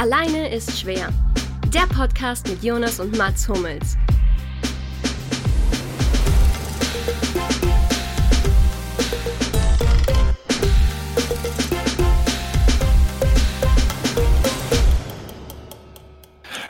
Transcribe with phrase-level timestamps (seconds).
[0.00, 1.10] Alleine ist schwer.
[1.74, 3.98] Der Podcast mit Jonas und Mats Hummels.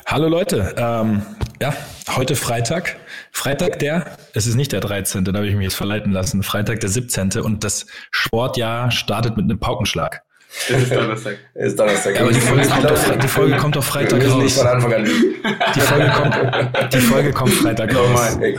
[0.07, 1.23] Hallo Leute, ähm,
[1.62, 1.73] ja,
[2.09, 2.97] heute Freitag.
[3.31, 6.81] Freitag der, es ist nicht der 13., da habe ich mich jetzt verleiten lassen, Freitag
[6.81, 7.39] der 17.
[7.43, 10.25] und das Sportjahr startet mit einem Paukenschlag.
[10.53, 11.39] Es ist Donnerstag.
[11.55, 12.14] Es ist Donnerstag.
[12.17, 14.62] Ja, aber die Folge, kommt auf, die Folge kommt auf Freitag müssen nicht raus.
[14.64, 15.04] von Anfang an.
[15.04, 18.36] Die Folge kommt, die Folge kommt Freitag raus.
[18.36, 18.59] Okay.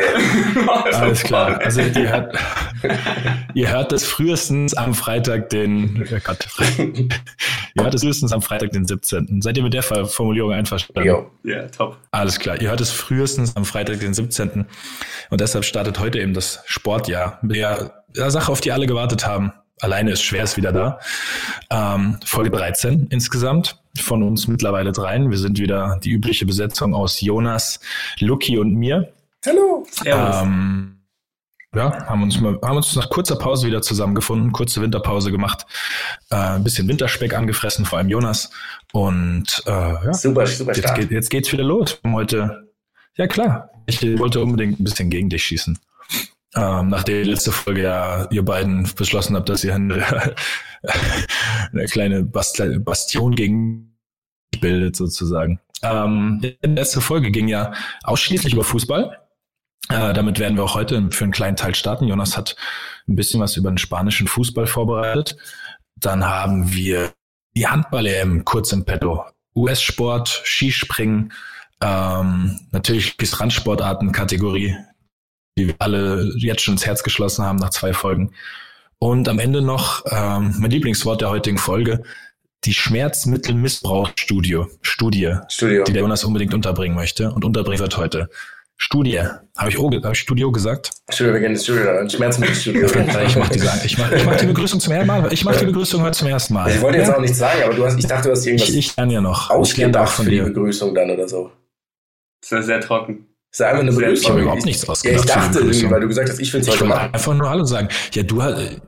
[0.94, 1.60] Alles klar.
[1.62, 2.36] Also ihr hört,
[3.54, 6.48] ihr hört es frühestens am Freitag den, oh Gott,
[6.80, 9.42] ihr hört es frühestens am Freitag den 17.
[9.42, 11.08] Seid ihr mit der Formulierung einverstanden?
[11.08, 11.30] Jo.
[11.44, 11.98] Ja, top.
[12.12, 12.60] Alles klar.
[12.62, 14.66] Ihr hört es frühestens am Freitag, den 17.
[15.30, 19.28] Und deshalb startet heute eben das Sportjahr mit der, der Sache, auf die alle gewartet
[19.28, 19.52] haben.
[19.82, 21.00] Alleine ist schwer, ist wieder da.
[21.72, 23.80] Ähm, Folge 13 insgesamt.
[24.00, 25.32] Von uns mittlerweile dreien.
[25.32, 27.80] Wir sind wieder die übliche Besetzung aus Jonas,
[28.20, 29.12] Lucky und mir.
[29.46, 29.86] Hallo.
[30.06, 31.00] Ähm,
[31.74, 35.66] ja, haben uns, mal, haben uns nach kurzer Pause wieder zusammengefunden, kurze Winterpause gemacht,
[36.30, 38.52] äh, ein bisschen Winterspeck angefressen, vor allem Jonas.
[38.94, 41.00] Und äh, ja, Super, super Jetzt, stark.
[41.00, 42.00] geht, jetzt geht's wieder los.
[42.06, 42.68] Heute,
[43.16, 45.80] ja klar, ich wollte unbedingt ein bisschen gegen dich schießen.
[46.56, 50.04] Ähm, nachdem die letzte Folge ja ihr beiden beschlossen habt, dass ihr eine,
[51.72, 53.98] eine kleine Bast Bastion gegen
[54.60, 55.60] bildet sozusagen.
[55.82, 59.18] Ähm, die letzte Folge ging ja ausschließlich über Fußball.
[59.90, 62.08] Äh, damit werden wir auch heute für einen kleinen Teil starten.
[62.08, 62.56] Jonas hat
[63.08, 65.38] ein bisschen was über den spanischen Fußball vorbereitet.
[65.96, 67.14] Dann haben wir
[67.56, 69.26] die Handball-EM kurz im Petto.
[69.56, 71.34] US-Sport, Skispringen,
[71.82, 74.78] ähm, natürlich die Randsportarten-Kategorie,
[75.58, 78.32] die wir alle jetzt schon ins Herz geschlossen haben nach zwei Folgen.
[79.00, 82.04] Und am Ende noch ähm, mein Lieblingswort der heutigen Folge,
[82.66, 85.84] die Schmerzmittelmissbrauchsstudie, Studie, Studio.
[85.84, 88.30] die der Jonas unbedingt unterbringen möchte und unterbringen wird heute.
[88.78, 89.20] Studie.
[89.58, 90.92] Habe ich, O- hab ich Studio gesagt?
[91.10, 92.86] Studio, wir gehen ins Studio, dann Schmerzmittelstudio.
[92.88, 95.32] Ich mache diese, ich mach, ich mach die Begrüßung zum ersten Mal.
[95.34, 96.72] Ich mache die Begrüßung heute zum ersten Mal.
[96.72, 97.16] Ich wollte jetzt Ja?
[97.18, 99.22] auch nichts sagen, aber du hast, ich dachte, du hast irgendwas Ich, ich lerne ja
[99.22, 99.52] noch.
[99.64, 100.44] Ich lerne auch von für die dir.
[100.46, 101.52] Begrüßung dann oder so.
[102.42, 103.28] Das war sehr trocken.
[103.52, 105.20] Das ist einfach eine Sehr Ich habe überhaupt nichts Ja, ich ausgedacht.
[105.20, 107.14] für die dachte irgendwie, weil du gesagt hast, ich will es Ich heute wollte machen.
[107.14, 107.90] einfach nur Hallo sagen.
[108.14, 108.82] Ja, du halt,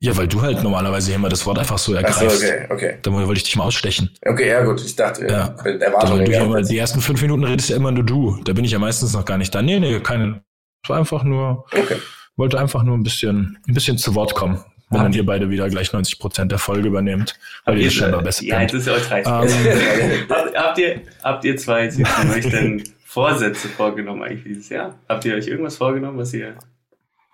[0.00, 2.42] ja, weil du halt normalerweise immer das Wort einfach so ergreifst.
[2.42, 2.98] okay, okay.
[3.02, 4.10] Da wollte ich dich mal ausstechen.
[4.26, 5.30] Okay, ja gut, ich dachte, Ja.
[5.30, 5.48] ja.
[5.62, 6.24] Da, Erwartungen.
[6.24, 6.42] du ja.
[6.42, 8.40] immer, die ersten fünf Minuten redest ja immer nur du.
[8.44, 9.62] Da bin ich ja meistens noch gar nicht da.
[9.62, 10.42] Nee, nee, keine.
[10.82, 11.96] Es war einfach nur, Okay.
[12.36, 14.64] wollte einfach nur ein bisschen, ein bisschen zu Wort kommen.
[14.92, 18.42] Wenn dann ihr beide wieder gleich 90 Prozent der Folge übernehmt, weil ihr scheinbar besser
[18.44, 19.28] Ja, jetzt ist ja euch reicht.
[19.28, 20.26] Ähm,
[20.56, 22.82] habt, ihr, habt ihr zwei jetzt von euch denn
[23.12, 24.98] Vorsätze vorgenommen eigentlich dieses Jahr?
[25.08, 26.56] Habt ihr euch irgendwas vorgenommen, was ihr,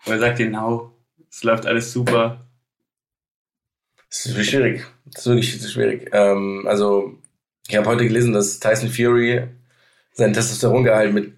[0.06, 0.92] oder sagt ihr, no,
[1.30, 2.46] es läuft alles super?
[4.08, 4.86] Das ist schwierig.
[5.04, 6.08] Das ist wirklich schwierig.
[6.12, 7.18] Ähm, also,
[7.68, 9.42] ich habe heute gelesen, dass Tyson Fury
[10.12, 11.34] sein Testosterongehalt mit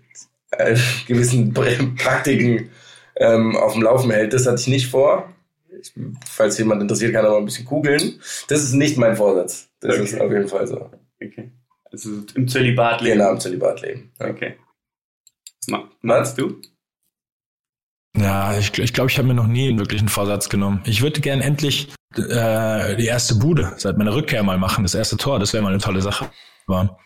[0.53, 0.77] äh,
[1.09, 2.71] gewissen Pr- Praktiken
[3.17, 4.33] ähm, auf dem Laufen hält.
[4.33, 5.33] Das hatte ich nicht vor.
[5.81, 5.93] Ich,
[6.27, 8.21] falls jemand interessiert, kann er mal ein bisschen googeln.
[8.49, 9.69] Das ist nicht mein Vorsatz.
[9.81, 10.05] Das Okay.
[10.05, 10.91] ist auf jeden Fall so.
[11.21, 11.51] Okay.
[11.93, 13.19] Also im Zölibat leben.
[13.19, 14.13] Genau, im Zölibat leben.
[14.21, 14.27] Ja.
[14.29, 14.57] Okay.
[15.61, 16.61] Was ma- meinst du?
[18.17, 20.83] Ja, ich, ich glaube, ich habe mir noch nie einen wirklichen Vorsatz genommen.
[20.87, 25.17] Ich würde gern endlich äh, die erste Bude seit meiner Rückkehr mal machen, das erste
[25.17, 25.39] Tor.
[25.39, 26.31] Das wäre mal eine tolle Sache.
[26.67, 26.99] Aber,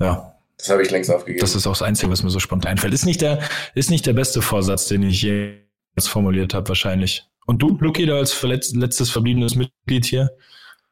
[0.00, 1.40] ja, Das habe ich längst aufgegeben.
[1.40, 2.94] das ist auch das Einzige, was mir so spontan einfällt.
[2.94, 3.40] Ist nicht der,
[3.74, 7.24] ist nicht der beste Vorsatz, den ich jemals formuliert habe, wahrscheinlich.
[7.46, 10.30] Und du, Luki, da als letztes verbliebenes Mitglied hier?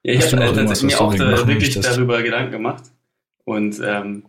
[0.03, 0.53] Ja, ich Hast du habe
[0.87, 2.85] mir auch wirklich darüber Gedanken gemacht.
[3.51, 4.23] Und ähm,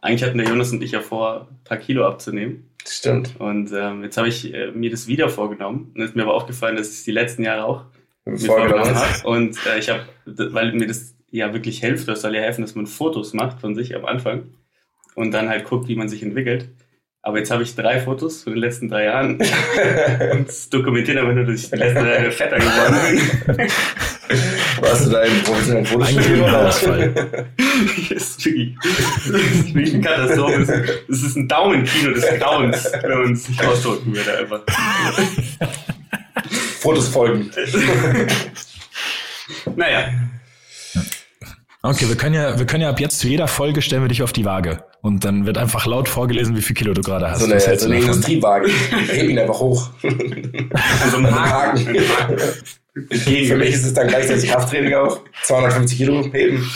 [0.00, 2.70] eigentlich hatten der Jonas und ich ja vor, ein paar Kilo abzunehmen.
[2.86, 3.34] Stimmt.
[3.40, 5.90] Und ähm, jetzt habe ich äh, mir das wieder vorgenommen.
[5.96, 7.86] Und es ist mir aber aufgefallen, dass ich es die letzten Jahre auch
[8.24, 8.94] mir Vorgenommen.
[8.94, 9.28] habe.
[9.28, 12.76] Und äh, ich habe, weil mir das ja wirklich hilft, das soll ja helfen, dass
[12.76, 14.54] man Fotos macht von sich am Anfang
[15.16, 16.68] und dann halt guckt, wie man sich entwickelt.
[17.20, 19.40] Aber jetzt habe ich drei Fotos von den letzten drei Jahren
[20.32, 23.66] und es dokumentiert aber nur, dass ich die letzten drei Jahre fetter geworden bin.
[24.80, 26.46] Warst du da im professionellen Fotostudio?
[28.10, 31.02] ist wirklich, eine Katastrophe.
[31.08, 34.62] Das ist ein Daumenkino des Grauens, wenn man es sich ausdrücken würde einfach.
[36.80, 37.50] Fotos folgen.
[39.76, 40.10] Naja,
[41.88, 44.22] Okay, wir können ja, wir können ja ab jetzt zu jeder Folge stellen wir dich
[44.22, 44.84] auf die Waage.
[45.00, 47.40] Und dann wird einfach laut vorgelesen, wie viel Kilo du gerade hast.
[47.40, 47.92] So eine, so eine davon?
[47.94, 48.70] Industriewagen.
[49.08, 49.88] Heb ihn einfach hoch.
[50.02, 51.78] also ein Haken.
[51.78, 51.88] Haken.
[51.88, 52.38] Ein Haken.
[53.46, 55.20] Für mich ist es dann gleichzeitig Krafttraining auch.
[55.44, 56.70] 250 Kilo heben.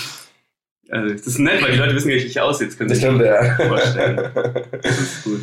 [0.89, 2.69] Also, das ist nett, weil die Leute wissen, wie ich aussehe.
[2.69, 3.55] Können Das sie sich stimmt, ja.
[3.69, 4.31] vorstellen.
[4.83, 5.43] Das ist gut.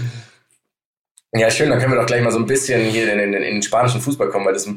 [1.34, 3.44] Ja, schön, dann können wir doch gleich mal so ein bisschen hier in, in, in
[3.44, 4.68] den spanischen Fußball kommen, weil das,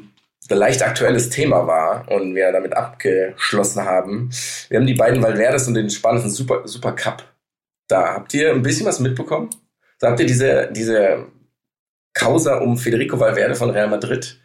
[0.55, 4.31] leicht aktuelles Thema war und wir damit abgeschlossen haben.
[4.69, 7.25] Wir haben die beiden Valverdes und den spanischen Super, Super Cup.
[7.89, 9.51] Da habt ihr ein bisschen was mitbekommen?
[9.99, 11.27] Da habt ihr diese, diese
[12.15, 14.41] Causa um Federico Valverde von Real Madrid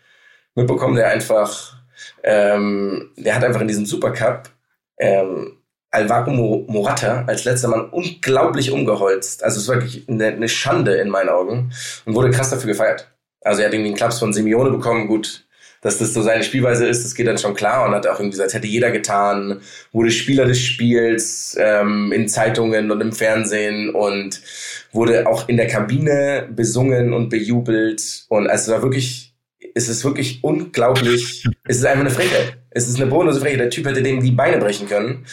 [0.56, 1.77] mitbekommen, der einfach,
[2.24, 4.50] ähm, der hat einfach in diesem Supercup
[4.98, 5.57] ähm,
[5.89, 9.44] Alvaro Morata als letzter Mann unglaublich umgeholzt.
[9.44, 11.71] Also es ist wirklich eine, eine Schande in meinen Augen
[12.06, 13.12] und wurde krass dafür gefeiert.
[13.42, 15.47] Also er hat irgendwie einen Klaps von Simeone bekommen, gut,
[15.81, 18.31] dass das so seine Spielweise ist, das geht dann schon klar und hat auch irgendwie
[18.31, 24.41] gesagt, hätte jeder getan, wurde Spieler des Spiels ähm, in Zeitungen und im Fernsehen und
[24.91, 29.33] wurde auch in der Kabine besungen und bejubelt und also es war wirklich,
[29.75, 32.57] es ist wirklich unglaublich, es ist einfach eine Frechheit.
[32.69, 33.59] Es ist eine bodenlose Frechheit.
[33.59, 35.25] Der Typ hätte dem die Beine brechen können.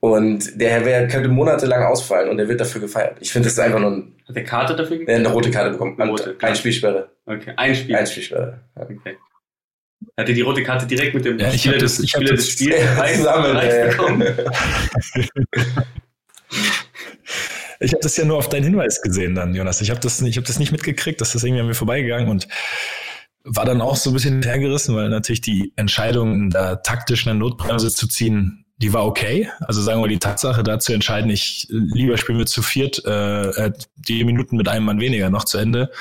[0.00, 3.16] Und der Herr könnte monatelang ausfallen und er wird dafür gefeiert.
[3.20, 4.14] Ich finde, das ist einfach nur ein.
[4.28, 5.10] Hat der Karte dafür gekriegt?
[5.10, 6.00] Eine rote Karte bekommen.
[6.00, 7.10] Eine rote, ein Spielsperre.
[7.26, 7.96] Okay, ein Spiel.
[7.96, 8.60] Ein Spielsperre.
[8.76, 8.82] Ja.
[8.82, 9.16] Okay.
[10.18, 12.50] Hat er die rote Karte direkt mit dem ja, ich Spieler, das, des, Spieler des
[12.50, 12.80] Spiels
[13.16, 13.56] zusammen
[17.80, 19.80] ich habe das ja nur auf deinen Hinweis gesehen dann, Jonas.
[19.80, 22.48] Ich habe das, ich hab das nicht mitgekriegt, dass das irgendwie an mir vorbeigegangen und
[23.44, 27.94] war dann auch so ein bisschen hergerissen, weil natürlich die Entscheidung, da taktisch eine Notbremse
[27.94, 29.48] zu ziehen, die war okay.
[29.60, 33.50] Also sagen wir die Tatsache, da zu entscheiden, ich lieber spielen wir zu viert, äh,
[33.50, 35.92] äh, die Minuten mit einem Mann weniger noch zu Ende,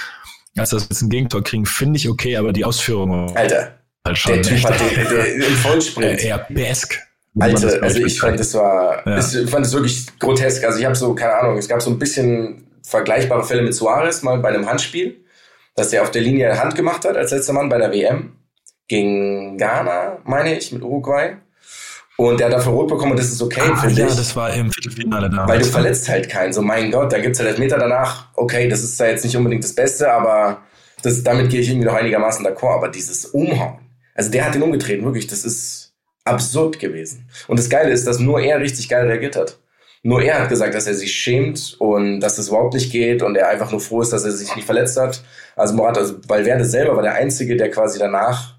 [0.58, 3.38] als dass wir jetzt ein Gegentor kriegen, finde ich okay, aber die Ausführung.
[3.38, 3.78] Alter,
[4.08, 6.24] halt schon der Typ hat den, der im Vollsprint.
[6.24, 7.00] Eher besk.
[7.40, 9.20] Alter, also ich fand, das war, ja.
[9.20, 10.64] ich fand es wirklich grotesk.
[10.64, 14.24] Also ich habe so, keine Ahnung, es gab so ein bisschen vergleichbare Fälle mit Suarez
[14.24, 15.18] mal bei einem Handspiel,
[15.76, 18.34] dass der auf der Linie Hand gemacht hat als letzter Mann bei der WM
[18.88, 21.36] gegen Ghana, meine ich, mit Uruguay.
[22.18, 24.16] Und der hat dafür rot bekommen und das ist okay, ah, finde ja, ich.
[24.16, 25.50] das war im Viertelfinale damals.
[25.50, 26.52] Weil du verletzt halt keinen.
[26.52, 28.30] So, mein Gott, da gibt's halt Elfmeter danach.
[28.36, 30.64] Okay, das ist da jetzt nicht unbedingt das Beste, aber
[31.04, 32.78] das, damit gehe ich irgendwie noch einigermaßen d'accord.
[32.78, 33.78] Aber dieses Umhauen,
[34.18, 35.94] also der hat den umgetreten, wirklich, das ist
[36.26, 37.30] absurd gewesen.
[37.48, 39.60] Und das Geile ist, dass nur er richtig geil reagiert hat.
[40.04, 43.36] Nur er hat gesagt, dass er sich schämt und dass das überhaupt nicht geht und
[43.36, 45.24] er einfach nur froh ist, dass er sich nicht verletzt hat.
[45.56, 48.56] Also Morat, also Valverde selber war der Einzige, der quasi danach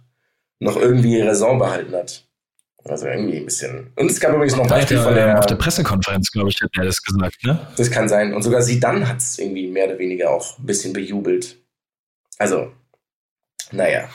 [0.60, 2.25] noch irgendwie Raison behalten hat.
[2.84, 3.93] Also irgendwie ein bisschen.
[3.96, 5.38] Und es gab übrigens noch ein Beispiel von der.
[5.38, 7.66] Auf der Pressekonferenz, glaube ich, hat er das gesagt, ne?
[7.76, 8.32] Das kann sein.
[8.32, 11.58] Und sogar sie dann hat es irgendwie mehr oder weniger auch ein bisschen bejubelt.
[12.38, 12.72] Also,
[13.72, 14.08] naja.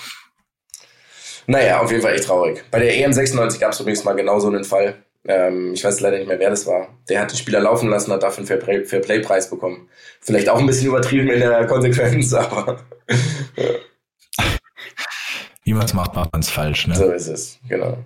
[1.48, 2.64] Naja, auf jeden Fall echt traurig.
[2.72, 4.96] Bei der EM96 gab es übrigens mal genau so einen Fall.
[5.26, 6.90] Ähm, ich weiß leider nicht mehr, wer das war.
[7.10, 9.90] Der hat den Spieler laufen lassen, hat dafür einen Fairplay-Preis bekommen.
[10.20, 12.80] Vielleicht auch ein bisschen übertrieben in der Konsequenz, aber.
[15.66, 16.96] Es macht, macht man es falsch, ne?
[16.96, 17.98] So ist es, genau.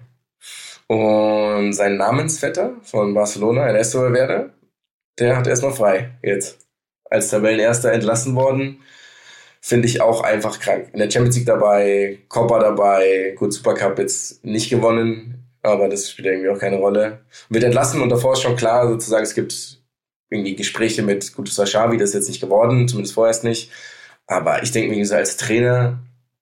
[0.88, 4.54] Und sein Namensvetter von Barcelona, Ernesto Valverde,
[5.20, 6.60] der hat erstmal frei jetzt.
[7.10, 8.82] Als Tabellenerster entlassen worden.
[9.62, 10.90] Finde ich auch einfach krank.
[10.94, 16.28] In der Champions League dabei, Copa dabei, gut, Supercup jetzt nicht gewonnen, aber das spielt
[16.28, 17.20] irgendwie auch keine Rolle.
[17.50, 19.82] Wird entlassen und davor ist schon klar, sozusagen, es gibt
[20.30, 23.72] irgendwie Gespräche mit, gut, das war Xavi, das ist jetzt nicht geworden, zumindest vorerst nicht.
[24.28, 26.00] Aber ich denke mir als Trainer,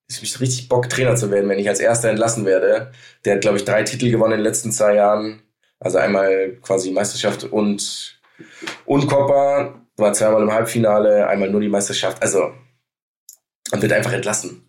[0.08, 2.92] ich so richtig Bock, Trainer zu werden, wenn ich als Erster entlassen werde.
[3.24, 5.42] Der hat, glaube ich, drei Titel gewonnen in den letzten zwei Jahren.
[5.80, 8.20] Also einmal quasi Meisterschaft und,
[8.86, 12.22] und Copa, war zweimal im Halbfinale, einmal nur die Meisterschaft.
[12.22, 12.52] Also,
[13.72, 14.62] und wird einfach entlassen.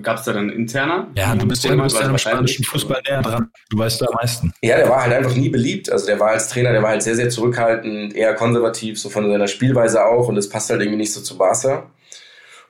[0.00, 1.10] Gab es da dann interner?
[1.16, 3.50] Ja, du bist ja, du bist ja im spanischen Fußball näher dran.
[3.68, 4.54] Du weißt da am meisten.
[4.62, 5.92] Ja, der war halt einfach nie beliebt.
[5.92, 9.30] Also der war als Trainer, der war halt sehr, sehr zurückhaltend, eher konservativ, so von
[9.30, 10.28] seiner Spielweise auch.
[10.28, 11.90] Und das passt halt irgendwie nicht so zu Barca.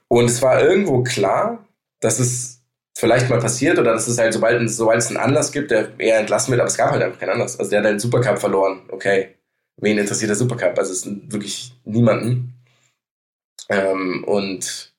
[0.09, 1.65] Und es war irgendwo klar,
[2.01, 2.65] dass es
[2.97, 6.01] vielleicht mal passiert oder dass es halt, sobald es, sobald es einen Anlass gibt, der
[6.01, 7.59] eher entlassen wird, aber es gab halt einfach keinen Anlass.
[7.59, 8.83] Also der hat halt den Supercup verloren.
[8.91, 9.37] Okay.
[9.77, 10.77] Wen interessiert der Supercup?
[10.77, 12.55] Also es ist wirklich niemanden.
[13.69, 14.96] Ähm, und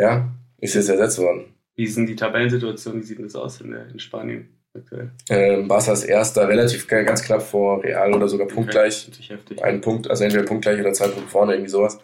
[0.00, 0.28] ja,
[0.58, 1.54] ist jetzt ersetzt worden.
[1.76, 3.00] Wie sind die Tabellensituationen?
[3.00, 5.10] Wie sieht das aus in, der, in Spanien aktuell?
[5.28, 9.08] Ähm, Barca ist erster, relativ ganz knapp vor Real oder sogar punktgleich.
[9.08, 11.98] Okay, Ein Punkt, also entweder punktgleich oder zwei Punkte vorne, irgendwie sowas.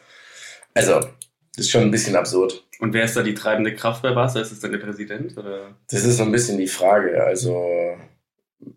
[0.75, 2.65] Also, das ist schon ein bisschen absurd.
[2.79, 4.41] Und wer ist da die treibende Kraft bei Barca?
[4.41, 5.37] Ist es dann der Präsident?
[5.37, 5.75] Oder?
[5.91, 7.25] Das ist so ein bisschen die Frage.
[7.25, 7.97] Also,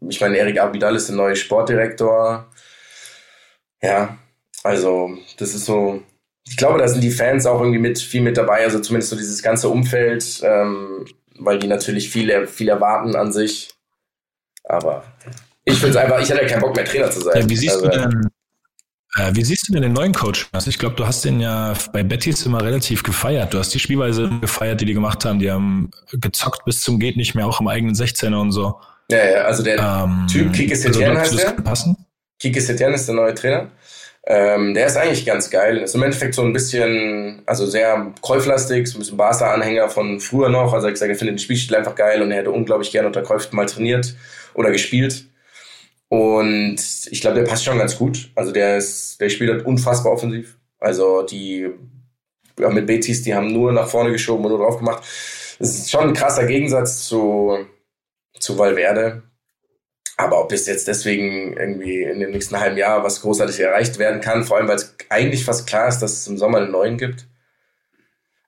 [0.07, 2.49] ich meine, Erik Abidal ist der neue Sportdirektor.
[3.81, 4.17] Ja,
[4.63, 6.01] also, das ist so.
[6.49, 9.15] Ich glaube, da sind die Fans auch irgendwie mit viel mit dabei, also zumindest so
[9.15, 11.05] dieses ganze Umfeld, ähm,
[11.37, 13.69] weil die natürlich viel, viel erwarten an sich.
[14.63, 15.03] Aber
[15.63, 17.41] ich finde es einfach, ich hatte ja keinen Bock mehr Trainer zu sein.
[17.41, 18.29] Ja, wie siehst also, du denn
[19.15, 20.47] äh, wie siehst du denn den neuen Coach?
[20.51, 23.53] Also ich glaube, du hast den ja bei Bettys immer relativ gefeiert.
[23.53, 25.39] Du hast die Spielweise gefeiert, die die gemacht haben.
[25.39, 28.79] Die haben gezockt bis zum geht nicht mehr, auch im eigenen 16er und so.
[29.11, 31.63] Ja, ja, also der ähm, Typ Kike Setien also, heißt der.
[31.63, 31.97] Passen?
[32.39, 33.71] Kike Setien ist der neue Trainer.
[34.25, 35.77] Ähm, der ist eigentlich ganz geil.
[35.77, 40.49] Ist im Endeffekt so ein bisschen, also sehr Kräuflastig, so ein bisschen Barca-Anhänger von früher
[40.49, 40.73] noch.
[40.73, 43.23] Also hat gesagt, er findet den Spielstil einfach geil und er hätte unglaublich gerne unter
[43.23, 44.15] Kräuft mal trainiert
[44.53, 45.25] oder gespielt.
[46.09, 46.77] Und
[47.11, 48.31] ich glaube, der passt schon ganz gut.
[48.35, 50.57] Also der ist, der spielt halt unfassbar offensiv.
[50.79, 51.69] Also die
[52.59, 55.03] ja, mit Betis, die haben nur nach vorne geschoben und nur drauf gemacht.
[55.59, 57.57] Das ist schon ein krasser Gegensatz zu,
[58.39, 59.23] zu Valverde.
[60.19, 64.19] Aber ob es jetzt deswegen irgendwie in dem nächsten halben Jahr was großartig erreicht werden
[64.19, 66.97] kann, vor allem weil es eigentlich fast klar ist, dass es im Sommer einen neuen
[66.97, 67.25] gibt.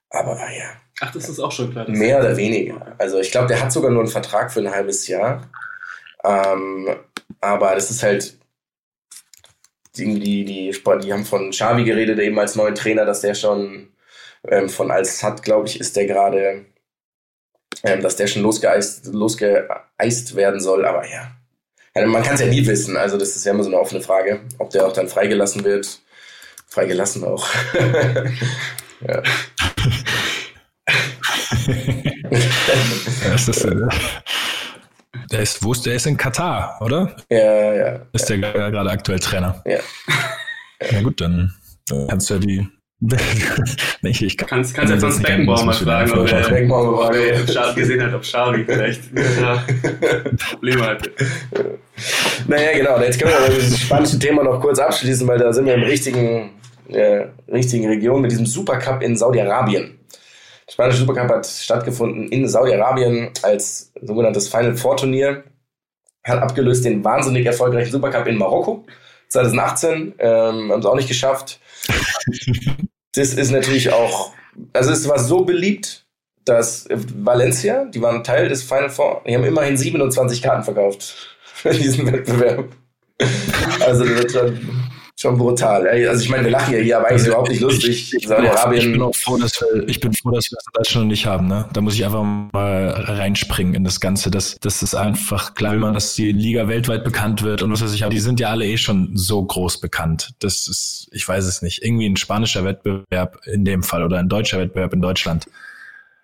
[0.10, 0.66] Aber ja.
[1.00, 1.90] Ach, das ist auch schon klar.
[1.90, 2.94] Mehr oder weniger.
[2.98, 5.50] Also ich glaube, der hat sogar nur einen Vertrag für ein halbes Jahr.
[6.26, 6.94] Ähm,
[7.40, 8.38] aber das ist halt
[9.96, 13.94] die, die, die, die haben von Xavi geredet, eben als neuen Trainer, dass der schon
[14.46, 16.66] ähm, von Al-Sad, glaube ich, ist der gerade,
[17.84, 20.84] ähm, dass der schon losgeeist, losgeeist werden soll.
[20.86, 21.32] Aber ja
[21.96, 22.98] man kann es ja nie wissen.
[22.98, 26.00] Also das ist ja immer so eine offene Frage, ob der auch dann freigelassen wird.
[26.68, 27.48] Freigelassen auch.
[29.08, 29.24] ja.
[33.30, 33.76] das ist, äh,
[35.32, 37.16] der ist, wo ist, der ist in Katar, oder?
[37.30, 38.06] Ja, ja.
[38.14, 38.38] Ist ja.
[38.38, 39.62] der gerade aktuell Trainer?
[39.66, 39.80] Ja.
[40.92, 41.54] Na gut, dann
[42.08, 42.68] kannst du ja die.
[44.04, 47.12] nee, ich kann, kannst, kannst jetzt sonst Beckenbauer mal fragen, ob er Beckenbauer
[47.74, 49.02] gesehen hat, ob Xavi vielleicht
[50.52, 51.12] Probleme hatte.
[52.48, 53.00] Naja, genau.
[53.00, 56.52] Jetzt können wir das spanische Thema noch kurz abschließen, weil da sind wir im richtigen,
[56.90, 59.98] äh, richtigen Region mit diesem Supercup in Saudi-Arabien.
[60.68, 65.44] Der spanische Supercup hat stattgefunden in Saudi-Arabien als sogenanntes Final Four Turnier.
[66.24, 68.86] Hat abgelöst den wahnsinnig erfolgreichen Supercup in Marokko
[69.30, 70.14] 2018.
[70.20, 71.60] Ähm, haben sie auch nicht geschafft.
[73.16, 74.34] das ist natürlich auch,
[74.74, 76.06] also es war so beliebt,
[76.46, 81.72] dass Valencia, die waren Teil des Final Four, die haben immerhin 27 Karten verkauft für
[81.72, 82.70] diesen Wettbewerb.
[83.82, 84.54] Also das wird
[85.22, 85.88] schon brutal.
[85.88, 88.18] Also ich meine, wir lachen ja hier, aber eigentlich ist überhaupt nicht lustig.
[88.26, 88.82] Saudi-Arabien.
[88.82, 91.26] Ich bin auch froh, dass wir, ich bin froh, dass wir das in Deutschland nicht
[91.28, 91.48] haben.
[91.48, 91.66] Ne?
[91.74, 94.32] Da muss ich einfach mal reinspringen in das Ganze.
[94.32, 97.84] Das, das ist einfach klar, wenn man, dass die Liga weltweit bekannt wird und was
[97.84, 98.04] weiß ich.
[98.04, 100.32] Aber die sind ja alle eh schon so groß bekannt.
[100.40, 104.30] Das ist, ich weiß es nicht, irgendwie ein spanischer Wettbewerb in dem Fall oder ein
[104.30, 105.46] deutscher Wettbewerb in Deutschland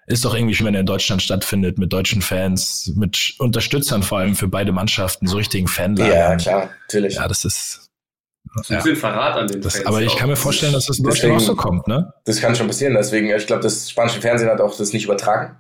[0.10, 4.20] ist doch irgendwie schön, wenn er in Deutschland stattfindet, mit deutschen Fans, mit Unterstützern vor
[4.20, 6.16] allem für beide Mannschaften, so richtigen Fanlager.
[6.16, 7.16] Ja, klar, natürlich.
[7.16, 7.87] Ja, das ist,
[8.64, 9.86] so ein bisschen Verrat an den das, Fans.
[9.86, 12.14] Aber ich kann mir vorstellen, dass das in Deutschland auch so kommt, ne?
[12.26, 12.94] Das kann schon passieren.
[12.94, 15.58] Deswegen, ich glaube, das spanische Fernsehen hat auch das nicht übertragen.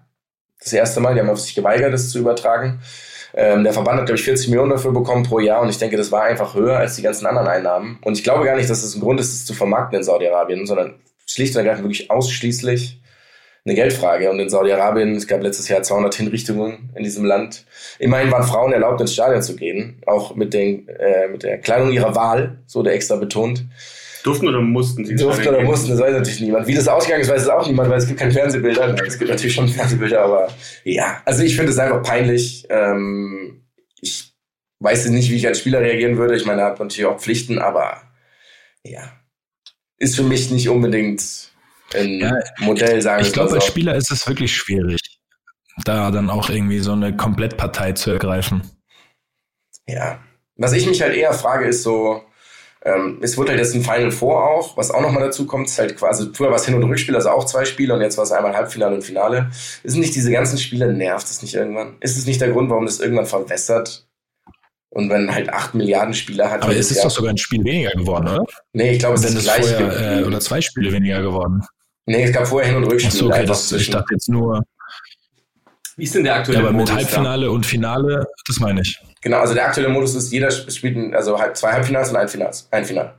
[0.60, 1.13] Das erste Mal.
[1.13, 2.82] Die haben auf sich geweigert, das zu übertragen.
[3.34, 5.98] Ähm, der Verband hat, glaube ich, 40 Millionen dafür bekommen pro Jahr und ich denke,
[5.98, 8.00] das war einfach höher als die ganzen anderen Einnahmen.
[8.04, 10.04] Und ich glaube gar nicht, dass es das ein Grund ist, es zu vermarkten in
[10.04, 10.96] Saudi-Arabien, sondern
[11.27, 13.00] schlicht und ergreifend wirklich ausschließlich
[13.67, 14.31] eine Geldfrage.
[14.31, 17.65] Und in Saudi-Arabien, es gab letztes Jahr 200 Hinrichtungen in diesem Land.
[18.00, 21.91] Immerhin waren Frauen erlaubt, ins Stadion zu gehen, auch mit, den, äh, mit der Kleidung
[21.91, 23.65] ihrer Wahl, so der extra betont.
[24.24, 25.15] Durften oder mussten sie?
[25.15, 26.67] Durften oder mussten, das weiß natürlich niemand.
[26.67, 28.95] Wie das ausgegangen ist, weiß es auch niemand, weil es gibt keine Fernsehbilder.
[29.05, 30.50] Es gibt natürlich schon Fernsehbilder, aber
[30.83, 31.21] ja.
[31.25, 32.65] Also ich finde es einfach peinlich.
[32.69, 33.63] Ähm,
[34.01, 34.33] ich
[34.79, 36.36] weiß nicht, wie ich als Spieler reagieren würde.
[36.36, 38.01] Ich meine, er hat natürlich auch Pflichten, aber
[38.83, 39.13] ja.
[40.00, 41.51] Ist für mich nicht unbedingt
[41.96, 45.00] ein ja, Modell, sagen Ich glaube, als Spieler ist es wirklich schwierig,
[45.84, 48.62] da dann auch irgendwie so eine Komplettpartei zu ergreifen.
[49.88, 50.20] Ja.
[50.56, 52.24] Was ich mich halt eher frage, ist so,
[52.84, 55.77] ähm, es wurde halt jetzt ein Final Four auch, was auch nochmal dazu kommt, ist
[55.77, 58.24] halt quasi, früher war es Hin- und Rückspiel, also auch zwei Spiele und jetzt war
[58.24, 59.51] es einmal Halbfinale und Finale.
[59.84, 61.98] Ist nicht diese ganzen Spiele, nervt es nicht irgendwann?
[62.00, 64.08] Ist es nicht der Grund, warum das irgendwann verwässert?
[64.89, 66.63] Und wenn halt acht Milliarden Spieler hat.
[66.63, 68.46] Aber es ist Jahr, doch sogar ein Spiel weniger geworden, oder?
[68.74, 69.67] Nee, ich glaube, es ist gleich.
[69.67, 71.63] Vorher, äh, oder zwei Spiele weniger geworden.
[72.08, 73.12] Nee, es gab vorher Hin- und Rückspiel.
[73.12, 74.64] Achso, okay, das, ich dachte jetzt nur.
[75.98, 76.94] Wie ist denn der aktuelle ja, aber Modus?
[76.94, 77.52] Mit Halbfinale da?
[77.52, 79.00] und Finale, das meine ich.
[79.22, 82.86] Genau, also der aktuelle Modus ist, jeder spielt also zwei Halbfinals und ein Finals, ein
[82.86, 83.16] Final.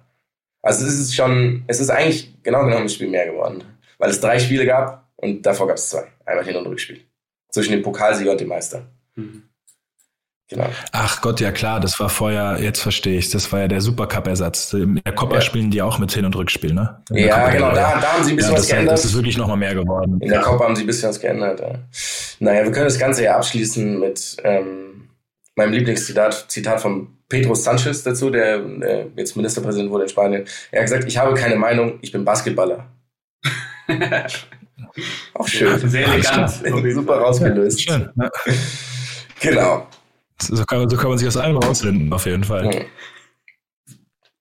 [0.62, 3.62] Also es ist schon, es ist eigentlich genau genommen ein Spiel mehr geworden.
[3.98, 6.04] Weil es drei Spiele gab und davor gab es zwei.
[6.24, 7.00] Einmal Hin- und Rückspiel.
[7.50, 8.86] Zwischen dem Pokalsieger und dem Meister.
[9.16, 9.42] Mhm.
[10.50, 10.66] Genau.
[10.92, 14.72] Ach Gott, ja klar, das war vorher, jetzt verstehe ich, das war ja der Supercup-Ersatz.
[14.72, 15.40] In der Copa ja.
[15.42, 17.02] spielen die auch mit Hin- und Rückspiel, ne?
[17.10, 18.94] Ja, genau, da, da haben sie ein bisschen ja, was geändert.
[18.94, 20.18] Das ist wirklich nochmal mehr geworden.
[20.20, 21.60] In der Copa haben sie ein bisschen was geändert.
[21.60, 21.74] Ja.
[22.38, 25.10] Naja, wir können das Ganze ja abschließen mit ähm,
[25.54, 30.44] meinem Lieblingszitat Zitat von Pedro Sanchez dazu, der, der jetzt Ministerpräsident wurde in Spanien.
[30.70, 32.86] Er hat gesagt, ich habe keine Meinung, ich bin Basketballer.
[35.34, 35.78] auch schön.
[35.90, 36.50] sehr elegant.
[36.94, 37.82] Super rausgelöst.
[37.82, 38.08] Schön.
[38.16, 38.30] Ja.
[39.40, 39.86] Genau.
[40.40, 42.72] So kann, so kann man sich aus allem rausfinden, auf jeden Fall.
[42.72, 42.84] Hm.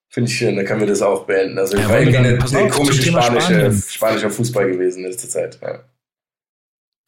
[0.10, 1.58] Finde ich schön, dann können wir das auch beenden.
[1.60, 5.60] Also, Ja, wollen wir dann- eine, eine komische spanische, spanischer Fußball gewesen in letzter Zeit.
[5.62, 5.80] Ja.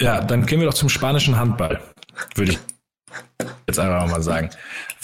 [0.01, 1.81] Ja, dann gehen wir doch zum spanischen Handball,
[2.35, 2.59] würde ich
[3.67, 4.49] jetzt einfach mal sagen.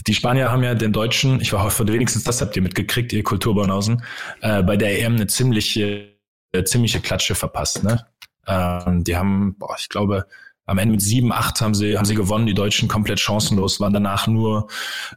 [0.07, 3.23] Die Spanier haben ja den Deutschen, ich war hoffe, wenigstens das habt ihr mitgekriegt, ihr
[3.23, 4.03] Kulturbaunausen,
[4.41, 6.13] äh, bei der EM eine ziemliche,
[6.51, 7.83] äh, ziemliche Klatsche verpasst.
[7.83, 8.05] Ne?
[8.47, 10.27] Ähm, die haben, boah, ich glaube,
[10.65, 13.93] am Ende mit sieben, acht haben sie, haben sie gewonnen, die Deutschen komplett chancenlos, waren
[13.93, 14.67] danach nur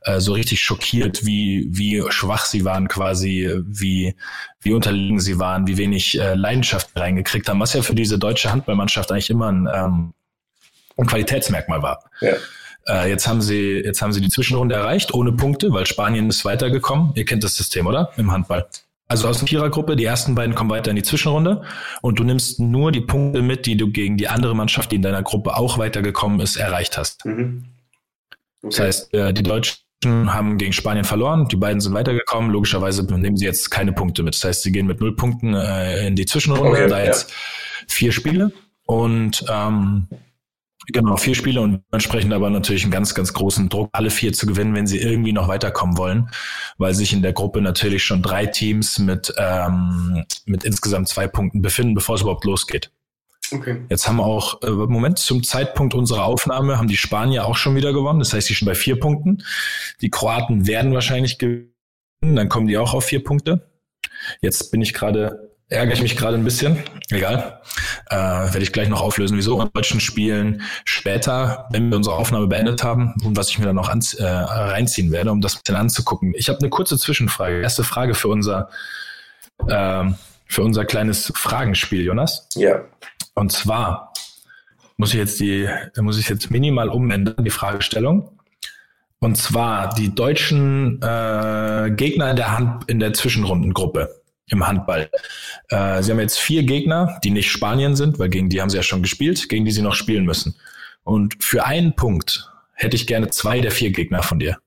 [0.02, 4.14] äh, so richtig schockiert, wie, wie schwach sie waren quasi, wie,
[4.61, 8.50] wie unterlegen sie waren, wie wenig äh, Leidenschaft reingekriegt haben, was ja für diese deutsche
[8.50, 10.12] Handballmannschaft eigentlich immer ein, ähm,
[10.97, 12.11] ein Qualitätsmerkmal war.
[12.21, 12.35] Ja.
[12.87, 16.45] Äh, jetzt haben sie, jetzt haben sie die Zwischenrunde erreicht, ohne Punkte, weil Spanien ist
[16.45, 17.12] weitergekommen.
[17.14, 18.11] Ihr kennt das System, oder?
[18.17, 18.67] Im Handball.
[19.11, 21.62] Also aus der Vierergruppe, die ersten beiden kommen weiter in die Zwischenrunde
[22.03, 25.03] und du nimmst nur die Punkte mit, die du gegen die andere Mannschaft, die in
[25.03, 27.25] deiner Gruppe auch weitergekommen ist, erreicht hast.
[27.25, 27.65] Mhm.
[28.62, 28.71] Okay.
[28.71, 32.50] Das heißt, äh, die Deutschen haben gegen Spanien verloren, die beiden sind weitergekommen.
[32.50, 34.35] Logischerweise nehmen sie jetzt keine Punkte mit.
[34.35, 37.33] Das heißt, sie gehen mit null Punkten äh, in die Zwischenrunde, okay, da jetzt
[37.88, 38.53] vier Spiele.
[38.85, 40.07] Und ähm,
[40.90, 44.47] Genau, vier Spiele und entsprechend aber natürlich einen ganz, ganz großen Druck, alle vier zu
[44.47, 46.30] gewinnen, wenn sie irgendwie noch weiterkommen wollen,
[46.78, 51.61] weil sich in der Gruppe natürlich schon drei Teams mit, ähm, mit insgesamt zwei Punkten
[51.61, 52.90] befinden, bevor es überhaupt losgeht.
[53.52, 53.85] Okay.
[53.90, 57.92] Jetzt haben auch äh, Moment zum Zeitpunkt unserer Aufnahme haben die Spanier auch schon wieder
[57.92, 58.18] gewonnen.
[58.18, 59.42] Das heißt, die sind bei vier Punkten.
[60.00, 61.71] Die Kroaten werden wahrscheinlich gewinnen,
[62.23, 63.71] dann kommen die auch auf vier Punkte.
[64.40, 66.79] Jetzt bin ich gerade ärgere ich mich gerade ein bisschen.
[67.11, 67.61] Egal.
[68.11, 72.47] Äh, werde ich gleich noch auflösen, wieso in deutschen Spielen später, wenn wir unsere Aufnahme
[72.47, 75.61] beendet haben und was ich mir dann noch an, äh, reinziehen werde, um das ein
[75.65, 76.35] bisschen anzugucken.
[76.37, 77.61] Ich habe eine kurze Zwischenfrage.
[77.61, 78.71] Erste Frage für unser,
[79.67, 80.05] äh,
[80.47, 82.49] für unser kleines Fragenspiel, Jonas.
[82.55, 82.83] Ja.
[83.35, 84.13] Und zwar
[84.97, 88.33] muss ich jetzt die, muss ich jetzt minimal umändern, die Fragestellung.
[89.21, 94.18] Und zwar die deutschen äh, Gegner in der Hand in der Zwischenrundengruppe
[94.50, 95.11] im Handball.
[95.69, 98.76] Äh, sie haben jetzt vier Gegner, die nicht Spanien sind, weil gegen die haben sie
[98.76, 100.57] ja schon gespielt, gegen die sie noch spielen müssen.
[101.05, 104.59] Und für einen Punkt hätte ich gerne zwei der vier Gegner von dir.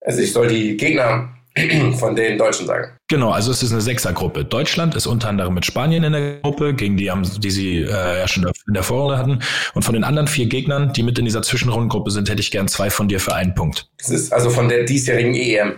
[0.00, 1.34] Also ich soll die Gegner
[1.98, 2.96] von den Deutschen sagen.
[3.08, 4.44] Genau, also es ist eine Sechsergruppe.
[4.44, 8.20] Deutschland ist unter anderem mit Spanien in der Gruppe, gegen die, haben, die sie äh,
[8.20, 9.40] ja schon in der Vorrunde hatten.
[9.74, 12.68] Und von den anderen vier Gegnern, die mit in dieser Zwischenrundengruppe sind, hätte ich gern
[12.68, 13.90] zwei von dir für einen Punkt.
[13.98, 15.74] Das ist also von der diesjährigen EM.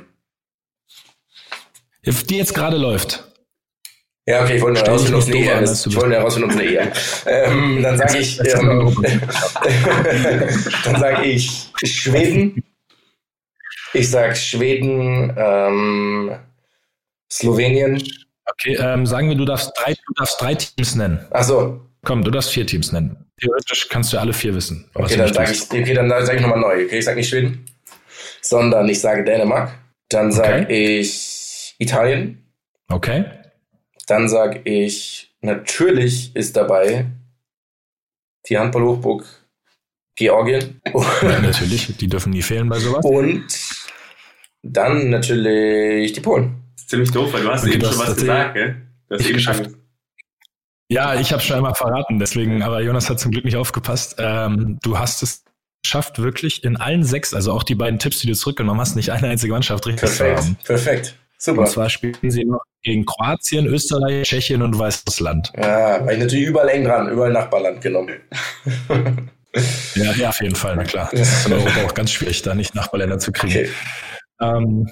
[2.07, 3.25] Die jetzt gerade läuft.
[4.27, 5.87] Ja, okay, ich wollte nur herausfinden, ob es eine ist.
[5.87, 6.93] Ich wollte nur herausfinden, ob es eine EM
[7.77, 9.05] ähm, Dann sage ich, ähm,
[10.85, 12.65] dann sage ich Schweden.
[13.93, 16.37] Ich sage Schweden, ähm,
[17.31, 18.03] Slowenien.
[18.47, 21.27] Okay, ähm, sagen wir, du darfst drei, du darfst drei Teams nennen.
[21.31, 21.81] Ach so.
[22.05, 23.17] Komm, du darfst vier Teams nennen.
[23.41, 24.91] Theoretisch kannst du alle vier wissen.
[24.95, 26.85] Okay, dann sage ich, okay, dann sage ich nochmal neu.
[26.85, 27.67] Okay, ich sage nicht Schweden,
[28.41, 29.73] sondern ich sage Dänemark.
[30.09, 31.01] Dann sage okay.
[31.01, 31.34] ich
[31.79, 32.45] Italien.
[32.89, 33.25] Okay.
[34.07, 37.07] Dann sage ich, natürlich ist dabei
[38.49, 39.25] die Handballhochburg
[40.17, 40.81] Georgien.
[41.23, 43.05] Ja, natürlich, die dürfen nie fehlen bei sowas.
[43.05, 43.47] Und
[44.63, 46.63] dann natürlich die Polen.
[46.75, 48.77] Das ist ziemlich doof, weil du hast okay, eben schon was gesagt, gell?
[49.09, 49.71] Du hast eben geschafft.
[50.89, 54.17] Ja, ich habe schon einmal verraten, deswegen, aber Jonas hat zum Glück nicht aufgepasst.
[54.19, 55.45] Ähm, du hast es
[55.83, 59.11] geschafft, wirklich in allen sechs, also auch die beiden Tipps, die du zurückgenommen hast, nicht
[59.11, 60.57] eine einzige Mannschaft richtig perfekt, zu haben.
[60.65, 61.19] Perfekt.
[61.39, 61.61] Super.
[61.61, 65.53] Und zwar spielen sie noch gegen Kroatien, Österreich, Tschechien und Weißrussland.
[65.57, 68.15] Ja, war ich natürlich überall eng dran, überall Nachbarland genommen.
[69.95, 71.09] ja, ja, auf jeden Fall, na klar.
[71.13, 73.53] Das ist in Europa auch ganz schwierig, da nicht Nachbarländer zu kriegen.
[73.53, 73.71] Okay.
[74.41, 74.89] Ähm,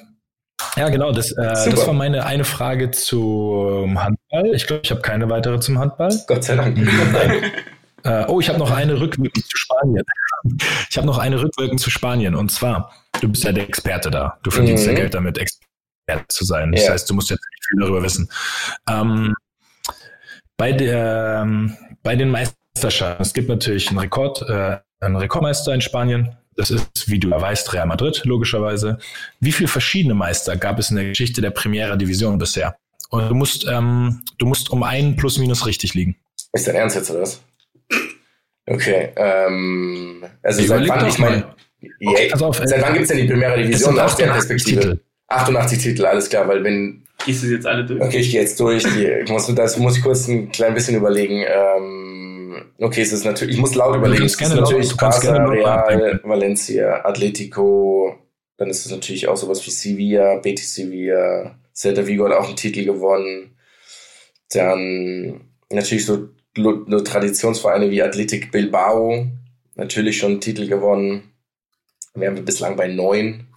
[0.76, 4.55] ja, genau, das, äh, das war meine eine Frage zum Handball.
[4.55, 6.18] Ich glaube, ich habe keine weitere zum Handball.
[6.26, 6.78] Gott sei Dank.
[8.05, 10.05] äh, oh, ich habe noch eine rückwirkend zu Spanien.
[10.88, 12.35] Ich habe noch eine rückwirkend zu Spanien.
[12.35, 14.38] Und zwar, du bist ja der Experte da.
[14.42, 14.92] Du verdienst mhm.
[14.92, 15.38] ja Geld damit,
[16.07, 16.73] Experte zu sein.
[16.73, 16.93] Das ja.
[16.93, 18.29] heißt, du musst jetzt nicht viel darüber wissen.
[18.88, 19.35] Ähm,
[20.57, 25.81] bei, der, ähm, bei den Meisterschaften, es gibt natürlich einen Rekord, äh, einen Rekordmeister in
[25.81, 26.37] Spanien.
[26.55, 28.99] Das ist, wie du weißt, Real Madrid, logischerweise.
[29.41, 32.77] Wie viele verschiedene Meister gab es in der Geschichte der Primera Division bisher?
[33.09, 36.17] Und du musst, ähm, du musst um einen plus minus richtig liegen.
[36.53, 37.41] Ist dein Ernst jetzt, oder was?
[38.67, 41.55] Okay, ähm, also seit wann, ich meine,
[42.07, 42.31] okay,
[42.65, 44.81] seit wann gibt es denn die Primera Division aus der Perspektive?
[44.81, 45.01] Titel.
[45.33, 47.03] 88 Titel, alles klar, weil wenn.
[47.25, 48.01] Gehst du jetzt alle durch?
[48.01, 48.85] Okay, ich gehe jetzt durch.
[48.85, 51.45] Ich muss, das muss ich kurz ein klein bisschen überlegen.
[51.47, 54.25] Ähm, okay, es ist natürlich, ich muss laut überlegen.
[54.25, 58.18] Es ist natürlich Barca, Real, Valencia, Atletico,
[58.57, 62.57] dann ist es natürlich auch sowas wie Sevilla, Betis Sevilla, Celta Vigo hat auch einen
[62.57, 63.57] Titel gewonnen.
[64.51, 69.27] Dann natürlich so Traditionsvereine wie Athletic Bilbao,
[69.75, 71.33] natürlich schon einen Titel gewonnen.
[72.14, 73.49] Wir haben bislang bei neun.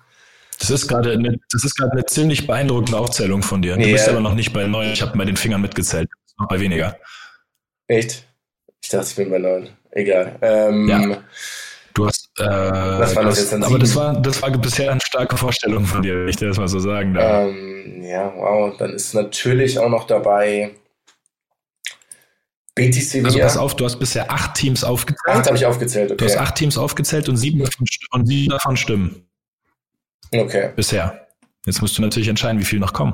[0.59, 3.75] Das ist gerade eine, das ist gerade eine ziemlich beeindruckende Aufzählung von dir.
[3.75, 3.91] Du yeah.
[3.91, 4.91] bist aber noch nicht bei neun.
[4.91, 6.09] Ich habe bei den Fingern mitgezählt.
[6.39, 6.97] Noch bei weniger.
[7.87, 8.25] Echt?
[8.81, 9.69] Ich dachte, ich bin bei neun.
[9.91, 10.37] Egal.
[10.41, 11.23] Ähm, ja.
[11.93, 14.99] Du hast, Äh, Was waren das jetzt dann aber das war, das war bisher eine
[14.99, 17.47] starke Vorstellung von dir, wenn ich dir das mal so sagen darf.
[17.47, 18.75] Ähm, ja, wow.
[18.77, 20.75] Dann ist natürlich auch noch dabei
[22.75, 25.37] Betis also pass auf, du hast bisher acht Teams aufgezählt.
[25.37, 26.41] Acht habe ich aufgezählt, Du hast okay.
[26.41, 29.25] acht Teams aufgezählt und sieben davon, und sieben davon stimmen.
[30.33, 30.71] Okay.
[30.75, 31.27] Bisher.
[31.65, 33.13] Jetzt musst du natürlich entscheiden, wie viel noch kommen.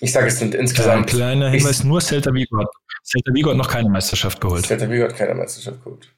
[0.00, 1.06] Ich sage, es sind Ein insgesamt.
[1.08, 2.68] kleiner ich- Hinweis, nur Celta Vigo hat.
[3.04, 4.66] Celta Vigo hat noch keine Meisterschaft geholt.
[4.66, 6.12] Celta Vigo hat keine Meisterschaft geholt.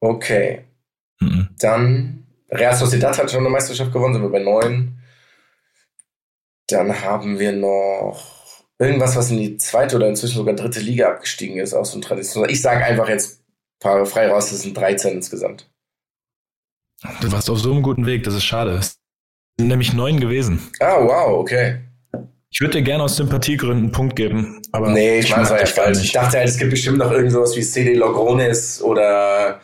[0.00, 0.64] Okay.
[1.20, 1.48] Mhm.
[1.58, 4.98] Dann Real Sociedad hat schon eine Meisterschaft gewonnen, sind wir bei neun.
[6.68, 11.58] Dann haben wir noch irgendwas, was in die zweite oder inzwischen sogar dritte Liga abgestiegen
[11.58, 12.48] ist, auch so ein Tradition.
[12.48, 13.44] Ich sage einfach jetzt ein
[13.80, 15.68] paar frei raus, das sind 13 insgesamt.
[17.20, 18.72] Du warst auf so einem guten Weg, das ist schade.
[18.72, 18.98] Es
[19.58, 20.60] sind nämlich neun gewesen.
[20.80, 21.80] Ah, wow, okay.
[22.50, 25.58] Ich würde dir gerne aus Sympathiegründen einen Punkt geben, aber nee, ich meine, es war
[25.58, 26.04] ja falsch.
[26.04, 29.60] Ich dachte halt, es gibt bestimmt noch irgend sowas wie CD Logrones oder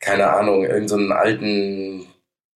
[0.00, 2.06] keine Ahnung, irgendeinen so einen alten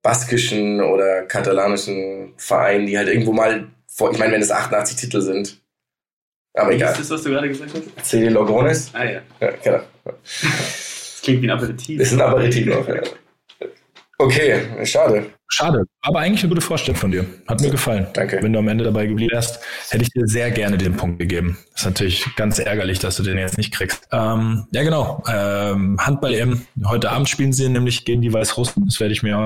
[0.03, 5.21] baskischen oder katalanischen Verein, die halt irgendwo mal vor, ich meine, wenn es 88 Titel
[5.21, 5.61] sind.
[6.55, 6.95] Aber Ist egal.
[6.97, 8.07] das, was du gerade gesagt hast?
[8.07, 8.91] CD Logrones?
[8.95, 9.21] Ah ja.
[9.41, 9.81] Ja, genau.
[10.15, 12.01] Das klingt wie ein Aperitif.
[12.01, 13.01] Ist ein Aperitif noch, ja.
[14.19, 15.27] Okay, schade.
[15.49, 17.27] Schade, aber eigentlich eine gute Vorstellung von dir.
[17.47, 18.07] Hat mir gefallen.
[18.13, 18.39] Danke.
[18.43, 21.59] Wenn du am Ende dabei geblieben wärst, hätte ich dir sehr gerne den Punkt gegeben.
[21.75, 24.09] Ist natürlich ganz ärgerlich, dass du den jetzt nicht kriegst.
[24.13, 25.23] Ähm, ja, genau.
[25.29, 26.67] Ähm, Handball-EM.
[26.85, 28.85] Heute Abend spielen sie nämlich gegen die Weißrussen.
[28.87, 29.37] Das werde ich mir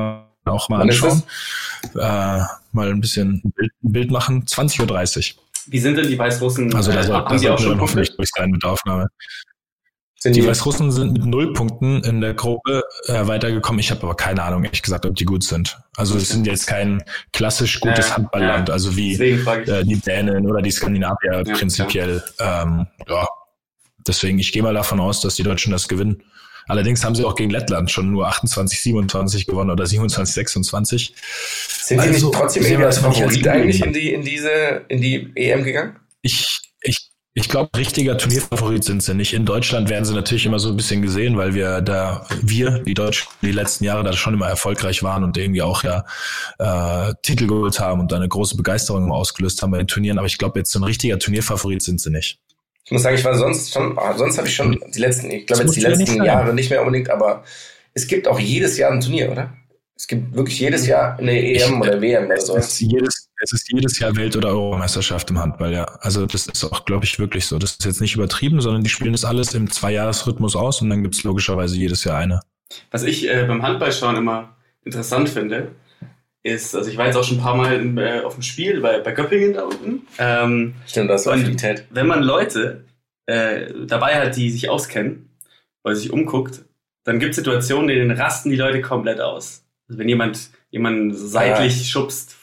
[0.45, 1.23] auch mal Wann anschauen.
[1.95, 3.53] Äh, mal ein bisschen ein
[3.83, 4.45] Bild, machen.
[4.45, 5.43] 20.30 Uhr.
[5.67, 6.75] Wie sind denn die Weißrussen?
[6.75, 8.63] Also da äh, soll, da haben die auch sollten wir schon hoffentlich durch sein mit
[8.63, 9.09] der Aufnahme.
[10.21, 13.79] Sind Die die, Weißrussen sind mit null Punkten in der Gruppe äh, weitergekommen.
[13.79, 15.79] Ich habe aber keine Ahnung, ehrlich gesagt, ob die gut sind.
[15.97, 18.75] Also es sind jetzt kein klassisch gutes Ja, Handballland, ja.
[18.75, 22.21] also wie äh, die Dänen oder die Skandinavier Ja, prinzipiell.
[22.41, 23.29] Ähm, ja,
[24.09, 26.25] deswegen, ich gehe mal davon aus, dass die Deutschen das gewinnen.
[26.67, 31.15] Allerdings haben sie auch gegen Lettland schon nur 28, 27 gewonnen oder 27, 26.
[31.81, 35.63] sind also, nicht trotzdem wir als Favorit eigentlich in die, in diese, in die EM
[35.63, 35.97] gegangen?
[36.23, 36.68] Ich,
[37.39, 39.33] ich, ich glaube, richtiger Turnierfavorit sind sie nicht.
[39.33, 42.95] In Deutschland werden sie natürlich immer so ein bisschen gesehen, weil wir da, wir, die
[42.95, 46.05] Deutschen, die letzten Jahre da schon immer erfolgreich waren und irgendwie auch ja
[46.59, 50.19] äh, Titel geholt haben und da eine große Begeisterung ausgelöst haben bei den Turnieren.
[50.19, 52.39] Aber ich glaube, jetzt so ein richtiger Turnierfavorit sind sie nicht.
[52.85, 55.47] Ich muss sagen, ich war sonst schon, ah, sonst habe ich schon die letzten, ich
[55.47, 56.25] glaube jetzt die nicht letzten sein.
[56.25, 57.45] Jahre nicht mehr unbedingt, aber
[57.95, 59.53] es gibt auch jedes Jahr ein Turnier, oder?
[59.95, 62.57] Es gibt wirklich jedes Jahr eine EM oder WM oder so.
[62.57, 65.85] jedes, es ist jedes Jahr Welt- oder Europameisterschaft im Handball, ja.
[66.01, 67.59] Also das ist auch, glaube ich, wirklich so.
[67.59, 71.03] Das ist jetzt nicht übertrieben, sondern die spielen das alles im Zweijahresrhythmus aus und dann
[71.03, 72.41] gibt's logischerweise jedes Jahr eine.
[72.91, 75.73] Was ich äh, beim Handballschauen immer interessant finde,
[76.43, 78.81] ist, also ich war jetzt auch schon ein paar Mal im, äh, auf dem Spiel
[78.81, 80.07] bei, bei Göppingen da unten.
[80.19, 81.85] Ähm, Stimmt, das ist Affinität.
[81.91, 82.85] wenn man Leute
[83.27, 85.29] äh, dabei hat, die sich auskennen,
[85.85, 86.65] oder sich umguckt,
[87.05, 89.65] dann gibt es Situationen, in denen rasten die Leute komplett aus.
[89.89, 92.37] Also wenn jemand jemanden seitlich schubst.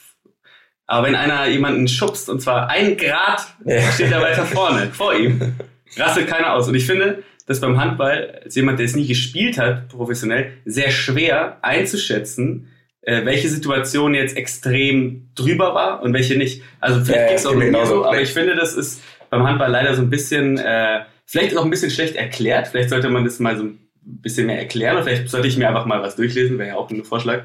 [0.86, 3.80] Aber wenn einer jemanden schubst, und zwar ein Grad, Ja.
[3.92, 5.54] steht er weiter vorne, vor ihm,
[5.96, 6.68] rastet keiner aus.
[6.68, 10.90] Und ich finde, das beim Handball, als jemand, der es nie gespielt hat, professionell, sehr
[10.90, 12.68] schwer einzuschätzen,
[13.02, 16.62] äh, welche Situation jetzt extrem drüber war und welche nicht.
[16.80, 17.94] Also vielleicht Ja, auch mir mit mir genauso.
[17.96, 21.64] so, aber ich finde, das ist beim Handball leider so ein bisschen, äh, vielleicht auch
[21.64, 22.68] ein bisschen schlecht erklärt.
[22.68, 25.02] Vielleicht sollte man das mal so ein bisschen mehr erklären.
[25.04, 27.44] Vielleicht sollte ich mir einfach mal was durchlesen, wäre ja auch ein Vorschlag.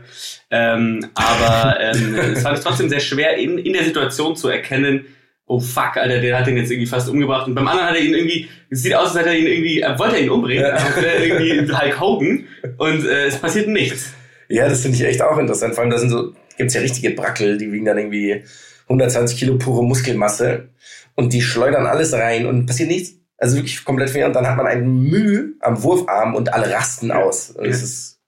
[0.52, 5.06] Ähm, aber ähm, es fand ich trotzdem sehr schwer, in, in der Situation zu erkennen,
[5.47, 7.47] oh fuck, Alter, der hat den jetzt irgendwie fast umgebracht.
[7.47, 9.82] Und beim anderen hat er ihn irgendwie, es sieht aus, als hätte er ihn irgendwie,
[9.82, 10.69] äh, wollte er ihn umbringen, Ja.
[10.71, 12.47] als wäre er irgendwie Hulk Hogan.
[12.78, 14.13] Und äh, es passiert nichts.
[14.47, 15.74] Ja, das finde ich echt auch interessant.
[15.76, 18.43] Vor allem, da sind so, gibt's ja richtige Brackel, die wiegen dann irgendwie
[18.84, 20.69] 120 Kilo pure Muskelmasse
[21.15, 23.15] und die schleudern alles rein und passiert nichts.
[23.41, 24.27] Also wirklich komplett fair.
[24.27, 27.49] Und dann hat man einen Mühe am Wurfarm und alle rasten aus.
[27.49, 27.84] Und es Ja.
[27.86, 28.19] ist,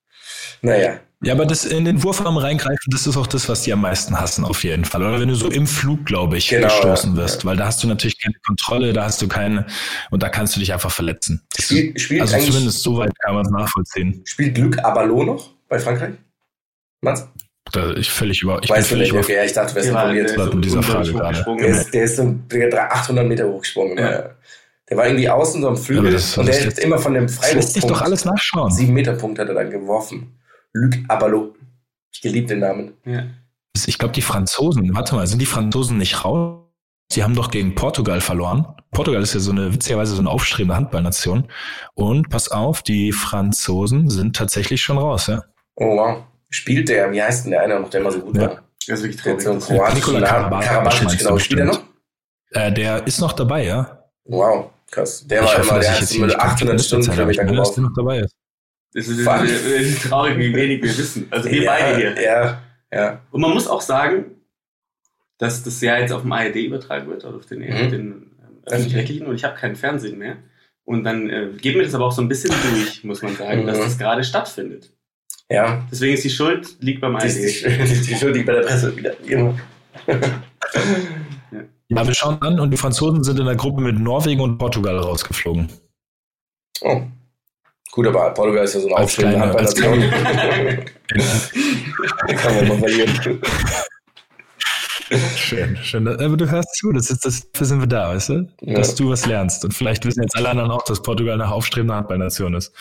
[0.61, 0.99] naja.
[1.25, 4.19] Ja, aber das in den Wurfarm reingreifen, das ist auch das, was die am meisten
[4.19, 5.01] hassen, auf jeden Fall.
[5.03, 7.17] Oder wenn du so im Flug, glaube ich, Genau, gestoßen ja.
[7.21, 9.65] wirst, weil da hast du natürlich keine Kontrolle, da hast du keine,
[10.11, 11.41] und da kannst du dich einfach verletzen.
[11.55, 14.21] Das Spielt, also zumindest so weit kann man es nachvollziehen.
[14.25, 16.15] spielt Glück Abalo noch bei Frankreich?
[17.01, 17.25] Mats?
[17.71, 19.11] Da ich völlig über, ich Weißt du bin völlig nicht?
[19.11, 19.19] über.
[19.21, 20.29] Okay, ja, ich dachte, wärst Der war- informiert.
[20.35, 21.55] der.
[21.55, 23.97] Der ist, der ist so der hat 800 Meter hochgesprungen.
[23.97, 24.31] Ja.
[24.89, 27.53] Der war irgendwie außen so am Flügel das- und der hat immer von dem Das
[27.53, 28.69] lässt sich doch alles nachschauen.
[28.71, 30.39] 7 Meter Punkt hat er dann geworfen.
[30.73, 31.55] Luc Abalo.
[32.11, 32.93] Ich geliebe den Namen.
[33.05, 33.23] Ja.
[33.87, 36.59] Ich glaube, die Franzosen, warte mal, sind die Franzosen nicht raus?
[37.11, 38.65] Sie haben doch gegen Portugal verloren.
[38.91, 41.47] Portugal ist ja so eine, witzigerweise so eine aufstrebende Handballnation.
[41.95, 45.43] Und pass auf, die Franzosen sind tatsächlich schon raus, ja.
[45.75, 46.23] Oh wow.
[46.49, 48.41] Spielt der, wie heißt denn der eine noch, der immer so gut Ja.
[48.43, 48.63] war?
[48.87, 49.57] Das ist wirklich kroatischen
[49.95, 50.27] Nikola.
[50.27, 51.37] Karabatic genau.
[51.39, 51.81] Spielt er noch?
[52.51, 54.03] Äh, der ist noch dabei, ja.
[54.25, 55.25] Wow, krass.
[55.27, 56.53] Der ich war hoffe, immer, dass der ich hat jetzt so hier mit nicht komplett
[56.53, 57.83] 800 Mist erzähle, aber ich dass der geworfen.
[57.83, 58.35] noch dabei ist.
[58.93, 59.43] Das ist Fuck.
[59.45, 61.27] äh, traurig, wie wenig wir wissen.
[61.31, 62.21] Also wir beide hier.
[62.23, 62.61] Ja,
[62.93, 63.21] ja.
[63.31, 64.25] Und man muss auch sagen,
[65.39, 67.89] dass das ja jetzt auf dem ARD übertragen wird oder auf den, Mhm.
[67.89, 68.31] den ähm,
[68.65, 70.37] öffentlich-rechtlichen und ich habe kein Fernsehen mehr.
[70.85, 73.65] Und dann äh, geht mir das aber auch so ein bisschen durch, muss man sagen,
[73.65, 73.83] dass Mhm.
[73.83, 74.91] das gerade stattfindet.
[75.49, 77.89] Ja, Deswegen ist die Schuld liegt beim die, die, ARD.
[77.89, 79.13] die, die Schuld liegt bei der Presse wieder.
[79.25, 79.57] Genau.
[81.89, 84.97] Ja, wir schauen an und die Franzosen sind in der Gruppe mit Norwegen und Portugal
[84.97, 85.69] rausgeflogen.
[86.81, 87.01] Oh.
[87.91, 90.01] Gut, aber Portugal ist ja so eine aufstrebende Handballnation.
[92.37, 93.41] Kann man mal verlieren.
[95.35, 96.07] Schön, schön.
[96.07, 98.49] Aber du hörst zu, das ist, das, dafür sind wir da, weißt du?
[98.61, 98.73] Ja.
[98.75, 99.63] Dass du was lernst.
[99.63, 102.73] Und vielleicht wissen jetzt alle anderen auch, dass Portugal eine aufstrebende Handballnation ist.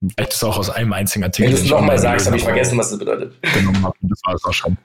[0.00, 1.52] Vielleicht ist auch aus einem einzigen Artikel.
[1.52, 3.40] Wenn du es nochmal sagst, habe ich vergessen, was das bedeutet.
[3.54, 3.96] genommen habe.
[4.02, 4.76] Das war es auch schon.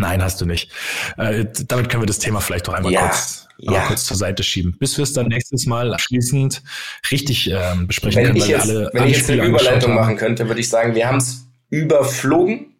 [0.00, 0.72] Nein, hast du nicht.
[1.18, 3.86] Äh, damit können wir das Thema vielleicht doch einmal Ja, kurz, ja.
[3.86, 6.62] kurz zur Seite schieben, bis wir es dann nächstes Mal abschließend
[7.10, 9.94] richtig ähm, besprechen Wenn können, ich jetzt, alle, wenn alle ich jetzt Spiele eine Überleitung
[9.94, 12.76] machen könnte, würde ich sagen, wir haben es überflogen.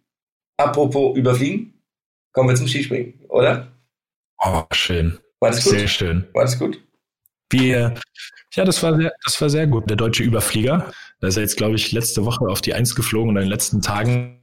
[0.56, 1.74] Apropos überfliegen.
[2.32, 3.68] Kommen wir zum Skispringen, oder?
[4.38, 5.18] Oh, schön.
[5.40, 5.72] War das gut?
[5.72, 6.26] Sehr schön.
[6.32, 6.80] War das gut?
[7.50, 7.94] Wir,
[8.54, 9.90] ja, das war sehr, das war sehr gut.
[9.90, 13.30] Der deutsche Überflieger, da ist er jetzt, glaube ich, letzte Woche auf die Eins geflogen
[13.30, 14.42] und in den letzten Tagen.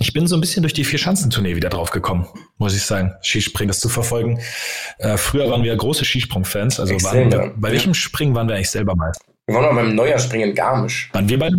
[0.00, 2.26] Ich bin so ein bisschen durch die Vier-Schanzentournee wieder drauf gekommen,
[2.58, 4.40] muss ich sagen, Skispringen das zu verfolgen.
[4.98, 6.80] Äh, früher waren wir große Skisprung-Fans.
[6.80, 7.52] Also Extrem, waren wir, ja.
[7.56, 9.12] bei welchem Springen waren wir eigentlich selber mal?
[9.46, 11.10] Wir waren mal beim Neujahrspringen in Garmisch.
[11.12, 11.50] Waren wir bei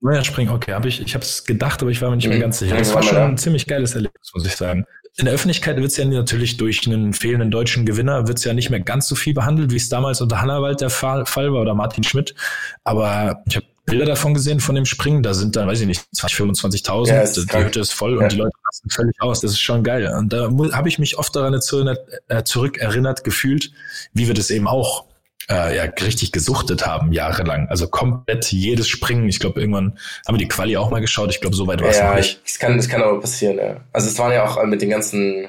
[0.00, 0.52] Neujahrspringen?
[0.52, 2.42] Okay, habe ich, ich habe es gedacht, aber ich war mir nicht mehr Mhm.
[2.42, 2.76] ganz sicher.
[2.76, 4.84] Das wir war schon ein ziemlich geiles Erlebnis, muss ich sagen.
[5.16, 8.52] In der Öffentlichkeit wird es ja natürlich durch einen fehlenden deutschen Gewinner wird es ja
[8.52, 11.60] nicht mehr ganz so viel behandelt, wie es damals unter Hannawald der Fall, Fall war
[11.62, 12.34] oder Martin Schmidt.
[12.82, 15.22] Aber ich habe Bilder davon gesehen von dem Springen.
[15.22, 17.08] Da sind dann, weiß ich nicht, 20, 25.000.
[17.08, 17.66] Ja, die krank.
[17.66, 18.22] Hütte ist voll Ja.
[18.24, 19.40] und die Leute rasten völlig aus.
[19.40, 20.06] Das ist schon geil.
[20.16, 23.72] Und da habe ich mich oft daran erinnert, äh, zurückerinnert gefühlt,
[24.12, 25.04] wie wir das eben auch
[25.50, 27.68] äh, ja, richtig gesuchtet haben, jahrelang.
[27.68, 29.28] Also komplett jedes Springen.
[29.28, 31.30] Ich glaube, irgendwann haben wir die Quali auch mal geschaut.
[31.30, 32.40] Ich glaube, so weit war es noch Ja, nicht.
[32.42, 33.76] das kann, das kann aber passieren, ja.
[33.92, 35.48] Also es waren ja auch äh, mit den ganzen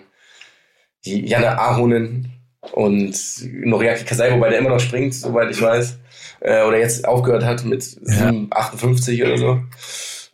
[1.05, 2.33] die Janne Ahonen
[2.73, 5.97] und Noriaki Kasai, wobei der immer noch springt, soweit ich weiß.
[6.41, 9.59] Äh, oder jetzt aufgehört hat mit 7, 58 oder so.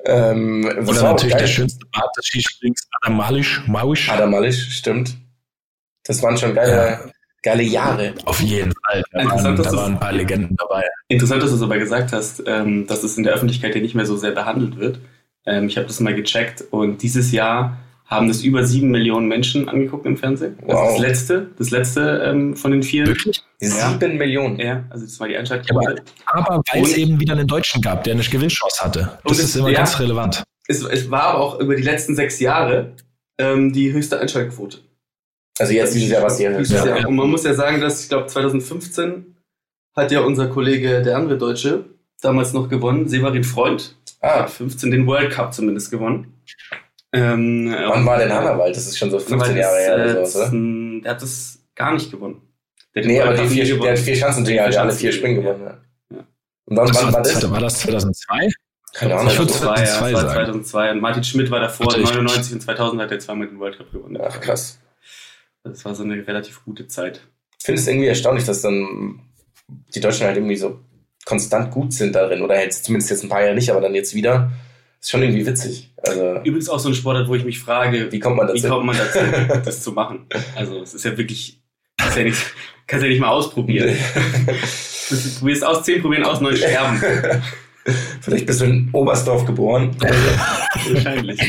[0.05, 4.09] Ähm, das Oder natürlich der schönste Bart des Skisprings, Adam Malisch, Mausch.
[4.09, 5.15] Adam Malisch, stimmt.
[6.03, 7.11] Das waren schon geile,
[7.43, 8.13] geile Jahre.
[8.25, 9.03] Auf jeden Fall.
[9.11, 10.83] Da, Interessant, waren, dass da waren ein paar Legenden dabei.
[11.07, 13.95] Interessant, dass du es aber gesagt hast, ähm, dass es in der Öffentlichkeit ja nicht
[13.95, 14.99] mehr so sehr behandelt wird.
[15.45, 17.77] Ähm, ich habe das mal gecheckt und dieses Jahr
[18.11, 20.57] haben das über sieben Millionen Menschen angeguckt im Fernsehen.
[20.67, 20.87] Das Wow.
[20.89, 23.07] ist das letzte, das letzte ähm, von den vielen.
[23.07, 23.41] Wirklich?
[23.61, 23.69] Ja.
[23.69, 24.59] Sieben Millionen.
[24.59, 26.03] Ja, also das war die Einschaltquote.
[26.25, 29.17] Aber weil es eben wieder einen Deutschen gab, der eine Gewinnchance hatte.
[29.23, 29.77] Das Und es- ist immer ja.
[29.77, 30.43] ganz relevant.
[30.67, 32.93] Es, es war aber auch über die letzten sechs Jahre
[33.39, 34.77] ähm, die höchste Einschaltquote.
[35.59, 36.51] Also jetzt dieses Jahr was hier.
[36.51, 36.85] Ja.
[36.85, 37.07] Jahr.
[37.07, 39.35] Und man muss ja sagen, dass ich glaube 2015
[39.95, 41.85] hat ja unser Kollege, der andere Deutsche,
[42.21, 46.33] damals noch gewonnen, Severin Freund, Ah, hat 15 den World Cup zumindest gewonnen.
[47.13, 48.75] Ähm, wann war denn Hannawald?
[48.75, 50.53] Das ist schon so 15 Jahre her oder so, oder?
[50.53, 52.41] äh, Der hat das gar nicht gewonnen.
[52.95, 53.91] Der Nee, aber die vier, der gewonnen.
[53.91, 55.63] hat vier Chancen, die hat alle vier Springen gewonnen.
[55.63, 56.17] Ja.
[56.17, 56.23] Ja.
[56.65, 57.51] Und wann, Das wann war, das?
[57.51, 58.49] war das 2002?
[58.93, 59.27] Keine Ahnung.
[59.31, 60.33] Ich würde Das war, ja, 2002 das war sagen.
[60.63, 60.91] 2002.
[60.91, 63.77] Und Martin Schmidt war davor, Warte, ich- 99 und 2000 hat er zweimal den World
[63.77, 64.17] Cup gewonnen.
[64.21, 64.79] Ach, krass.
[65.63, 67.21] Das war so eine relativ gute Zeit.
[67.59, 69.21] Ich finde es irgendwie erstaunlich, dass dann
[69.95, 70.79] die Deutschen halt irgendwie so
[71.25, 72.41] konstant gut sind darin.
[72.41, 74.51] Oder jetzt zumindest jetzt ein paar Jahre nicht, aber dann jetzt wieder.
[75.01, 75.91] Ist schon irgendwie witzig.
[76.03, 78.69] Also, Übrigens auch so ein Sportart, wo ich mich frage, wie kommt man wie dazu?
[78.73, 79.19] kommt man dazu,
[79.65, 80.27] das zu machen?
[80.55, 81.61] Also es ist ja wirklich,
[81.97, 82.39] kannst ja nicht,
[82.85, 83.95] kannst ja nicht mal ausprobieren.
[85.09, 87.01] Du probierst aus, zehn probieren aus, neun sterben.
[88.21, 89.95] Vielleicht bist du in Oberstdorf geboren.
[89.99, 91.39] Wahrscheinlich.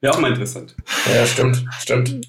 [0.00, 0.74] Wäre auch mal interessant.
[1.14, 2.20] ja, stimmt, stimmt.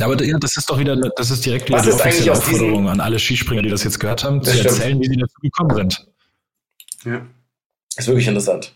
[0.00, 2.88] Aber ja, das ist doch wieder, eine- das ist direkt wieder Was die offizielle Aufforderung
[2.88, 4.74] an alle Skispringer, die das jetzt gehört haben, Das zu stimmt.
[4.74, 6.06] erzählen, wie sie dazu gekommen sind.
[7.06, 7.26] Ja.
[7.96, 8.74] Ist wirklich interessant.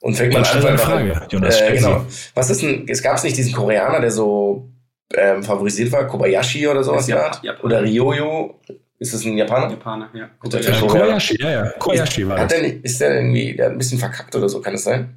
[0.00, 0.78] Und fängt man an.
[0.78, 1.60] Frage, Jonas.
[1.60, 2.04] Äh, genau.
[2.34, 4.68] Was ist denn, es gab es nicht diesen Koreaner, der so
[5.14, 7.10] ähm, favorisiert war, Kobayashi oder sowas?
[7.10, 7.42] Art?
[7.42, 7.64] Japaner.
[7.64, 8.60] Oder Ryoyo?
[8.98, 9.70] Ist es ein Japaner?
[9.70, 10.30] Japaner, ja.
[10.44, 10.80] Äh, Typ.
[10.80, 11.70] Kobayashi, ja, ja.
[11.78, 12.58] Kobayashi war Hat das.
[12.60, 15.16] der nicht, ist der irgendwie, der hat ein bisschen verkackt oder so, kann es sein?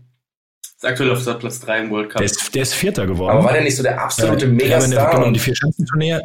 [0.75, 2.17] Ist aktuell auf Platz 3 im World Cup.
[2.19, 3.31] Der ist, der ist Vierter geworden.
[3.37, 5.11] Aber war der nicht so der absolute Äh, ja, Megastar?
[5.11, 6.23] Genau, und- die vier Schanzentournee hat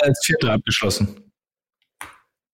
[0.00, 1.27] er als Vierter abgeschlossen.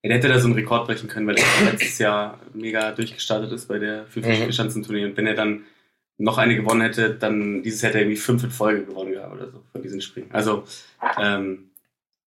[0.04, 3.50] Ja, der hätte da so einen Rekord brechen können, weil er letztes Jahr mega durchgestartet
[3.52, 4.22] ist bei der Mhm.
[4.22, 5.06] 50 Schanzentournee.
[5.06, 5.62] Und wenn er dann
[6.18, 9.50] noch eine gewonnen hätte, dann dieses hätte er irgendwie fünf in Folge gewonnen gehabt oder
[9.50, 10.28] so von diesen Springen.
[10.30, 10.64] Also,
[11.20, 11.70] ähm,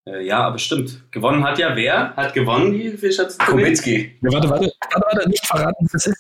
[0.09, 1.03] äh, ja, aber stimmt.
[1.11, 2.17] Gewonnen hat ja wer?
[2.17, 3.65] Hat gewonnen die Schanzentournee?
[3.65, 4.19] Kubicki.
[4.23, 5.87] Ja, warte, warte, warte, warte, nicht verraten.
[5.93, 6.17] Das ist,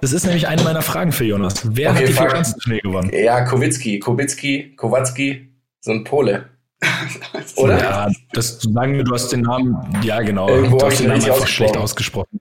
[0.00, 1.54] das ist nämlich eine meiner Fragen für Jonas.
[1.74, 3.10] Wer Okay, hat die Schanzentournee gewonnen?
[3.12, 5.48] Ja, Kowicki, Kubicki, Kowacki,
[5.80, 6.48] so ein Pole.
[7.56, 7.78] Oder?
[7.78, 11.22] Ja, das sagen wir, du hast den Namen, ja genau, Irgendwo du hast den Namen
[11.24, 12.40] einfach schlecht ausgesprochen.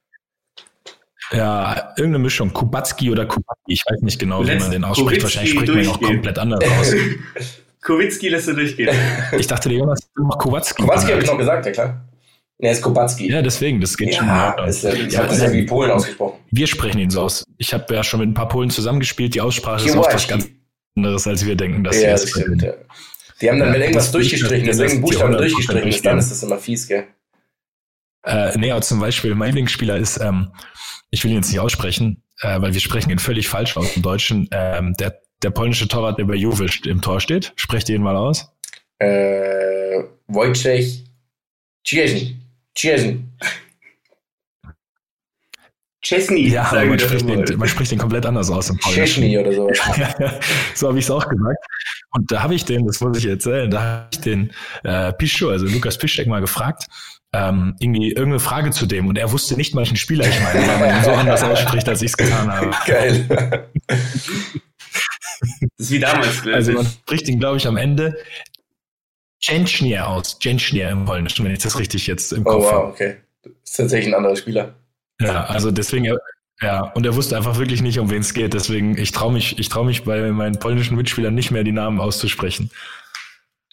[1.32, 5.22] Ja, irgendeine Mischung, Kubacki oder Kubacki, ich weiß nicht genau, wie Lässt man den ausspricht.
[5.22, 6.16] Kubicki Wahrscheinlich spricht man ihn auch durchgehen.
[6.16, 6.94] komplett anders aus.
[7.82, 8.90] Kowitski lässt du durchgehen.
[9.38, 10.74] Ich dachte, der Jonas hat noch Kubacki.
[10.82, 12.06] Kubacki habe ich noch gesagt, ja klar.
[12.58, 13.32] Nee, ist Kubacki.
[13.32, 14.26] Ja, deswegen, das geht schon.
[14.26, 14.68] in Ja, Ordnung.
[14.68, 16.40] ist ja, ich Ja, habe das ja wie Polen ausgesprochen.
[16.52, 17.46] Wir sprechen ihn so aus.
[17.58, 19.34] Ich habe ja schon mit ein paar Polen zusammengespielt.
[19.36, 20.46] Die Aussprache ist oft was Kubacki.
[20.50, 20.50] ganz
[20.98, 22.62] anderes, als wir denken, dass Ja, sie das es stimmt.
[22.64, 22.74] Ja.
[23.42, 26.06] Die haben dann, wenn irgendwas das- durchgestrichen ist, das- irgendein Buchstabe die 100% durchgestrichen ist,
[26.06, 27.08] dann ist das immer fies, gell?
[28.26, 30.52] Äh, nee, aber zum Beispiel, mein Lieblingsspieler ist, ähm,
[31.10, 34.04] ich will ihn jetzt nicht aussprechen, äh, weil wir sprechen ihn völlig falsch aus dem
[34.04, 34.48] Deutschen.
[34.52, 37.54] Ähm, der, der polnische Torwart, der bei Juve im Tor steht.
[37.56, 38.52] Sprecht ihr ihn mal aus?
[39.00, 41.06] Äh, Wojciech
[41.88, 42.36] Ciezny.
[42.78, 43.24] Ciezny.
[46.10, 49.22] Chesney, Ja, aber man spricht, den, man spricht den komplett anders aus im Polnischen.
[49.24, 49.78] Ciezny oder sowas.
[50.76, 51.58] so habe ich es auch gesagt.
[52.12, 54.52] Und da habe ich den, das muss ich erzählen, da habe ich den
[54.84, 56.88] äh, Pischo, also Lukas Piszczek mal gefragt,
[57.32, 60.80] ähm, irgendwie irgendeine Frage zu dem und er wusste nicht, welchen Spieler ich meine, weil
[60.80, 62.72] man ihn so anders ausspricht, als ich es getan habe.
[62.88, 63.70] Geil.
[65.78, 66.46] Das ist wie damals.
[66.48, 68.18] Also man spricht ihn, glaube ich, am Ende
[69.40, 70.38] Jenschnier aus.
[70.42, 72.88] Jenschnier im Polnischen, wenn ich das richtig jetzt im Oh Kopf wow, habe.
[72.88, 73.16] okay.
[73.44, 74.76] Das ist tatsächlich ein anderer Spieler.
[75.22, 76.06] Ja, also deswegen,
[76.62, 78.54] ja, und er wusste einfach wirklich nicht, um wen es geht.
[78.54, 82.00] Deswegen, ich traue mich, ich traue mich bei meinen polnischen Mitspielern nicht mehr, die Namen
[82.00, 82.70] auszusprechen.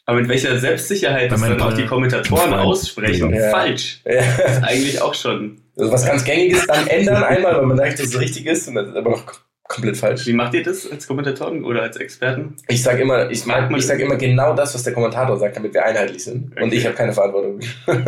[0.07, 3.35] aber mit welcher Selbstsicherheit das dann auch die Kommentatoren aussprechen.
[3.35, 3.51] Ja.
[3.51, 4.01] Falsch.
[4.05, 4.23] Ja.
[4.43, 5.61] Das ist eigentlich auch schon.
[5.77, 8.77] Also was ganz gängiges dann ändern einmal, weil man merkt, dass es richtig ist und
[8.77, 10.25] das ist aber noch kom- komplett falsch.
[10.27, 12.57] Wie macht ihr das als Kommentatoren oder als Experten?
[12.69, 15.75] Ich sag immer, ich, Mag ich sag immer genau das, was der Kommentator sagt, damit
[15.75, 16.57] wir einheitlich sind.
[16.57, 16.77] Und Okay.
[16.77, 17.61] ich habe keine Verantwortung.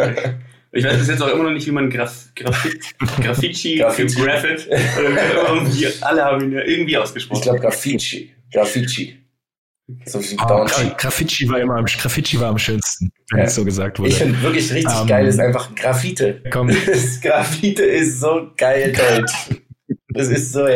[0.72, 2.80] Ich weiß bis jetzt auch immer noch nicht, wie man Graf, Grafit,
[3.22, 4.20] Graffici, Graffiti.
[4.20, 7.38] Graffit, irgendwie, alle haben ihn ja irgendwie ausgesprochen.
[7.38, 8.30] Ich glaube Graffici.
[8.52, 9.16] Graffici.
[10.04, 10.66] So wie Oh,
[10.98, 13.44] Graffiti war immer am, Graffiti war am schönsten, wenn Ja.
[13.46, 14.10] es so gesagt wurde.
[14.10, 16.42] Ich finde wirklich richtig Ähm, geil ist einfach Graffite.
[16.50, 19.32] Komm, Das Graffite ist so geil deutsch.
[20.10, 20.66] Das ist so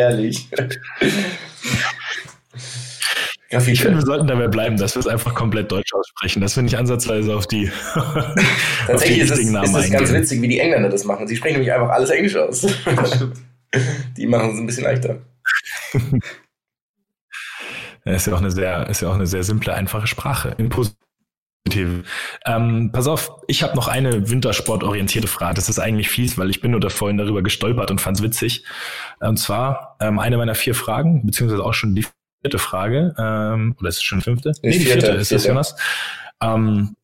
[3.53, 3.75] herrlich.
[3.75, 6.63] ich finde, wir sollten dabei bleiben, dass wir es einfach komplett deutsch aussprechen, dass wir
[6.63, 8.43] nicht ansatzweise auf die, auf die
[8.87, 11.29] Tatsächlich ist es, richtigen ist Namen es ganz witzig, wie die Engländer das machen.
[11.29, 12.63] Sie sprechen nämlich einfach alles Englisch aus.
[12.63, 13.37] Das stimmt.
[14.17, 15.19] Die machen es ein bisschen leichter.
[18.05, 20.57] Ja, ist ja auch eine sehr, ist ja auch eine sehr simple, einfache Sprache.
[20.59, 22.05] Im Positiven.
[22.45, 25.55] Ähm, pass auf, ich habe noch eine wintersportorientierte Frage.
[25.55, 28.65] Das ist eigentlich fies, weil ich bin nur da vorhin darüber gestolpert und fand's witzig.
[29.21, 32.05] Und zwar ähm, eine meiner vier Fragen, beziehungsweise auch schon die
[32.43, 34.53] vierte Frage, ähm, oder ist es schon fünfte?
[34.63, 35.49] Die Nee, die vierte, vierte, ist es, vierte.
[35.49, 35.77] Jonas.
[36.43, 36.97] Ähm,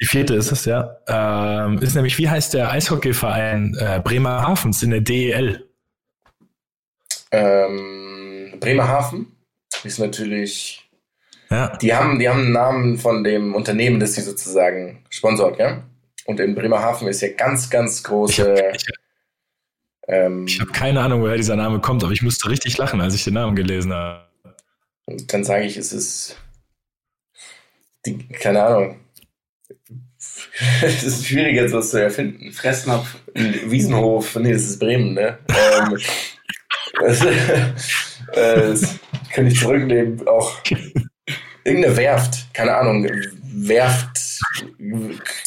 [0.00, 0.96] die vierte ist es, ja.
[1.08, 5.66] Ähm, ist nämlich, wie heißt der Eishockeyverein äh, Bremerhavens in der DEL?
[7.32, 9.26] Ähm, Bremerhaven
[9.84, 10.88] ist natürlich.
[11.50, 11.76] Ja.
[11.78, 15.82] Die haben, die haben einen Namen von dem Unternehmen, das sie sozusagen sponsort, ja?
[16.26, 18.42] Und in Bremerhaven ist ja ganz, ganz Ich große.
[18.42, 18.84] habe ich,
[20.06, 23.14] ähm, ich hab keine Ahnung, woher dieser Name kommt, aber ich musste richtig lachen, als
[23.14, 24.29] ich den Namen gelesen habe.
[25.26, 26.36] Dann sage ich, es ist.
[28.06, 29.00] Die, keine Ahnung.
[30.82, 32.52] Es ist schwierig, jetzt was zu erfinden.
[32.52, 33.16] Fressnapf.
[33.34, 35.38] Wiesenhof, nee, das ist Bremen, ne?
[35.48, 35.98] ähm,
[37.00, 37.26] das,
[38.34, 38.98] das
[39.32, 40.26] könnte ich zurücknehmen.
[40.26, 40.60] Auch
[41.64, 43.08] irgendeine Werft, keine Ahnung,
[43.42, 44.40] Werft,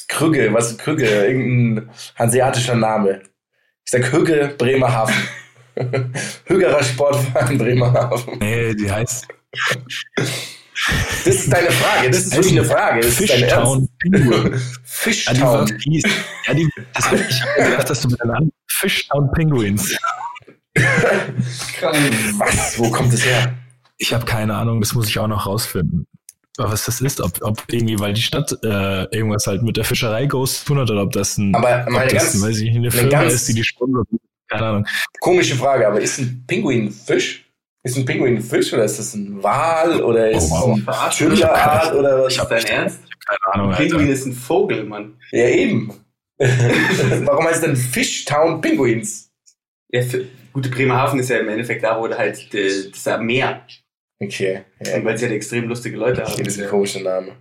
[0.08, 1.08] Krügge, was ist Krügge?
[1.08, 3.21] Irgendein hanseatischer Name.
[3.86, 5.15] Ich sag Hügge, Bremerhaven.
[6.45, 8.38] Hügerer Sportverein Bremerhaven.
[8.39, 9.28] Nee, die heißt
[11.26, 13.02] Das ist deine Frage, das ist wirklich eine Frage.
[13.02, 14.54] Das Fishtown Penguin.
[14.54, 14.63] Ernst.
[15.26, 15.34] Ja,
[15.66, 15.80] die, Fishtown.
[16.48, 19.98] ja, die, das hab ich hab gedacht, dass du mit deinem Fishtown Penguins.
[22.38, 22.78] Was?
[22.80, 23.54] Wo kommt das her?
[23.98, 26.08] Ich habe keine Ahnung, das muss ich auch noch rausfinden.
[26.58, 30.26] Was das ist, ob, ob irgendwie, weil die Stadt äh, irgendwas halt mit der Fischerei
[30.26, 32.76] groß zu tun hat oder ob das ein, Aber ob meine das, ganz weiß ich,
[32.76, 34.08] eine Firma ganz- ist, die die sponsert.
[34.50, 34.88] Keine Ahnung.
[35.20, 37.46] komische Frage, aber ist ein Pinguin ein Fisch?
[37.86, 40.80] Ist ein Pinguin ein Fisch oder ist das ein Wal oder ist wow.
[40.80, 42.34] es ein Schillerart oder was?
[42.34, 43.00] Ist das dein Ernst?
[43.26, 43.76] Keine Ahnung.
[43.76, 44.13] Pinguin Alter.
[44.13, 45.17] ist ein Vogel, Mann.
[45.32, 45.93] Ja, eben.
[46.38, 49.32] Warum heißt es denn Fishtown Pinguins?
[49.89, 53.65] Ja, für, gute Bremerhaven ist ja im Endeffekt da, wo halt äh, das Meer.
[54.19, 56.43] Okay, Und ja, weil sie halt extrem lustige Leute okay haben.
[56.43, 57.34] das ist ein komischer Name.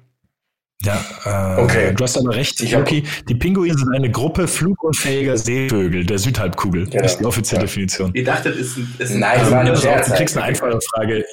[0.84, 1.92] Ja, äh, Okay.
[1.94, 3.04] du hast aber recht, Ich hab- Loki.
[3.28, 6.86] Die Pinguine sind eine Gruppe flugunfähiger Seevögel der Südhalbkugel.
[6.86, 7.02] Genau.
[7.02, 7.66] Das ist die offizielle Ja.
[7.66, 8.10] Definition.
[8.14, 8.94] Ihr dachtet, es ist ein.
[8.98, 11.24] Ist Nein, ein es war ein pass auf, Scherz du kriegst eine einfache Frage.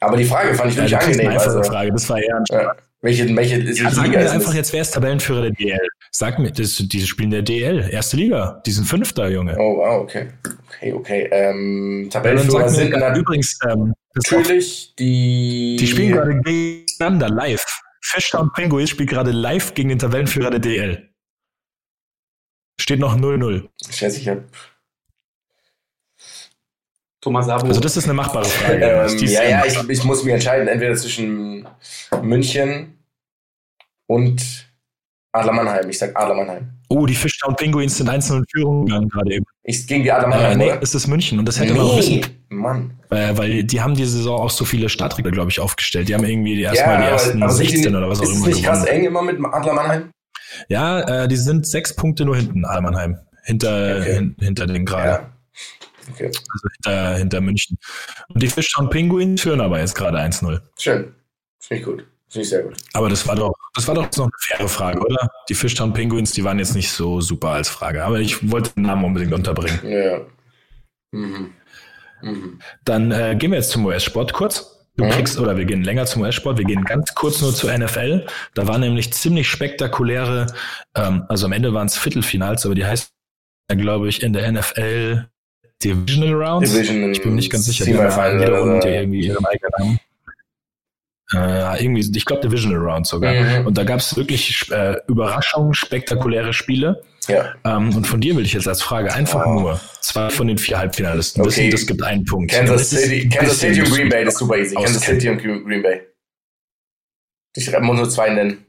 [0.00, 1.40] Aber die Frage fand ich Ja, wirklich du kriegst eine angenehm.
[1.40, 1.92] einfache Also, Frage.
[1.92, 2.72] Das war eher ein ja.
[3.02, 5.78] welche, welche, welche Ja, sag Liga mir ist einfach jetzt, wer ist Tabellenführer der DL?
[6.12, 8.62] Sag mir, das, die spielen der DL, erste Liga.
[8.64, 9.56] Die sind Fünfter, Junge.
[9.58, 10.28] Oh, wow, okay.
[10.68, 11.28] Okay, okay.
[11.32, 15.76] Ähm, Ja, dann Tabellenführer sind mir, übrigens, ähm, ist natürlich die...
[15.80, 17.64] die spielen gerade gegeneinander live.
[18.08, 21.10] Fishtown Penguins spielt gerade live gegen den Tabellenführer der DL.
[22.80, 23.68] Steht noch 0-0.
[23.90, 24.44] Scheiße, ich hab.
[27.20, 27.66] Thomas Abo.
[27.66, 28.84] Also das ist eine machbare Frage.
[28.84, 31.66] Ähm, ja, ja, ich, ich muss mich entscheiden, entweder zwischen
[32.22, 33.02] München
[34.06, 34.65] und
[35.36, 35.88] Adler Mannheim.
[35.90, 36.70] Ich sag Adler Mannheim.
[36.88, 39.44] oh, die Fishtown Penguins sind 1-0 in Führung gegangen gerade eben.
[39.64, 40.82] Ich gegen die Adler Äh, Mannheim, nee, oder?
[40.82, 42.20] es ist München und das hätte man auch wissen.
[42.48, 42.98] Mann.
[43.10, 46.08] Äh, weil die haben diese Saison auch so viele Startregler, glaube ich, aufgestellt.
[46.08, 48.22] Die haben irgendwie Ja, erstmal die aber- ersten aber sind 16 die, oder was auch
[48.24, 49.00] ist es immer nicht krass gewonnen.
[49.00, 50.10] eng immer mit Adler Mannheim?
[50.68, 53.18] Ja, äh, die sind sechs Punkte nur hinten, Almannheim.
[53.44, 54.14] Hinter, Okay.
[54.14, 55.08] hin, hinter den gerade.
[55.08, 55.30] Ja.
[56.12, 57.78] Okay, Also hinter, hinter München.
[58.28, 60.60] Und die Fishtown Penguins führen aber jetzt gerade 1-0.
[60.78, 61.12] schön.
[61.58, 62.06] Finde ich gut.
[62.36, 62.76] Finde ich sehr gut.
[62.92, 65.30] Aber das war doch, das war doch noch eine faire Frage, oder?
[65.48, 68.04] Die Fishtown Penguins, die waren jetzt nicht so super als Frage.
[68.04, 69.80] Aber ich wollte den Namen unbedingt unterbringen.
[69.82, 70.20] Ja.
[71.12, 71.50] Mhm.
[72.20, 72.58] Mhm.
[72.84, 74.86] Dann äh, gehen wir jetzt zum US-Sport kurz.
[74.98, 75.10] Du Mhm.
[75.10, 78.26] kriegst, oder wir gehen länger zum US-Sport, wir gehen ganz kurz nur zur NFL.
[78.54, 80.46] Da war nämlich ziemlich spektakuläre,
[80.94, 83.12] ähm, also am Ende waren es Viertelfinals, aber die heißt,
[83.68, 85.26] glaube ich, in der NFL
[85.82, 86.70] Divisional Rounds.
[86.70, 90.00] Division Ich bin nicht ganz sicher, die haben jede Runde irgendwie ihren eigenen Namen.
[91.34, 93.34] Äh, irgendwie, ich glaube Divisional Rounds sogar.
[93.34, 93.66] Mhm.
[93.66, 97.02] Und da gab es wirklich äh, Überraschungen, spektakuläre Spiele.
[97.26, 97.54] Ja.
[97.64, 99.54] Ähm, und von dir will ich jetzt als Frage einfach Oh.
[99.60, 101.50] nur zwei von den vier Halbfinalisten Okay.
[101.50, 102.52] wissen, das gibt einen Punkt.
[102.52, 103.90] Kansas City, Kansas City und.
[103.90, 104.74] Green Bay, das ist super easy.
[104.76, 105.02] Kansas.
[105.02, 106.02] City und Green Bay.
[107.56, 108.64] Ich muss nur zwei nennen,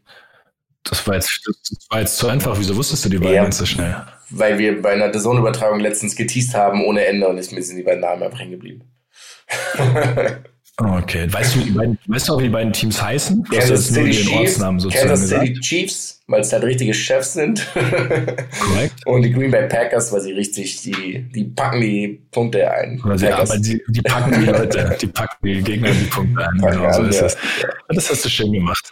[0.84, 2.58] Das war, jetzt, das war jetzt zu einfach.
[2.58, 3.52] Wieso wusstest du die beiden Ja.
[3.52, 3.96] so schnell?
[4.30, 7.84] weil wir bei einer Zone-Übertragung letztens geteased haben ohne Ende und ist mir sind die
[7.84, 8.82] beiden Namen einfach hängen geblieben.
[10.80, 11.28] Okay.
[11.32, 13.44] Weißt du, wie die beiden, weißt du auch, wie die beiden Teams heißen?
[13.44, 15.48] Du hast Kansas jetzt nur City den Chiefs, Ortsnamen sozusagen Kansas gesagt.
[15.48, 17.68] City Chiefs, weil es halt richtige Chefs sind.
[17.74, 19.08] Korrekt.
[19.08, 23.02] und die Green Bay Packers, weil sie richtig, die, die packen die Punkte ein.
[23.04, 26.58] Also, ja, aber die, die packen die Leute, die packen die Gegner die Punkte ein.
[26.60, 27.26] Genau, so ist ja.
[27.26, 27.38] es.
[27.90, 28.92] Das hast du schön gemacht.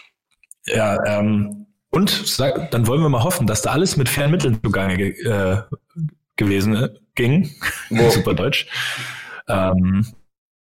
[0.66, 2.40] Ja, ähm, und
[2.74, 5.62] dann wollen wir mal hoffen, dass da alles mit fairen Mitteln zugange ge äh,
[6.36, 7.52] gewesen äh, ging.
[8.10, 8.68] Super Deutsch.
[9.48, 10.06] Ähm,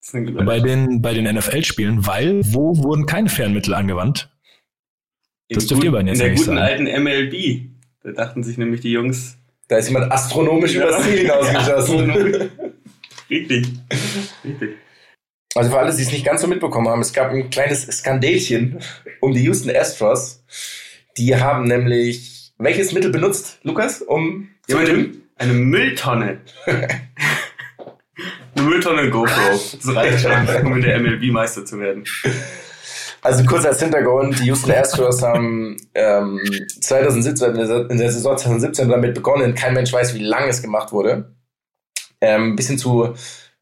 [0.03, 4.29] Das eine bei den, bei den NFL-Spielen, weil wo wurden keine fairen Mittel angewandt?
[5.49, 6.57] das in dürft ihr beiden jetzt In der guten sagen.
[6.57, 7.61] alten MLB.
[8.03, 9.37] Da dachten sich nämlich die Jungs.
[9.67, 12.11] Da ist jemand astronomisch übers Ziel hinausgeschossen.
[13.29, 13.67] Richtig.
[14.43, 14.77] Richtig.
[15.53, 18.79] Also für alle, die es nicht ganz so mitbekommen haben, es gab ein kleines Skandälchen
[19.19, 20.43] um die Houston Astros.
[21.17, 25.21] Die haben nämlich welches Mittel benutzt, Lukas, um zu Jemand gewinnen?
[25.37, 26.39] eine Mülltonne.
[28.61, 29.59] eine Mülltonne GoPro.
[29.83, 30.31] Das reicht schon,
[30.65, 32.03] um in der MLB Meister zu werden.
[33.23, 36.39] Also kurz als Hintergrund, die Houston Astros haben ähm,
[36.81, 40.91] 2017, in der- der Saison 2017 damit begonnen, kein Mensch weiß, wie lange es gemacht
[40.91, 41.35] wurde,
[42.19, 43.13] ähm, ein bisschen zu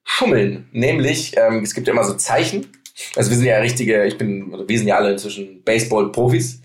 [0.06, 0.70] schummeln.
[0.72, 2.68] Nämlich, ähm, es gibt ja immer so Zeichen.
[3.16, 6.62] Also wir sind ja richtige, ich bin, wir sind ja alle inzwischen Baseball-Profis.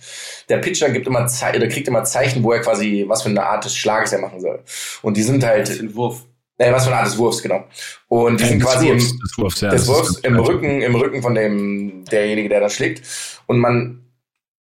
[0.48, 3.44] Der Pitcher gibt immer Ze oder kriegt immer Zeichen, wo er quasi, was für eine
[3.44, 4.60] Art des Schlages er machen soll.
[5.02, 6.22] Und die sind halt, ist ein Wurf.
[6.58, 7.64] Äh, was für eine Art des Wurfs, genau.
[8.08, 10.94] Und die sind Des quasi im, Wurfs, des Wurfs, ja, des Wurfs im Rücken, im
[10.94, 13.02] Rücken von dem, derjenige, der da schlägt.
[13.46, 14.04] Und man,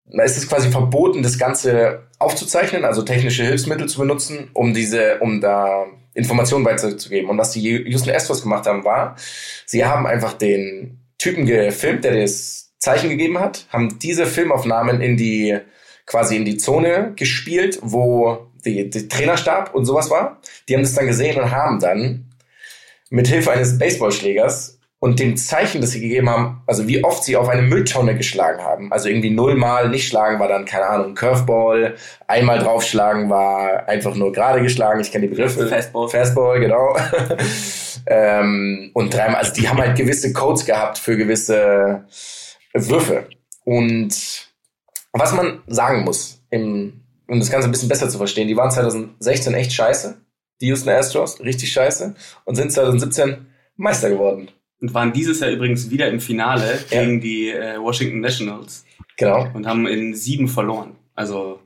[0.06, 5.20] da ist es quasi verboten, das Ganze aufzuzeichnen, also technische Hilfsmittel zu benutzen, um diese,
[5.20, 7.30] um da Informationen weiterzugeben.
[7.30, 9.16] Und was die Houston Astros gemacht haben, war,
[9.66, 15.18] sie haben einfach den Typen gefilmt, der das Zeichen gegeben hat, haben diese Filmaufnahmen in
[15.18, 15.58] die,
[16.06, 20.39] quasi in die Zone gespielt, wo die, die Trainerstab und sowas war.
[20.68, 22.26] Die haben das dann gesehen und haben dann
[23.10, 27.38] mit Hilfe eines Baseballschlägers und dem Zeichen, das sie gegeben haben, also wie oft sie
[27.38, 28.91] auf eine Mülltonne geschlagen haben.
[28.91, 31.95] Also irgendwie nullmal nicht schlagen war dann, keine Ahnung, Curveball,
[32.28, 35.68] einmal draufschlagen war einfach nur gerade geschlagen, ich kenne die Begriffe.
[35.68, 36.10] Fastball.
[36.10, 36.97] Fastball, genau.
[38.07, 42.03] ähm, und dreimal, also die haben halt gewisse Codes gehabt für gewisse
[42.74, 43.28] Würfe.
[43.64, 44.49] Und
[45.14, 46.99] was man sagen muss, im,
[47.30, 50.19] um das Ganze ein bisschen besser zu verstehen, die waren 2016 echt scheiße,
[50.61, 52.15] die Houston Astros, richtig scheiße,
[52.45, 53.45] und sind 2017
[53.77, 54.49] Meister geworden.
[54.82, 57.03] Und waren dieses Jahr übrigens wieder im Finale Ja.
[57.03, 58.86] gegen die äh, Washington Nationals
[59.17, 59.47] Genau.
[59.53, 60.95] und haben in sieben verloren.
[61.15, 61.59] Also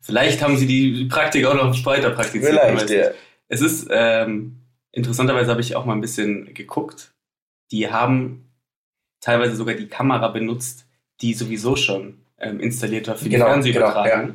[0.00, 2.60] vielleicht haben sie die Praktik auch noch weiter praktiziert.
[2.60, 3.10] Vielleicht, ja.
[3.48, 4.60] Es ist, ähm,
[4.92, 7.12] interessanterweise habe ich auch mal ein bisschen geguckt.
[7.72, 8.52] Die haben
[9.20, 10.86] teilweise sogar die Kamera benutzt,
[11.20, 14.34] die sowieso schon ähm, installiert war für die Genau, Fernsehübertragung.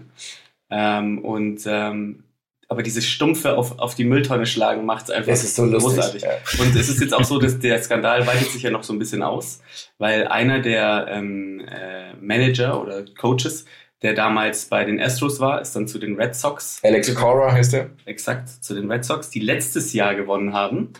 [0.69, 2.23] ähm, und ähm,
[2.69, 5.95] aber dieses stumpfe auf, auf die Mülltonne schlagen macht es einfach so lustig.
[5.95, 6.21] großartig.
[6.23, 6.29] Ja.
[6.59, 8.99] Und es ist jetzt auch so, dass der Skandal weitet sich ja noch so ein
[8.99, 9.61] bisschen aus,
[9.99, 13.63] weil einer der ähm, äh, Manager oder Coaches,
[14.01, 17.73] der damals bei den Astros war, ist dann zu den Red Sox, Alex Cora heißt
[17.73, 17.89] er.
[18.05, 20.91] exakt zu den Red Sox, die letztes Jahr gewonnen haben,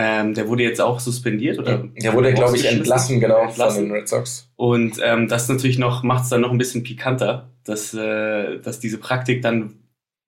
[0.00, 1.88] Ähm, der wurde jetzt auch suspendiert oder?
[2.00, 3.74] Der wurde, glaube ich, entlassen, genau, Entlassen.
[3.74, 4.48] von den Red Sox.
[4.54, 8.78] Und ähm, das natürlich noch macht es dann noch ein bisschen pikanter, dass, äh, dass
[8.78, 9.74] diese Praktik dann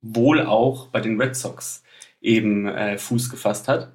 [0.03, 1.85] wohl auch bei den Red Sox
[2.21, 3.93] eben äh, Fuß gefasst hat.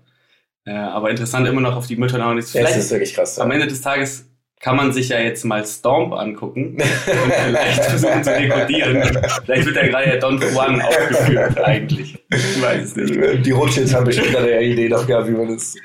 [0.63, 2.45] Äh, aber interessant immer noch auf die Mütter noch nicht.
[2.45, 3.37] Das Vielleicht ist wirklich krass.
[3.37, 4.29] am Ende des Tages
[4.59, 9.03] kann man sich ja jetzt mal Stomp angucken und vielleicht versuchen zu dekodieren.
[9.43, 12.17] Vielleicht wird ja gerade ja Don Juan aufgeführt eigentlich.
[12.31, 13.45] Ich weiß nicht.
[13.45, 15.75] Die Rothschilds haben bestimmt eine Idee noch gehabt, wie man das.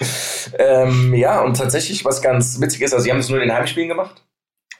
[0.58, 3.56] Ähm, ja, und tatsächlich, was ganz witzig ist, also sie haben es nur in den
[3.56, 4.24] Heimspielen gemacht.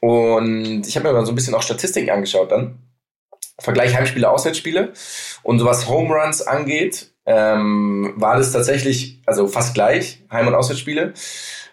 [0.01, 2.79] Und ich habe mir mal so ein bisschen auch Statistiken angeschaut dann.
[3.59, 4.93] Vergleich Heimspiele, Auswärtsspiele.
[5.43, 10.55] Und so was Home Runs angeht, ähm, war das tatsächlich, also fast gleich, Heim- und
[10.55, 11.13] Auswärtsspiele.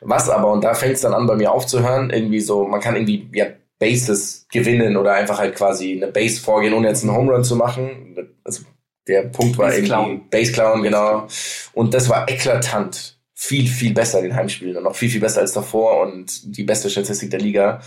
[0.02, 2.96] Was aber, und da fängt es dann an bei mir aufzuhören, irgendwie so, man kann
[2.96, 3.48] irgendwie ja,
[3.80, 7.56] Bases gewinnen oder einfach halt quasi eine Base vorgehen, ohne jetzt einen Home Run zu
[7.56, 8.16] machen.
[8.44, 8.64] Also
[9.08, 10.22] der Punkt war Base irgendwie.
[10.30, 11.28] Base Clown, genau.
[11.74, 13.16] Und das war eklatant.
[13.40, 16.64] Viel, viel besser in den Heimspielen und noch viel, viel besser als davor und die
[16.64, 17.82] beste Statistik der Liga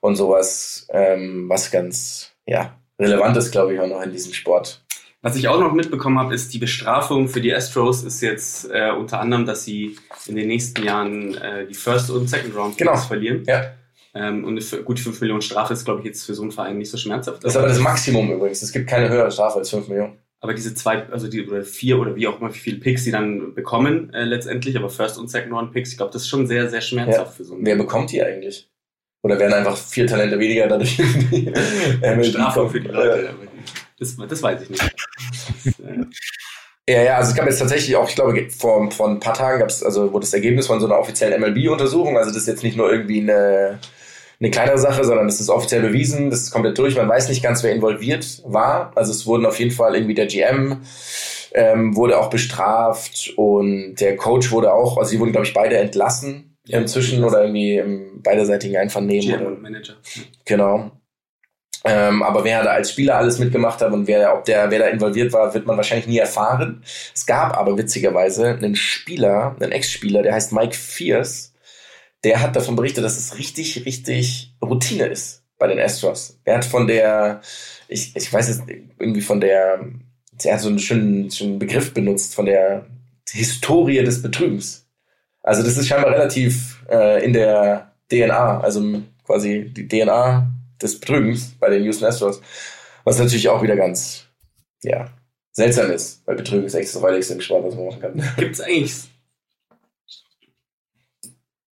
[0.00, 4.83] und sowas, ähm, was ganz, ja, relevant ist, glaube ich, auch noch in diesem Sport.
[5.24, 8.90] Was ich auch noch mitbekommen habe, ist die Bestrafung für die Astros ist jetzt äh,
[8.92, 9.96] unter anderem, dass sie
[10.26, 12.92] in den nächsten Jahren äh, die First und Second Round Genau.
[12.92, 13.42] Picks verlieren.
[13.46, 13.72] Ja.
[14.14, 16.52] Ähm, und eine f- gut 5 Millionen Strafe ist, glaube ich, jetzt für so einen
[16.52, 17.42] Verein nicht so schmerzhaft.
[17.42, 18.60] Das ist aber das Maximum übrigens.
[18.62, 20.18] Es gibt keine höhere Strafe als 5 Millionen.
[20.40, 23.10] Aber diese zwei, also die oder vier oder wie auch immer, wie viele Picks sie
[23.10, 26.46] dann bekommen äh, letztendlich, aber First und Second Round Picks, ich glaube, das ist schon
[26.46, 28.68] sehr, sehr schmerzhaft für so einen Wer bekommt die eigentlich?
[29.22, 30.96] Oder werden einfach vier Talente weniger dadurch
[32.28, 33.30] Strafe für die Leute.
[33.30, 33.53] aber
[33.98, 34.82] Das, das weiß ich nicht.
[34.82, 36.04] Das, äh,
[36.88, 39.60] Ja, ja, also es gab jetzt tatsächlich auch, ich glaube, vor, vor ein paar Tagen
[39.60, 42.62] gab es, also wurde das Ergebnis von so einer offiziellen MLB-Untersuchung, also das ist jetzt
[42.62, 43.78] nicht nur irgendwie eine,
[44.38, 47.42] eine kleinere Sache, sondern das ist offiziell bewiesen, das ist komplett durch, man weiß nicht
[47.42, 48.92] ganz, wer involviert war.
[48.96, 50.82] Also es wurden auf jeden Fall irgendwie der GM
[51.54, 55.76] ähm, wurde auch bestraft und der Coach wurde auch, also sie wurden, glaube ich, beide
[55.78, 59.20] entlassen Ja, inzwischen oder irgendwie im beiderseitigen Einvernehmen.
[59.20, 59.94] GM oder, und Manager.
[60.44, 60.90] Genau.
[61.84, 64.86] Ähm, aber wer da als Spieler alles mitgemacht hat und wer, ob der, wer da
[64.86, 66.82] involviert war, wird man wahrscheinlich nie erfahren.
[67.14, 71.52] Es gab aber witzigerweise einen Spieler, einen Ex-Spieler, der heißt Mike Fierce,
[72.24, 76.40] der hat davon berichtet, dass es richtig, richtig Routine ist bei den Astros.
[76.44, 77.42] Er hat von der,
[77.88, 78.62] ich, ich weiß jetzt
[78.98, 79.84] irgendwie von der,
[80.42, 82.86] er hat so einen schönen, schönen Begriff benutzt, von der
[83.30, 84.86] Historie des Betrügens.
[85.42, 91.54] Also das ist scheinbar relativ äh, in der DNA, also quasi die DNA des Betrügens
[91.58, 92.40] bei den Houston Astros,
[93.04, 94.26] was natürlich auch wieder ganz,
[94.82, 95.10] ja,
[95.52, 98.22] seltsam ist, weil Betrügen ist echt das räudigste im Sport, was man machen kann.
[98.36, 98.94] Gibt es eigentlich.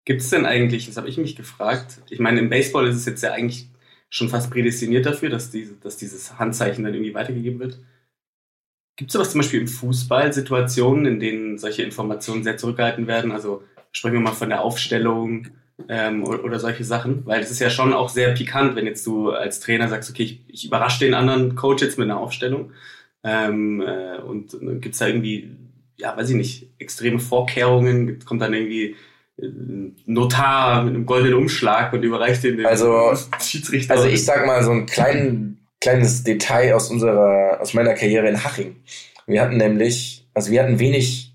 [0.05, 3.05] Gibt es denn eigentlich, das habe ich mich gefragt, ich meine, im Baseball ist es
[3.05, 3.69] jetzt ja eigentlich
[4.09, 7.79] schon fast prädestiniert dafür, dass, diese, dass dieses Handzeichen dann irgendwie weitergegeben wird.
[8.95, 13.31] Gibt es sowas zum Beispiel im Fußball, Situationen, in denen solche Informationen sehr zurückgehalten werden?
[13.31, 15.49] Also sprechen wir mal von der Aufstellung
[15.89, 19.31] ähm, oder, solche Sachen, weil es ist ja schon auch sehr pikant, wenn jetzt du
[19.31, 22.71] als Trainer sagst, okay, ich, ich überrasche den anderen Coach jetzt mit einer Aufstellung.
[23.23, 25.51] Ähm, äh, und äh, gibt es da irgendwie,
[25.97, 28.19] ja, weiß ich nicht, extreme Vorkehrungen?
[28.25, 28.95] Kommt dann irgendwie
[29.37, 33.93] äh, ein Notar mit einem goldenen Umschlag und überreicht den dem Also- Schiedsrichter?
[33.93, 38.43] Also ich sag mal so ein klein, kleines Detail aus unserer, aus meiner Karriere in
[38.43, 38.77] Haching.
[39.27, 41.26] Wir hatten nämlich, also wir hatten wenig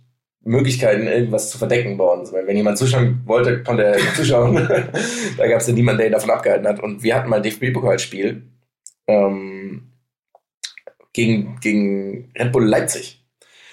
[0.45, 2.33] Möglichkeiten, irgendwas zu verdecken bei uns.
[2.33, 4.55] Weil wenn jemand zuschauen wollte, konnte er zuschauen.
[5.37, 6.81] da gab es ja niemanden, der ihn davon abgehalten hat.
[6.81, 8.43] Und wir hatten mal ein DFB-Pokalspiel
[9.07, 9.93] ähm,
[11.13, 13.19] gegen, gegen Red Bull Leipzig.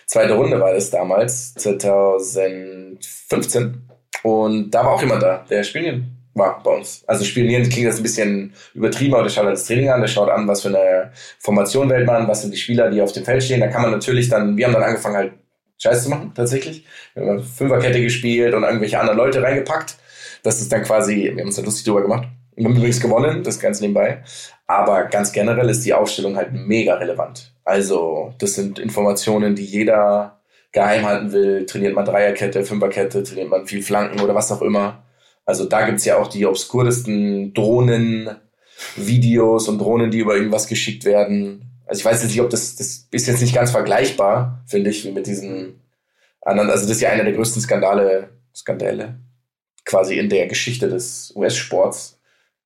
[0.06, 3.88] Zweite Runde war das damals, 2015.
[4.24, 7.04] Und da war auch jemand da, der spielen war bei uns.
[7.06, 10.08] Also spionieren klingt das ein bisschen übertrieben, aber der schaut halt das Training an, der
[10.08, 13.26] schaut an, was für eine Formation wählt man, was sind die Spieler, die auf dem
[13.26, 13.60] Feld stehen.
[13.60, 15.34] Da kann man natürlich dann, wir haben dann angefangen halt
[15.82, 16.86] Scheiß zu machen, tatsächlich.
[17.16, 19.98] Wir haben Fünferkette gespielt und irgendwelche anderen Leute reingepackt.
[20.44, 22.28] Das ist dann quasi, wir haben uns da lustig drüber gemacht.
[22.56, 24.24] Wir haben übrigens gewonnen, das ganz nebenbei.
[24.68, 27.54] Aber ganz generell ist die Aufstellung halt mega relevant.
[27.64, 31.66] Also, das sind Informationen, die jeder geheim halten will.
[31.66, 35.04] Trainiert man Dreierkette, Fünferkette, trainiert man viel Flanken oder was auch immer.
[35.46, 38.30] Also da gibt's ja auch die obskurdesten Drohnen,
[38.96, 41.69] Videos und Drohnen, die über irgendwas geschickt werden.
[41.90, 45.04] Also ich weiß jetzt nicht, ob das, das ist jetzt nicht ganz vergleichbar, finde ich,
[45.06, 45.82] wie mit diesen
[46.40, 46.70] anderen.
[46.70, 49.20] Also das ist ja einer der größten Skandale, Skandale
[49.86, 52.20] quasi in der Geschichte des US-Sports.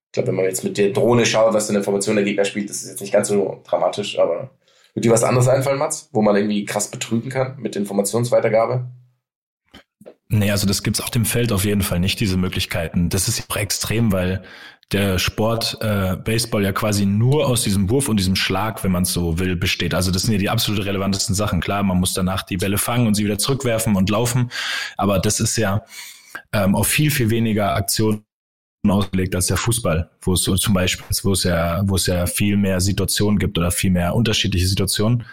[0.08, 2.44] Ich glaube, wenn man jetzt mit der Drohne schaut, was für eine Information der Gegner
[2.44, 4.50] spielt, das ist jetzt nicht ganz so dramatisch, aber
[4.94, 8.90] wird dir was anderes einfallen, Mats, wo man irgendwie krass betrügen kann mit Informationsweitergabe?
[10.28, 13.08] Nee, also das gibt's auf dem Feld auf jeden Fall nicht, diese Möglichkeiten.
[13.08, 14.44] Das ist extrem, weil
[14.94, 19.04] der Sport äh, Baseball ja quasi nur aus diesem Wurf und diesem Schlag, wenn man
[19.04, 19.94] es so will, besteht.
[19.94, 21.62] Also das sind ja die absolut relevantesten Sachen.
[21.62, 24.52] Klar, man muss danach die Bälle fangen und sie wieder zurückwerfen und laufen,
[24.98, 25.84] aber das ist ja
[26.52, 28.24] ähm, auf viel, viel weniger Aktionen
[28.88, 32.26] ausgelegt als der Fußball, wo es so zum Beispiel, wo es ja, wo es ja
[32.26, 35.26] viel mehr Situationen gibt oder viel mehr unterschiedliche Situationen.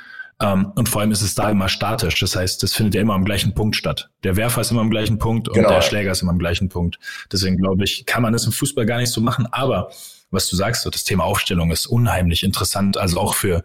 [0.42, 2.18] Um, ähm, und vor allem ist es da immer statisch.
[2.18, 4.10] Das heißt, das findet ja immer am gleichen Punkt statt.
[4.24, 5.68] Der Werfer ist immer am gleichen Punkt und genau.
[5.68, 6.98] der Schläger ist immer am gleichen Punkt.
[7.30, 9.46] Deswegen glaube ich, kann man das im Fußball gar nicht so machen.
[9.52, 9.90] Aber
[10.30, 12.96] was du sagst, so das Thema Aufstellung ist unheimlich interessant.
[12.96, 13.64] Also auch für,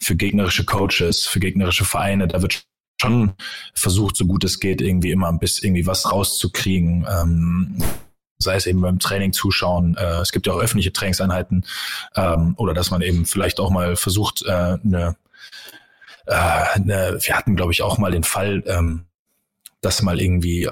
[0.00, 2.26] für gegnerische Coaches, für gegnerische Vereine.
[2.26, 2.64] Da wird
[3.00, 3.34] schon
[3.74, 7.06] versucht, so gut es geht, irgendwie immer ein bisschen irgendwie was rauszukriegen.
[7.08, 7.82] Ähm,
[8.38, 9.96] sei es eben beim Training zuschauen.
[9.96, 11.64] Äh, es gibt ja auch öffentliche Trainingseinheiten
[12.16, 15.16] ähm, oder dass man eben vielleicht auch mal versucht, äh, eine
[16.26, 19.06] äh, ne, wir hatten, glaube ich, auch mal den Fall, ähm,
[19.80, 20.68] dass mal irgendwie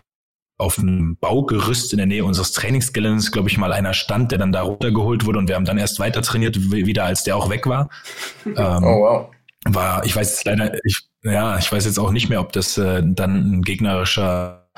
[0.57, 4.53] auf einem Baugerüst in der Nähe unseres Trainingsgeländes, glaube ich, mal einer stand, der dann
[4.53, 7.67] da runtergeholt wurde und wir haben dann erst weiter trainiert, wieder als der auch weg
[7.67, 7.89] war.
[8.47, 9.31] Ähm, oh wow.
[9.67, 12.77] War, ich weiß jetzt leider, ich, ja, ich weiß jetzt auch nicht mehr, ob das
[12.77, 14.69] äh, dann ein gegnerischer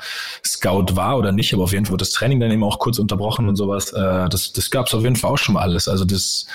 [0.45, 2.97] Scout war oder nicht, aber auf jeden Fall wird das Training dann eben auch kurz
[2.97, 3.91] unterbrochen und sowas.
[3.91, 5.87] Äh, das das gab es auf jeden Fall auch schon mal alles.
[5.87, 6.47] Also das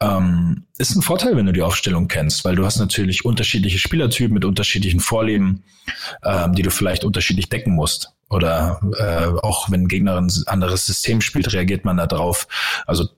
[0.00, 4.34] ähm, ist ein Vorteil, wenn du die Aufstellung kennst, weil du hast natürlich unterschiedliche Spielertypen
[4.34, 5.64] mit unterschiedlichen Vorlieben,
[6.22, 8.12] ähm, die du vielleicht unterschiedlich decken musst.
[8.28, 12.46] Oder äh, auch wenn ein Gegner ein anderes System spielt, reagiert man da drauf.
[12.86, 13.08] Also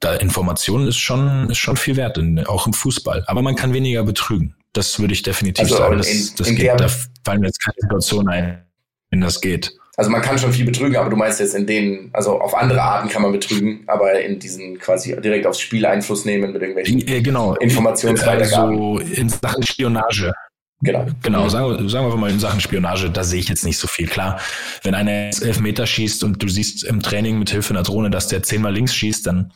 [0.00, 3.24] da Information ist schon, ist schon viel wert, in, auch im Fußball.
[3.26, 4.54] Aber man kann weniger betrügen.
[4.72, 5.98] Das würde ich definitiv also sagen.
[5.98, 6.88] Das, in, das in geht, da
[7.24, 8.64] fallen mir jetzt keine Situation ein,
[9.10, 9.72] wenn das geht.
[9.98, 12.82] Also man kann schon viel betrügen, aber du meinst jetzt in denen, also auf andere
[12.82, 16.98] Arten kann man betrügen, aber in diesen quasi direkt aufs Spiel Einfluss nehmen mit irgendwelchen
[16.98, 17.54] ja, genau.
[17.54, 18.74] Informationsweitergaben.
[18.74, 20.34] Also in Sachen Spionage.
[20.82, 21.06] Genau.
[21.22, 24.06] Genau, sagen, sagen wir mal in Sachen Spionage, da sehe ich jetzt nicht so viel.
[24.06, 24.38] Klar,
[24.82, 28.28] wenn einer elf Meter schießt und du siehst im Training mit Hilfe einer Drohne, dass
[28.28, 29.52] der zehnmal links schießt, dann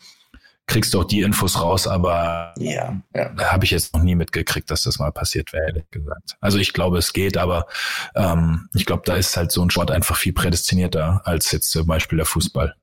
[0.66, 3.28] kriegst du auch die Infos raus, aber ja, ja.
[3.30, 6.36] da habe ich jetzt noch nie mitgekriegt, dass das mal passiert wäre, ehrlich gesagt.
[6.40, 7.66] Also ich glaube, es geht, aber
[8.14, 11.86] ähm, ich glaube, da ist halt so ein Sport einfach viel prädestinierter als jetzt zum
[11.86, 12.76] Beispiel der Fußball.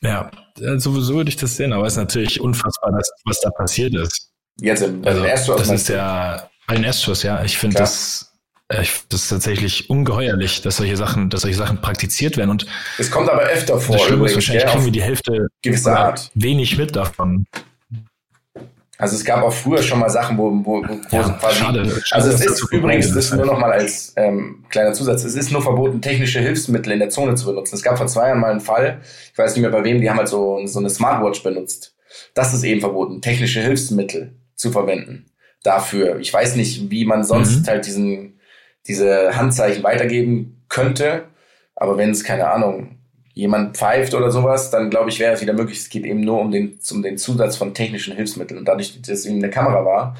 [0.00, 3.50] Ja, sowieso so würde ich das sehen, aber es ist natürlich unfassbar, dass, was da
[3.50, 4.30] passiert ist.
[4.60, 7.42] Jetzt im, also, Das ist ja ein Erstschuss, ja.
[7.42, 8.27] Ich finde das
[8.68, 12.50] äh, das ist tatsächlich ungeheuerlich, dass solche Sachen, dass solche Sachen praktiziert werden.
[12.50, 12.66] Und
[12.98, 13.96] es kommt aber öfter vor.
[13.96, 15.48] Das Schlimme ist, wahrscheinlich kriegen wir die Hälfte
[16.34, 17.46] wenig mit davon.
[18.98, 22.02] Also es gab auch früher schon mal Sachen, wo, wo, wo ja, quasi, schade, schade,
[22.10, 25.52] also es ist übrigens, das ist nur noch mal als ähm, kleiner Zusatz, es ist
[25.52, 27.76] nur verboten, technische Hilfsmittel in der Zone zu benutzen.
[27.76, 29.00] Es gab vor zwei Jahren mal einen Fall,
[29.32, 31.94] ich weiß nicht mehr bei wem, die haben halt so, so eine Smartwatch benutzt.
[32.34, 35.26] Das ist eben verboten, technische Hilfsmittel zu verwenden
[35.62, 36.18] dafür.
[36.18, 37.66] Ich weiß nicht, wie man sonst mhm.
[37.68, 38.37] halt diesen
[38.88, 41.24] diese Handzeichen weitergeben könnte.
[41.76, 42.98] Aber wenn es, keine Ahnung,
[43.34, 45.78] jemand pfeift oder sowas, dann glaube ich, wäre es wieder möglich.
[45.78, 48.58] Es geht eben nur um den, um den Zusatz von technischen Hilfsmitteln.
[48.58, 50.16] Und dadurch, dass es eben eine Kamera war,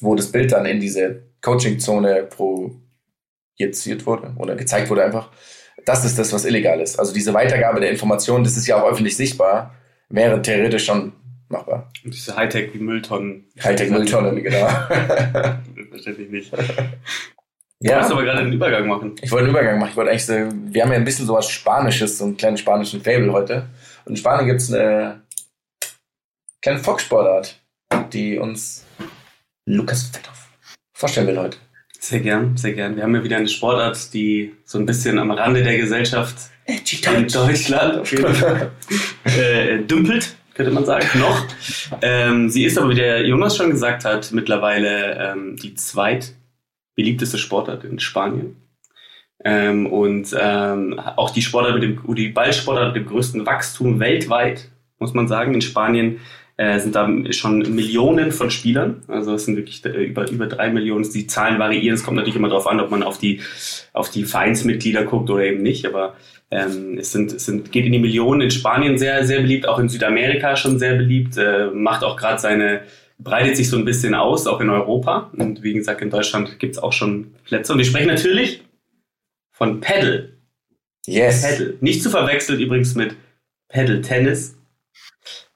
[0.00, 5.30] wo das Bild dann in diese Coaching-Zone projiziert wurde oder gezeigt wurde einfach,
[5.84, 6.98] das ist das, was illegal ist.
[6.98, 9.74] Also diese Weitergabe der Informationen, das ist ja auch öffentlich sichtbar,
[10.08, 11.12] wäre theoretisch schon
[11.48, 11.92] machbar.
[12.04, 13.44] Und diese Hightech wie Mülltonnen.
[13.62, 14.66] Hightech-Mülltonnen, genau.
[15.90, 16.52] Verständlich nicht.
[17.80, 17.90] Ja.
[17.90, 19.16] Du wolltest aber gerade einen Übergang machen.
[19.20, 19.90] Ich wollte einen Übergang machen.
[19.90, 23.32] Ich wollte eigentlich wir haben ja ein bisschen sowas Spanisches, so einen kleinen spanischen Fable
[23.32, 23.66] heute.
[24.04, 25.22] Und in Spanien gibt es eine
[26.62, 27.60] kleine Fox-Sportart,
[28.12, 28.86] die uns
[29.66, 30.48] Lukas Fetthoff
[30.94, 31.58] vorstellen will heute.
[31.98, 32.96] Sehr gern, sehr gern.
[32.96, 37.28] Wir haben ja wieder eine Sportart, die so ein bisschen am Rande der Gesellschaft in
[37.28, 38.70] Deutschland auf jeden Fall
[39.24, 41.46] äh, dümpelt, könnte man sagen, noch.
[42.02, 46.35] Ähm, sie ist aber, wie der Jonas schon gesagt hat, mittlerweile ähm, die zweit
[46.96, 48.56] beliebteste Sportart in Spanien.
[49.44, 54.70] Ähm, und ähm, auch die Sportart mit dem, die Ballsportart mit dem größten Wachstum weltweit,
[54.98, 55.54] muss man sagen.
[55.54, 56.18] In Spanien
[56.56, 59.02] äh, sind da schon Millionen von Spielern.
[59.08, 61.08] Also es sind wirklich äh, über, über drei Millionen.
[61.12, 61.94] Die Zahlen variieren.
[61.94, 63.40] Es kommt natürlich immer darauf an, ob man auf die,
[63.92, 65.86] auf die Vereinsmitglieder guckt oder eben nicht.
[65.86, 66.16] Aber
[66.50, 68.40] ähm, es, sind, es sind, geht in die Millionen.
[68.40, 71.36] In Spanien sehr, sehr beliebt, auch in Südamerika schon sehr beliebt.
[71.36, 72.80] Äh, macht auch gerade seine
[73.18, 75.30] breitet sich so ein bisschen aus, auch in Europa.
[75.36, 77.72] Und wie gesagt, in Deutschland gibt es auch schon Plätze.
[77.72, 78.62] Und wir sprechen natürlich
[79.50, 80.34] von Paddle.
[81.06, 81.42] Yes.
[81.42, 81.74] Paddle.
[81.80, 83.16] Nicht zu verwechseln übrigens mit
[83.68, 84.56] Paddle Tennis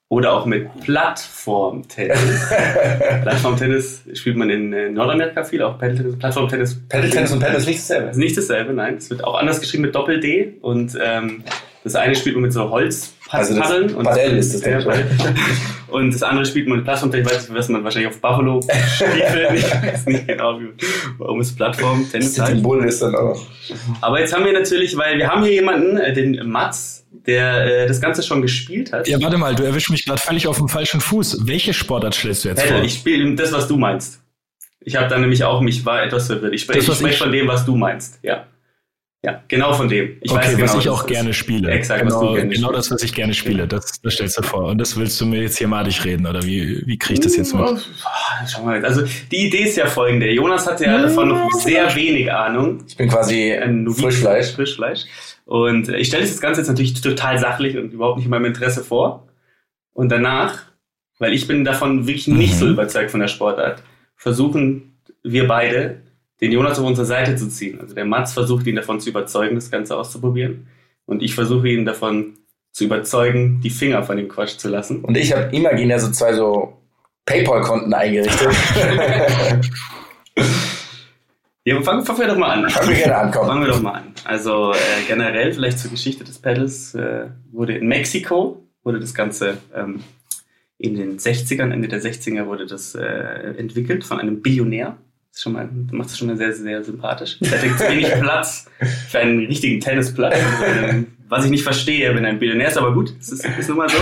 [0.09, 2.49] oder auch mit Plattform-Tennis.
[3.23, 6.81] Plattform-Tennis spielt man in äh, Nordamerika viel, auch Paddle-Tennis, Plattform-Tennis.
[6.89, 8.11] Paddle-Tennis und Paddle ist nicht dasselbe.
[8.11, 8.97] Ist nicht dasselbe, nein.
[8.97, 11.45] Es wird auch anders geschrieben mit Doppel-D und ähm,
[11.85, 13.20] das eine spielt man mit so Holzpaddeln.
[13.31, 14.79] Also und Padel ist das, ja,
[15.89, 17.13] Und das andere spielt man mit Plattform.
[17.15, 19.55] Ich weiß nicht, was man wahrscheinlich auf Buffalo spielt.
[19.55, 20.59] ich weiß nicht genau,
[21.19, 22.65] warum es Plattform Tennis heißt.
[22.87, 23.41] ist dann auch.
[24.01, 27.87] Aber jetzt haben wir natürlich, weil wir haben hier jemanden, äh, den Mats, der äh,
[27.87, 29.09] das Ganze schon gespielt hat.
[29.09, 31.47] Ja, warte mal, du erwischst mich gerade völlig auf dem falschen Fuß.
[31.47, 32.83] Welche Sportart schlägst du jetzt Hey, vor?
[32.83, 34.21] ich spiele das, was du meinst.
[34.83, 36.55] Ich habe da nämlich auch, mich war etwas verwirrt.
[36.55, 38.19] Ich spreche Das, sprech von dem, was du meinst.
[38.23, 38.47] Ja.
[39.23, 40.17] Ja, genau von dem.
[40.23, 41.71] Ich okay, weiß genau, was ich auch gerne spiele.
[41.71, 43.69] Exakt, was genau, du gerne genau das, was ich gerne spiele.
[43.69, 44.65] Das, das stellst du vor.
[44.69, 47.37] Und das willst du mir jetzt hier madig reden, oder wie, wie kriege ich das
[47.37, 47.63] jetzt mit?
[47.63, 50.31] Ah, Schau mal, also die Idee ist ja folgende.
[50.31, 52.83] Jonas hat ja davon noch sehr wenig Ahnung.
[52.89, 54.53] Ich bin quasi Ein Frischfleisch.
[54.53, 55.03] Frischfleisch.
[55.45, 58.47] Und äh, ich stelle das Ganze jetzt natürlich total sachlich und überhaupt nicht in meinem
[58.47, 59.29] Interesse vor.
[59.93, 60.63] Und danach,
[61.19, 62.59] weil ich bin davon wirklich nicht Mhm.
[62.59, 63.83] so überzeugt von der Sportart,
[64.17, 66.01] versuchen wir beide,
[66.41, 67.81] den Jonas auf unsere Seite zu ziehen.
[67.81, 70.69] Also der Mats versucht ihn davon zu überzeugen, das Ganze auszuprobieren.
[71.07, 72.39] Und ich versuche ihn davon
[72.73, 75.05] zu überzeugen, die Finger von dem Quatsch zu lassen.
[75.05, 76.79] Und ich habe imaginär so zwei so
[77.27, 78.49] Paypal-Konten eingerichtet.
[81.63, 82.71] Ja, fangen, fangen wir doch mal an.
[82.71, 83.47] Fangen wir gerne an, komm.
[83.47, 84.15] Fangen wir doch mal an.
[84.25, 84.77] Also äh,
[85.07, 90.03] generell vielleicht zur Geschichte des Pedals äh, wurde in Mexiko wurde das Ganze ähm,
[90.79, 93.05] in den 60ern, Ende der 60er wurde das äh,
[93.59, 94.97] entwickelt von einem Billionär.
[95.31, 97.39] Das ist schon mal, macht es schon mal sehr, sehr sympathisch.
[97.41, 98.67] Er hat zu wenig Platz
[99.09, 100.37] für einen richtigen Tennisplatz.
[100.65, 103.69] Ähm, was ich nicht verstehe, wenn er ein Billionär ist, aber gut, das ist, ist
[103.69, 103.99] nun mal so.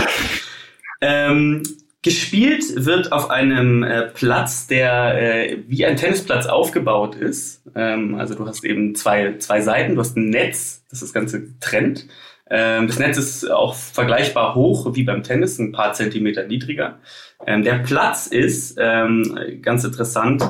[1.01, 1.63] Ähm,
[2.01, 7.61] gespielt wird auf einem äh, Platz, der äh, wie ein Tennisplatz aufgebaut ist.
[7.75, 11.59] Ähm, also du hast eben zwei, zwei Seiten, du hast ein Netz, das das Ganze
[11.59, 12.07] trennt.
[12.49, 16.99] Ähm, das Netz ist auch vergleichbar hoch wie beim Tennis, ein paar Zentimeter niedriger.
[17.45, 20.43] Ähm, der Platz ist, ähm, ganz interessant,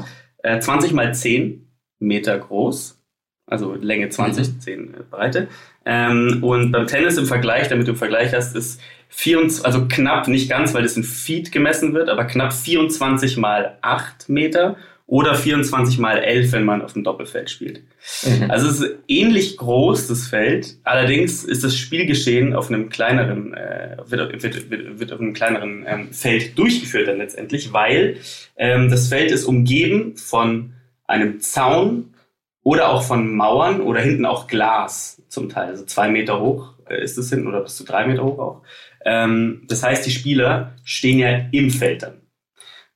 [0.43, 1.67] äh, 20 mal 10
[1.99, 2.99] Meter groß.
[3.45, 5.47] Also Länge 20, 10 äh, Breite.
[5.85, 8.79] Ähm, und beim Tennis im Vergleich, damit du im Vergleich hast, ist
[9.09, 13.77] 24, also knapp, nicht ganz, weil das in Feet gemessen wird, aber knapp 24 mal
[13.81, 14.75] 8 Meter
[15.09, 17.81] oder 24 mal 11, wenn man auf dem Doppelfeld spielt.
[18.23, 18.51] Mhm.
[18.51, 20.77] Also es ist ähnlich groß, das Feld.
[20.83, 25.83] Allerdings ist das Spielgeschehen auf einem kleineren, äh, wird, wird, wird, wird auf einem kleineren
[25.87, 28.17] ähm, Feld durchgeführt dann letztendlich, weil
[28.55, 30.73] ähm, das Feld ist umgeben von
[31.07, 32.13] einem Zaun
[32.61, 35.69] oder auch von Mauern oder hinten auch Glas zum Teil.
[35.69, 38.61] Also zwei Meter hoch äh, ist es hinten oder bis zu drei Meter hoch auch.
[39.03, 42.21] Ähm, das heißt, die Spieler stehen ja im Feld dann.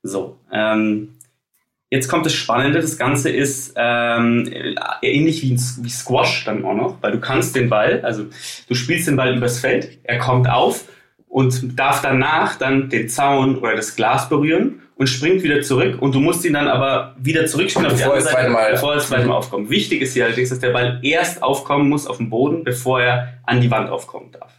[0.06, 1.13] So, ähm,
[1.94, 4.50] Jetzt kommt das Spannende, das Ganze ist ähm,
[5.02, 5.52] ähnlich wie,
[5.84, 8.24] wie Squash dann auch noch, weil du kannst den Ball, also
[8.68, 10.84] du spielst den Ball übers Feld, er kommt auf
[11.28, 16.14] und darf danach dann den Zaun oder das Glas berühren und springt wieder zurück und
[16.14, 19.08] du musst ihn dann aber wieder zurückspielen auf die andere Seite, Mal- bevor er das
[19.08, 19.70] zweite Mal aufkommt.
[19.70, 23.38] Wichtig ist hier allerdings, dass der Ball erst aufkommen muss auf dem Boden, bevor er
[23.44, 24.52] an die Wand aufkommen darf.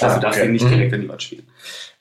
[0.00, 0.48] Also Ah, du darfst okay.
[0.48, 0.70] ihn nicht Mhm.
[0.70, 1.46] direkt an die Wand spielen.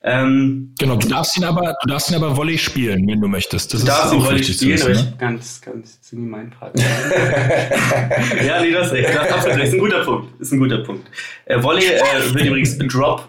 [0.01, 3.73] Ähm, Genau, du darfst ihn aber, du darfst ihn aber Volley spielen, wenn du möchtest.
[3.73, 5.09] Das Du darfst ist ihn auch Volley spielen, zu aber wissen.
[5.11, 6.79] ich kann das, kann das ist irgendwie mein Part.
[8.45, 9.09] ja, nee, das ist echt.
[9.15, 9.67] Das ist absolut recht.
[9.67, 10.41] Ist ein guter Punkt.
[10.41, 11.07] Ist ein guter Punkt.
[11.45, 13.27] Äh, Volley äh, wird übrigens Drop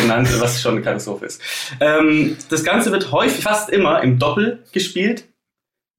[0.00, 1.40] genannt, was schon eine Katastrophe ist.
[1.80, 5.24] Ähm, das Ganze wird häufig, fast immer im Doppel gespielt.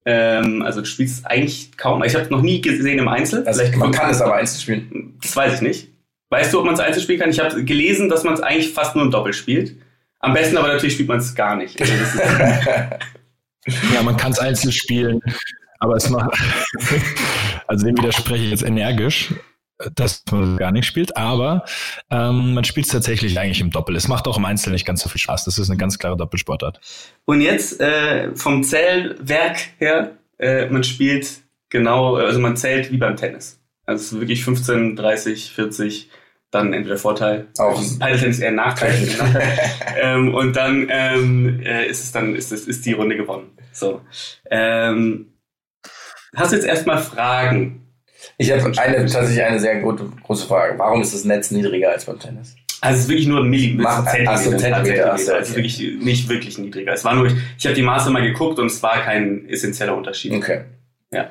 [0.04, 2.02] Ähm, also du spielst eigentlich kaum.
[2.04, 3.46] Ich habe es noch nie gesehen im Einzel.
[3.46, 5.18] Also Vielleicht man kann es aber einzeln spielen.
[5.22, 5.88] Das weiß ich nicht.
[6.30, 7.30] Weißt du, ob man es einzeln spielen kann?
[7.30, 9.76] Ich habe gelesen, dass man es eigentlich fast nur im Doppel spielt.
[10.20, 11.80] Am besten aber natürlich spielt man es gar nicht.
[11.80, 11.92] Also
[13.94, 15.20] Ja, man kann es einzeln spielen,
[15.80, 16.30] aber es macht,
[17.66, 19.34] also dem widerspreche ich jetzt energisch,
[19.94, 21.64] dass man gar nicht spielt, aber
[22.10, 23.96] ähm, man spielt es tatsächlich eigentlich im Doppel.
[23.96, 25.44] Es macht auch im Einzel nicht ganz so viel Spaß.
[25.44, 26.80] Das ist eine ganz klare Doppelsportart.
[27.24, 31.40] Und jetzt äh, vom Zählwerk her, äh, man spielt
[31.70, 33.60] genau, also man zählt wie beim Tennis.
[33.86, 36.10] Also es ist wirklich 15, 30, 40,
[36.50, 37.46] dann entweder Vorteil.
[37.58, 37.80] Auch.
[37.98, 38.94] Paddle-Tennis eher Nachteil.
[40.00, 43.50] ähm, und dann ähm, äh, ist es dann ist, es, ist die Runde gewonnen.
[43.72, 44.00] So.
[44.50, 45.32] Ähm,
[46.34, 47.86] hast du jetzt erstmal Fragen?
[48.36, 50.78] Ich habe eine, tatsächlich eine sehr gute, große Frage.
[50.78, 52.56] Warum ist das Netz niedriger als beim Tennis?
[52.80, 54.04] Also es ist wirklich nur ein Millimeter.
[54.04, 55.56] Zentimeter, ach so, Also okay.
[55.56, 56.92] wirklich nicht wirklich niedriger.
[56.92, 60.32] Es war nur, ich habe die Maße mal geguckt und es war kein essentieller Unterschied.
[60.32, 60.62] Okay.
[61.12, 61.30] Ja.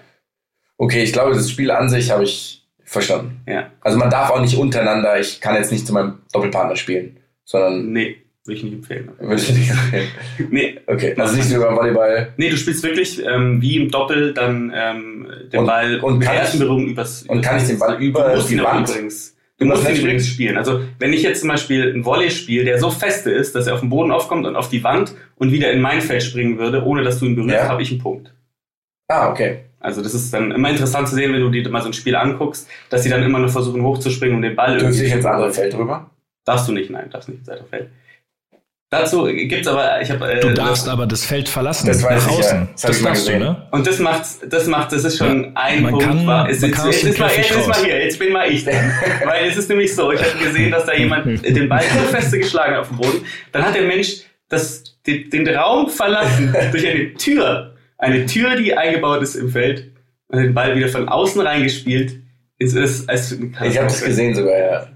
[0.78, 2.59] Okay, ich glaube, das Spiel an sich habe ich
[2.90, 3.42] verstanden.
[3.48, 3.70] Ja.
[3.82, 7.92] Also man darf auch nicht untereinander, ich kann jetzt nicht zu meinem Doppelpartner spielen, sondern
[7.92, 9.10] Nee, würde ich nicht empfehlen.
[9.20, 9.72] würde ich nicht
[10.50, 12.34] Nee, Okay, also nicht wie beim Volleyball.
[12.38, 16.24] nee du spielst wirklich ähm, wie im Doppel dann ähm, den Und- Ball und mit
[16.24, 18.62] der kann ersten ich- Berührung übers, und kann ich den Ball du über musst die
[18.62, 18.90] Wand?
[18.90, 20.58] übrigens Du musst ihn übrigens spielen.
[20.58, 23.74] Also wenn ich jetzt zum Beispiel ein Volley spiele, der so feste ist, dass er
[23.74, 26.82] auf den Boden aufkommt und auf die Wand und wieder in mein Feld springen würde,
[26.86, 27.68] ohne dass du ihn berührst, Ja.
[27.68, 28.34] habe ich einen Punkt.
[29.10, 29.66] Ah, okay.
[29.80, 32.16] Also das ist dann immer interessant zu sehen, wenn du dir mal so ein Spiel
[32.16, 35.26] anguckst, dass sie dann immer nur versuchen hochzuspringen und den Ball Dürfte ich zu ins
[35.26, 35.54] andere berühren.
[35.54, 36.10] Feld rüber?
[36.46, 37.90] Darfst du nicht, nein, darfst nicht ins andere Feld.
[38.92, 40.32] Dazu gibt's aber, ich habe.
[40.34, 42.44] Äh, Du darfst aber das Feld verlassen, Das weiß nach ich, ja.
[42.44, 42.70] außen.
[42.72, 43.68] Das Das, darfst du, ne?
[43.70, 46.06] Und das macht, das macht, das ist schon Ja, ein man Punkt.
[46.08, 48.52] kann- war, jetzt, man jetzt, kann jetzt, mal, jetzt ist mal hier, jetzt bin mal
[48.52, 48.92] ich dran.
[49.26, 52.40] Weil es ist nämlich so, ich habe gesehen, dass da jemand den Ball so feste
[52.40, 53.24] geschlagen hat auf dem Boden.
[53.52, 57.69] Dann hat der Mensch das, den, den Raum verlassen durch eine Tür.
[58.00, 59.92] Eine Tür, die eingebaut ist im Feld.
[60.30, 62.20] Und den Ball wieder von außen reingespielt.
[62.58, 64.88] Es ist, als Ich habe das gesehen sogar, ja.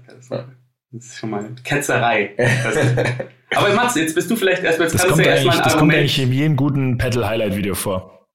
[0.90, 2.34] Das ist schon mal Ketzerei.
[3.54, 5.64] Aber Mats, jetzt bist du vielleicht erstmal, jetzt Das kannst kommt, du erstmal eigentlich, ein
[5.64, 8.26] das kommt eigentlich in jedem guten Pedal-Highlight-Video vor.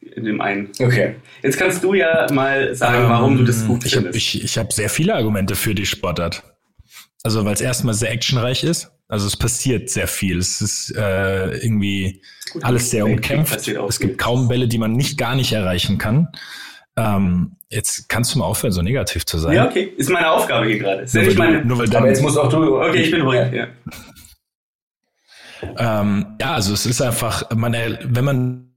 [0.00, 0.70] in dem einen.
[0.80, 1.14] Okay.
[1.42, 4.18] Jetzt kannst du ja mal sagen, warum du das gut Ähm, ich hab, findest.
[4.18, 6.42] ich, ich habe sehr viele Argumente für die Sportart.
[7.22, 8.90] Also weil es erstmal sehr actionreich ist.
[9.10, 10.38] Also es passiert sehr viel.
[10.38, 13.66] Es ist äh, irgendwie Gut, alles sehr umkämpft.
[13.66, 16.28] Es gibt kaum Bälle, die man nicht gar nicht erreichen kann.
[16.96, 19.54] Ähm, jetzt kannst du mal aufhören, so negativ zu sein.
[19.54, 19.92] Ja, okay.
[19.96, 21.04] Ist meine Aufgabe hier gerade.
[21.04, 21.64] Ja Nur, weil du, meine.
[21.64, 22.80] nur weil Aber jetzt musst auch du.
[22.80, 23.40] Okay, ich bin ruhig.
[23.52, 23.68] Ja.
[25.76, 28.69] ähm, ja, also es ist einfach, man, wenn man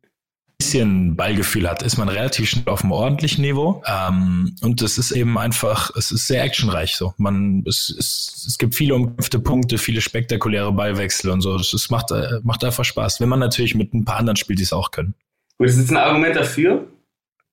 [0.64, 3.84] bisschen Ballgefühl hat, ist man relativ schnell auf einem ordentlichen Niveau.
[3.86, 7.14] Ähm, und es ist eben einfach, es ist sehr actionreich so.
[7.18, 11.56] Man, es, es, es gibt viele umkämpfte Punkte, viele spektakuläre Ballwechsel und so.
[11.56, 14.64] Es macht, äh, macht einfach Spaß, wenn man natürlich mit ein paar anderen spielt, die
[14.64, 15.16] es auch können.
[15.58, 16.88] Gut, das ist ein Argument dafür.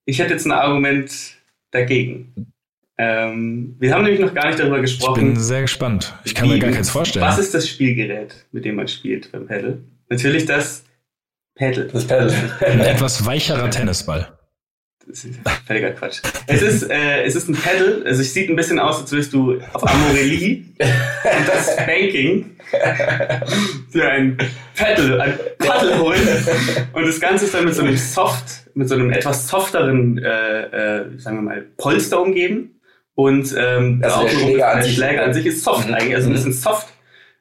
[0.05, 1.13] Ich hätte jetzt ein Argument
[1.73, 2.53] dagegen.
[2.97, 5.33] Ähm, wir haben nämlich noch gar nicht darüber Ich gesprochen.
[5.33, 6.15] bin sehr gespannt.
[6.25, 7.27] Ich kann mir gar keins vorstellen.
[7.27, 9.83] Was ist das Spielgerät, mit dem man spielt beim Paddle?
[10.09, 10.85] Natürlich das
[11.61, 11.85] Paddle.
[11.93, 12.33] Das Pedal.
[12.67, 14.33] Ein etwas weicherer Tennisball.
[15.07, 16.21] Das ist völliger Quatsch.
[16.47, 19.33] Es ist, äh, es ist ein Paddle, also es sieht ein bisschen aus, als würdest
[19.33, 22.51] du auf Amorelie und das Banking
[23.91, 24.39] für ein
[24.77, 26.21] Paddle, ein Paddle holen.
[26.93, 28.45] Und das Ganze ist dann mit so einem soft,
[28.75, 32.81] mit so einem etwas softeren, äh, äh, sagen wir mal, Polster umgeben.
[33.15, 35.95] Und ähm, Also der Schläger ist- an der sich- Schläger an sich ist soft Mhm.
[35.95, 36.37] eigentlich, also ein Mhm.
[36.37, 36.87] bisschen soft.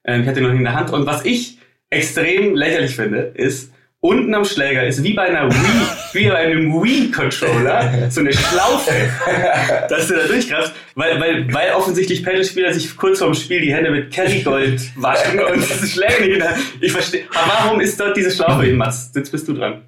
[0.06, 0.92] Ähm, ich hatte ihn noch nicht in der Hand.
[0.92, 1.60] Und was ich
[1.92, 6.74] extrem lächerlich finde, ist, unten am Schläger ist wie bei einer Wii, wie bei einem
[6.74, 8.92] Wii-Controller, so eine Schlaufe,
[9.90, 13.92] dass du da durchgreifst, weil, weil, weil offensichtlich Paddle-Spieler sich kurz vorm Spiel die Hände
[13.92, 16.56] mit Kerrygold waschen und diese Schläge nicht mehr.
[16.80, 17.26] Ich verstehe.
[17.36, 19.12] Aber warum ist dort diese Schlaufe in Mats?
[19.16, 19.84] Jetzt bist du dran.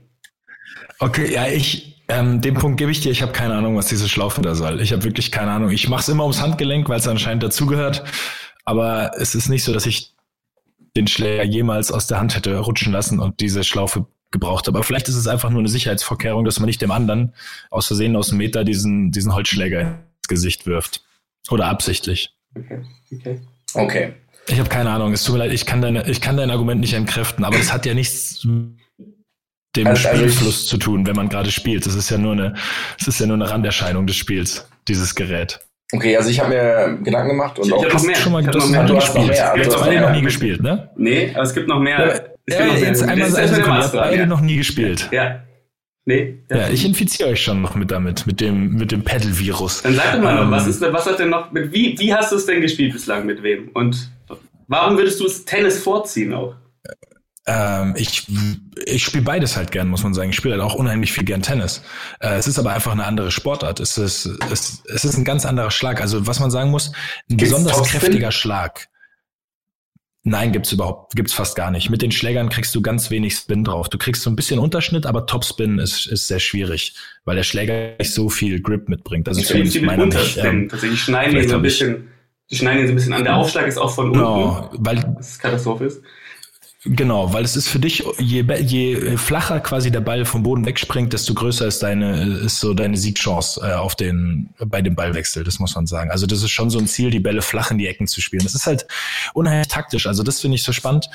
[0.99, 3.11] Okay, ja, ich, ähm, den Punkt gebe ich dir.
[3.11, 4.81] Ich habe keine Ahnung, was diese Schlaufe da soll.
[4.81, 5.71] Ich habe wirklich keine Ahnung.
[5.71, 8.03] Ich mache es immer ums Handgelenk, weil es anscheinend dazugehört.
[8.65, 10.10] Aber es ist nicht so, dass ich
[10.97, 14.77] den Schläger jemals aus der Hand hätte rutschen lassen und diese Schlaufe gebraucht habe.
[14.77, 17.33] Aber vielleicht ist es einfach nur eine Sicherheitsvorkehrung, dass man nicht dem anderen
[17.69, 21.03] aus Versehen aus dem Meter diesen, diesen Holzschläger ins Gesicht wirft.
[21.49, 22.33] Oder absichtlich.
[22.55, 22.81] Okay,
[23.13, 23.41] okay.
[23.73, 24.13] Okay.
[24.47, 25.13] Ich habe keine Ahnung.
[25.13, 27.71] Es tut mir leid, ich kann, deine, ich kann dein Argument nicht entkräften, aber das
[27.71, 28.77] hat ja nichts mit
[29.75, 31.85] dem Also- also Spielfluss zu tun, wenn man gerade spielt.
[31.85, 32.55] Das ist ja nur eine,
[32.97, 35.59] das ist ja nur eine Randerscheinung des Spiels, dieses Gerät.
[35.93, 37.83] Okay, also ich habe mir Gedanken gemacht und Ich- ich auch.
[37.85, 38.15] hab noch mehr.
[38.15, 38.81] Schon mal, Ich hab du hast noch mehr.
[38.81, 39.91] noch nie Du hast noch gespielt.
[39.91, 40.89] mehr, noch noch nie gespielt, ne?
[40.95, 41.97] Nee, aber es gibt noch mehr.
[42.45, 42.83] gibt Ja, noch mehr.
[42.83, 43.59] jetzt einmal Sekunde.
[43.61, 44.25] Ihr habt beide ja.
[44.25, 45.09] noch nie gespielt.
[45.11, 45.43] Ja.
[46.05, 46.39] Nee?
[46.49, 49.83] Ja, ich infiziere euch schon noch mit damit, mit dem, mit dem Pedal-Virus.
[49.83, 52.31] Dann sag doch mal, Ähm, was ist, was hat denn noch, mit, wie, wie hast
[52.31, 53.69] du es denn gespielt bislang, mit wem?
[53.75, 54.09] Und
[54.67, 56.55] warum würdest du es Tennis vorziehen auch?
[57.47, 58.27] Ähm, ich
[58.85, 60.29] ich spiele beides halt gern, muss man sagen.
[60.29, 61.81] Ich spiele halt auch unheimlich viel gern Tennis.
[62.19, 63.79] Äh, es ist aber einfach eine andere Sportart.
[63.79, 66.01] Es ist, es, es ist ein ganz anderer Schlag.
[66.01, 66.91] Also was man sagen muss,
[67.29, 68.87] ein besonders kräftiger Schlag.
[70.23, 71.89] Nein, gibt's überhaupt, gibt's fast gar nicht.
[71.89, 73.89] Mit den Schlägern kriegst du ganz wenig Spin drauf.
[73.89, 76.93] Du kriegst so ein bisschen Unterschnitt, aber Topspin ist, ist sehr schwierig,
[77.25, 79.27] weil der Schläger nicht so viel Grip mitbringt.
[79.27, 80.37] Also Ich zumindest meiner nicht.
[80.37, 82.07] Ähm, Tatsächlich schneiden die vielleicht so ein bisschen,
[82.51, 83.23] die schneiden ihn so ein bisschen an.
[83.23, 84.19] Der Aufschlag ist auch von unten.
[84.19, 86.03] genau, weil Das ist Katastrophe ist.
[86.83, 91.13] Genau, weil es ist für dich, je, je flacher quasi der Ball vom Boden wegspringt,
[91.13, 95.59] desto größer ist deine, ist so deine Siegchance äh, auf den, bei dem Ballwechsel, das
[95.59, 96.09] muss man sagen.
[96.09, 98.41] Also das ist schon so ein Ziel, die Bälle flach in die Ecken zu spielen.
[98.41, 98.87] Das ist halt
[99.35, 100.07] unheimlich taktisch.
[100.07, 101.07] Also das finde ich so spannend,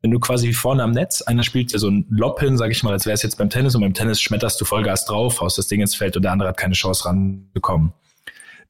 [0.00, 2.82] wenn du quasi vorne am Netz, einer spielt dir so ein Lob hin, sag ich
[2.82, 5.58] mal, als wäre es jetzt beim Tennis und beim Tennis schmetterst du Vollgas drauf, haust
[5.58, 7.92] das Ding ins Feld und der andere hat keine Chance ranzukommen.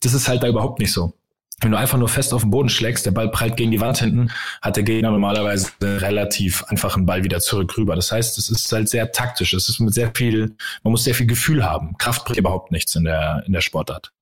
[0.01, 1.13] Das ist halt da überhaupt nicht so.
[1.61, 3.99] Wenn du einfach nur fest auf den Boden schlägst, der Ball prallt gegen die Wand
[3.99, 4.31] hinten,
[4.63, 7.97] hat der Gegner normalerweise relativ einfachen Ball wieder zurück rüber.
[7.97, 9.53] Das heißt, es ist halt sehr taktisch.
[9.53, 11.97] Es ist mit sehr viel, man muss sehr viel Gefühl haben.
[11.99, 14.13] Kraft bringt überhaupt nichts in der, in der Sportart.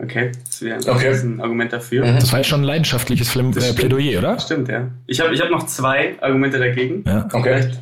[0.00, 1.10] Okay, das wäre Okay.
[1.12, 2.06] ein Argument dafür.
[2.06, 2.20] Mhm.
[2.20, 3.78] Das war jetzt schon ein leidenschaftliches Flim Das äh, stimmt.
[3.80, 4.38] Plädoyer, oder?
[4.38, 4.88] Stimmt, ja.
[5.08, 7.02] Ich habe ich hab noch zwei Argumente dagegen.
[7.04, 7.28] Ja.
[7.32, 7.72] Okay.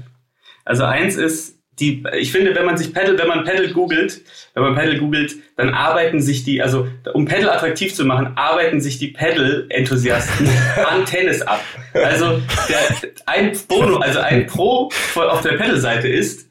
[0.64, 4.22] Also eins ist, die, ich finde, wenn man sich Paddle, wenn man Paddle googelt,
[4.54, 8.80] wenn man Paddle googelt, dann arbeiten sich die, also um Paddle attraktiv zu machen, arbeiten
[8.80, 10.48] sich die Paddle-Enthusiasten
[10.88, 11.62] an Tennis ab.
[11.92, 16.48] Also der, ein Bono, also ein Pro auf der Paddle-Seite ist,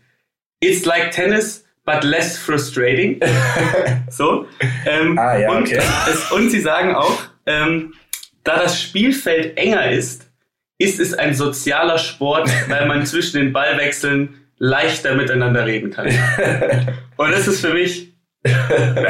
[0.62, 3.20] it's like tennis, but less frustrating.
[4.10, 4.46] So.
[4.86, 5.82] Ähm, Ah, ja, und, okay.
[6.08, 7.94] es, und sie sagen auch, ähm,
[8.44, 10.30] da das Spielfeld enger ist,
[10.78, 16.08] ist es ein sozialer Sport, weil man zwischen den Ballwechseln leichter miteinander reden kann.
[17.18, 18.14] Und das ist für mich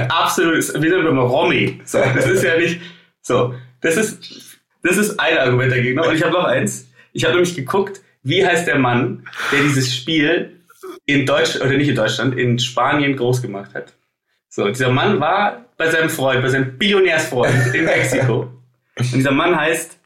[0.09, 1.81] absolut, wie sind wir mal Romy.
[1.85, 2.81] So, das ist ja nicht
[3.21, 3.53] so.
[3.81, 5.99] Das ist, das ist ein Argument dagegen.
[5.99, 6.87] Und ich habe noch eins.
[7.13, 10.59] Ich habe nämlich geguckt, wie heißt der Mann, der dieses Spiel
[11.05, 13.93] in Deutsch oder nicht in Deutschland, in Spanien groß gemacht hat.
[14.49, 18.51] So, dieser Mann war bei seinem Freund, bei seinem Billionärsfreund in Mexiko.
[18.97, 19.99] Und dieser Mann heißt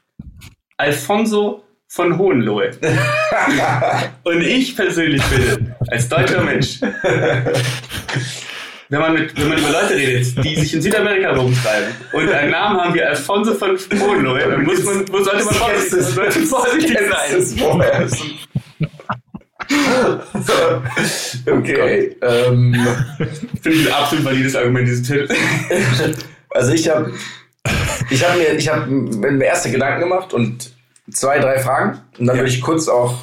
[0.76, 2.70] Alfonso von Hohenlohe.
[4.22, 6.80] Und ich persönlich finde, als deutscher Mensch,
[8.88, 12.52] wenn man, mit, wenn man über Leute redet, die sich in Südamerika rumtreiben und einen
[12.52, 16.98] Namen haben wie Alfonso von Hohenlohe, dann muss man, wo sollte man vorsichtig, sollte vorsichtig
[17.10, 17.42] sein.
[21.46, 22.16] okay.
[22.22, 22.74] Ähm,
[23.62, 25.28] Finde ich ein absolut valides Argument, dieses Titel.
[26.50, 27.12] also ich habe
[28.10, 30.72] ich hab mir, ich hab mir erste Gedanken gemacht und
[31.10, 32.00] zwei, drei Fragen.
[32.18, 32.42] Und dann Ja.
[32.42, 33.18] würde ich kurz auch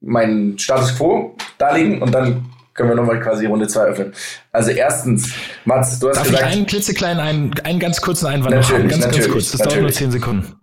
[0.00, 4.12] meinen Status Quo darlegen und dann können wir nochmal quasi Runde zwei öffnen.
[4.52, 5.32] Also erstens,
[5.64, 8.82] Mats, du hast Darf ich gesagt, einen klitzekleinen, einen, einen ganz kurzen Einwand noch Natürlich,
[8.82, 8.88] haben?
[8.90, 9.50] Ganz, ganz natürlich, kurz.
[9.52, 9.96] Das dauert nur natürlich.
[9.96, 10.54] zehn Sekunden.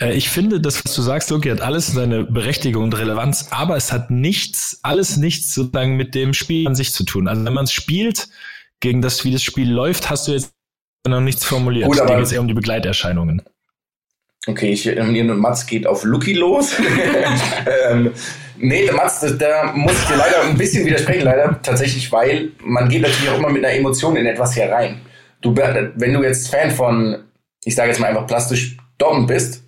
[0.00, 3.76] Äh, Ich finde, das, was du sagst, Loki, hat alles seine Berechtigung und Relevanz, aber
[3.76, 7.28] es hat nichts, alles nichts sozusagen mit dem Spiel an sich zu tun.
[7.28, 8.28] Also wenn man es spielt,
[8.80, 10.52] gegen das, wie das Spiel läuft, hast du jetzt
[11.06, 11.86] noch nichts formuliert.
[11.88, 13.42] Gut, aber- geht es eher um die Begleiterscheinungen.
[14.46, 16.72] Okay, ich, ähm, Mats geht auf Lucky los.
[17.90, 18.12] ähm,
[18.58, 22.50] nee, der Mats, da- da muss ich dir leider ein bisschen widersprechen, leider tatsächlich, weil
[22.62, 25.00] man geht natürlich auch immer mit einer Emotion in etwas hier rein.
[25.40, 27.24] Du, wenn du jetzt Fan von,
[27.64, 29.62] ich sage jetzt mal einfach plastisch Dortmund bist,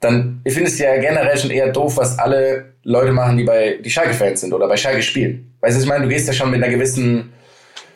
[0.00, 3.90] dann findest du ja generell schon eher doof, was alle Leute machen, die bei die
[3.90, 5.54] Schalke-Fans sind oder bei Schalke spielen.
[5.60, 6.04] Weißt du, ich meine?
[6.04, 7.32] Du gehst ja schon mit einer gewissen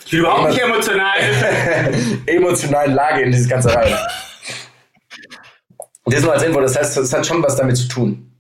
[0.05, 1.17] Ich bin überhaupt nicht emotional.
[2.27, 3.93] emotionalen Lage in dieses ganze rein.
[6.05, 8.33] Und das nur als Info, das heißt, das hat schon was damit zu tun.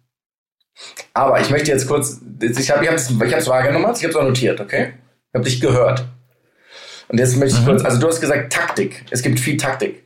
[1.12, 4.16] Aber ich möchte jetzt kurz, ich habe ich hab's, ich hab's wahrgenommen, ich habe es
[4.16, 4.94] auch notiert, okay?
[5.28, 6.06] Ich habe dich gehört.
[7.08, 7.66] Und jetzt möchte ich Mhm.
[7.66, 9.04] kurz, also du hast gesagt Taktik.
[9.10, 10.04] Es gibt viel Taktik.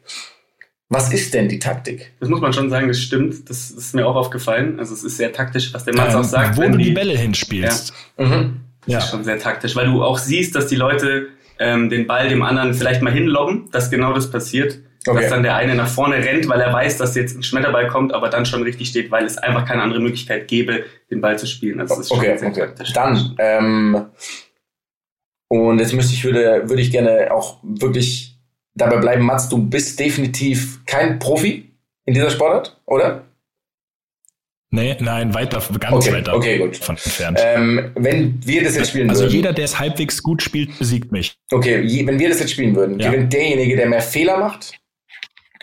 [0.88, 2.12] Was ist denn die Taktik?
[2.20, 3.48] Das muss man schon sagen, das stimmt.
[3.48, 4.78] Das ist mir auch aufgefallen.
[4.78, 6.56] Also es ist sehr taktisch, was der auch Ähm, sagt.
[6.56, 7.92] wo wenn du die Bälle hinspielst.
[8.18, 8.60] Mhm.
[8.86, 8.96] Ja.
[8.98, 11.28] Das ist schon sehr taktisch, weil du auch siehst, dass die Leute
[11.58, 14.78] ähm, den Ball dem anderen vielleicht mal hinlobben, dass genau das passiert.
[15.06, 15.20] Okay.
[15.20, 18.14] Dass dann der eine nach vorne rennt, weil er weiß, dass jetzt ein Schmetterball kommt,
[18.14, 21.46] aber dann schon richtig steht, weil es einfach keine andere Möglichkeit gäbe, den Ball zu
[21.46, 21.78] spielen.
[21.80, 22.60] Also das ist schon Okay, sehr okay.
[22.60, 22.92] taktisch.
[22.94, 24.06] Dann, ähm,
[25.48, 28.36] und jetzt müsste ich, würde, würde ich gerne auch wirklich
[28.74, 31.70] dabei bleiben, Mats, du bist definitiv kein Profi
[32.06, 33.24] in dieser Sportart, oder?
[34.70, 36.76] Nee, nein, weiter, ganz Okay, weiter okay, gut.
[36.78, 37.38] von entfernt.
[37.40, 41.12] Ähm, wenn wir das jetzt spielen also würden, jeder, der es halbwegs gut spielt, besiegt
[41.12, 41.36] mich.
[41.52, 43.10] okay, je, wenn wir das jetzt spielen würden, Ja.
[43.12, 44.72] gewinnt derjenige, der mehr Fehler macht?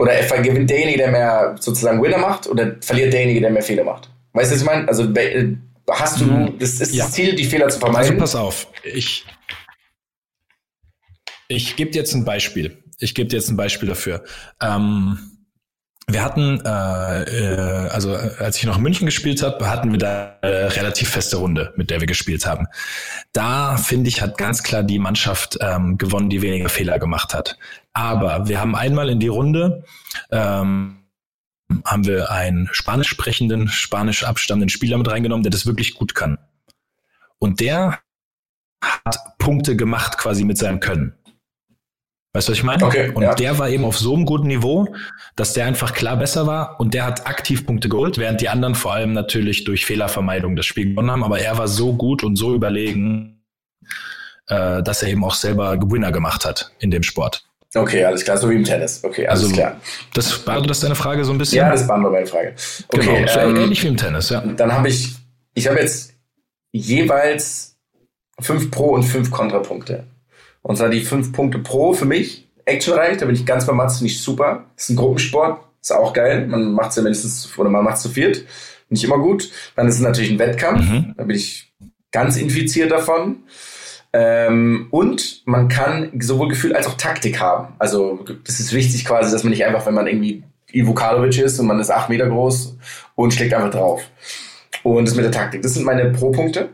[0.01, 2.47] Oder äh, gewinnt derjenige, der mehr sozusagen Winner macht?
[2.47, 4.09] Oder verliert derjenige, der mehr Fehler macht?
[4.33, 4.87] Weißt du, was ich meine?
[4.87, 5.55] Also äh,
[5.91, 6.57] hast du, Mhm.
[6.59, 7.05] das ist Ja.
[7.05, 8.17] das Ziel, die Fehler zu Also vermeiden?
[8.17, 9.25] pass auf, ich,
[11.47, 12.83] ich gebe dir jetzt ein Beispiel.
[12.99, 14.23] Ich gebe dir jetzt ein Beispiel dafür.
[14.61, 15.19] Ähm,
[16.07, 20.37] wir hatten, äh, äh, also als ich noch in München gespielt habe, hatten wir da
[20.41, 22.67] äh, relativ feste Runde, mit der wir gespielt haben.
[23.33, 27.57] Da finde ich, hat ganz klar die Mannschaft ähm, gewonnen, die weniger Fehler gemacht hat.
[27.93, 29.83] Aber wir haben einmal in die Runde
[30.31, 30.97] ähm,
[31.85, 36.37] haben wir einen spanisch sprechenden, spanisch abstammenden Spieler mit reingenommen, der das wirklich gut kann.
[37.39, 37.99] Und der
[38.83, 41.13] hat Punkte gemacht quasi mit seinem Können.
[42.33, 42.85] Weißt du, was ich meine?
[42.85, 43.35] Okay, und ja.
[43.35, 44.95] der war eben auf so einem guten Niveau,
[45.35, 48.73] dass der einfach klar besser war und der hat aktiv Punkte geholt, während die anderen
[48.73, 51.25] vor allem natürlich durch Fehlervermeidung das Spiel gewonnen haben.
[51.25, 53.43] Aber er war so gut und so überlegen,
[54.47, 57.50] äh, dass er eben auch selber Gewinner gemacht hat in dem Sport.
[57.73, 59.03] Okay, alles klar, so wie im Tennis.
[59.03, 59.79] Okay, alles Also, klar.
[60.13, 61.57] Das beantwortet das deine Frage so ein bisschen?
[61.59, 62.55] Ja, das beantwortet meine Frage.
[62.89, 64.41] Okay, genau, so ähm, ähnlich wie im Tennis, ja.
[64.41, 65.15] dann habe ich,
[65.53, 66.13] ich habe jetzt
[66.73, 67.77] jeweils
[68.39, 70.05] fünf Pro- und fünf Kontrapunkte.
[70.61, 74.01] Und zwar die fünf Punkte Pro für mich, actionreich, da bin ich ganz bei Mats
[74.01, 74.65] nicht super.
[74.75, 76.47] ist ein Gruppensport, ist auch geil.
[76.47, 78.43] Man macht es ja mindestens, oder man macht es zu viert.
[78.89, 79.49] Nicht immer gut.
[79.75, 80.81] Dann ist es natürlich ein Wettkampf.
[80.81, 81.13] Mhm.
[81.17, 81.71] Da bin ich
[82.11, 83.43] ganz infiziert davon.
[84.13, 87.73] Ähm, und man kann sowohl Gefühl als auch Taktik haben.
[87.79, 90.43] Also das ist wichtig quasi, dass man nicht einfach, wenn man irgendwie
[90.73, 92.77] Ivo Karlovic ist und man ist acht Meter groß
[93.15, 94.03] und schlägt einfach drauf.
[94.83, 95.61] Und das mit der Taktik.
[95.61, 96.69] Das sind meine Pro-Punkte.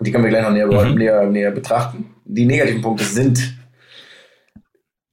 [0.00, 0.94] Die können wir gleich noch näher, Mhm.
[0.94, 2.14] näher, näher betrachten.
[2.24, 3.54] Die negativen Punkte sind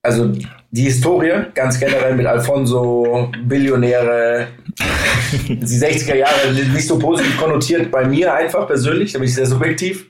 [0.02, 0.32] also
[0.72, 4.48] die Historie, ganz generell mit Alfonso, Billionäre,
[5.48, 9.46] die 60er Jahre nicht so positiv konnotiert bei mir einfach persönlich, da bin ich sehr
[9.46, 10.08] subjektiv.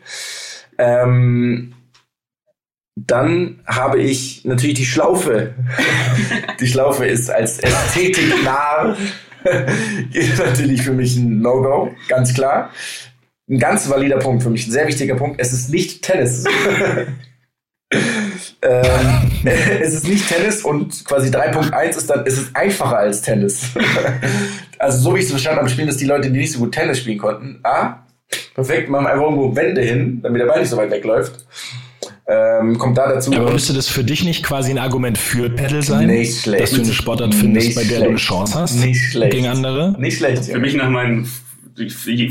[0.78, 1.74] Ähm,
[2.96, 5.54] Dann habe ich natürlich die Schlaufe.
[6.60, 8.96] die Schlaufe ist als Ästhetik nah.
[10.14, 12.72] ist natürlich für mich ein No-Go, ganz klar.
[13.50, 15.40] Ein ganz valider Punkt für mich, ein sehr wichtiger Punkt.
[15.40, 16.44] Es ist nicht Tennis.
[18.62, 19.32] ähm,
[19.82, 23.70] es ist nicht Tennis und quasi 3.1 ist dann, es ist einfacher als Tennis.
[24.80, 26.74] also so wie ich es verstanden habe, spielen das die Leute, die nicht so gut
[26.74, 27.60] Tennis spielen konnten.
[27.64, 28.07] Ah,
[28.54, 31.46] perfekt, machen einfach irgendwo Wände hin, damit der Ball nicht so weit wegläuft.
[32.30, 33.32] Ähm, kommt da dazu.
[33.34, 36.08] Aber müsste das für dich nicht quasi ein Argument für Pedal sein?
[36.08, 36.64] Nicht schlecht.
[36.64, 38.04] Dass du eine Sportart findest, Nicht bei der schlecht.
[38.04, 38.76] du eine Chance hast?
[38.84, 39.32] Nicht schlecht.
[39.32, 39.96] Gegen andere?
[39.98, 40.44] Nicht schlecht.
[40.44, 41.30] Für mich nach meinen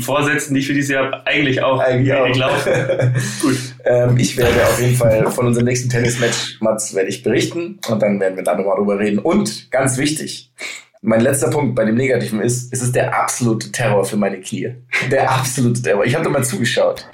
[0.01, 1.79] Vorsätzen, die ich für dieses Jahr habe, eigentlich auch.
[1.79, 2.65] Eigentlich auch.
[3.41, 3.57] Gut.
[3.85, 8.01] Ähm, ich werde auf jeden Fall von unserem nächsten Tennismatch, Mats, werde ich berichten und
[8.01, 9.17] dann werden wir da nochmal drüber reden.
[9.19, 10.51] Und ganz wichtig,
[11.07, 14.75] mein letzter Punkt bei dem Negativen ist, es ist der absolute Terror für meine Knie.
[15.09, 16.03] Der absolute Terror.
[16.05, 17.07] Ich habe da mal zugeschaut.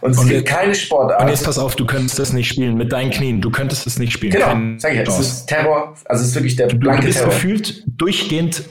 [0.00, 1.20] Und es Und gibt jetzt- keine Sportart.
[1.22, 3.40] Und jetzt pass auf, du könntest das nicht spielen mit deinen Knien.
[3.42, 4.32] Du könntest es nicht spielen.
[4.32, 5.94] genau, Kein sag ich ja, es ist Terror.
[6.06, 7.32] Also es ist wirklich der Du blanke bist Terror.
[7.32, 8.62] gefühlt durchgehend.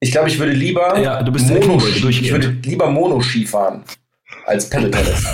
[0.00, 3.82] Ich glaube, ich würde lieber Ja, du bist der Mono, ich würde lieber Mono-Ski fahren
[4.44, 5.26] als Pedal-Tennis.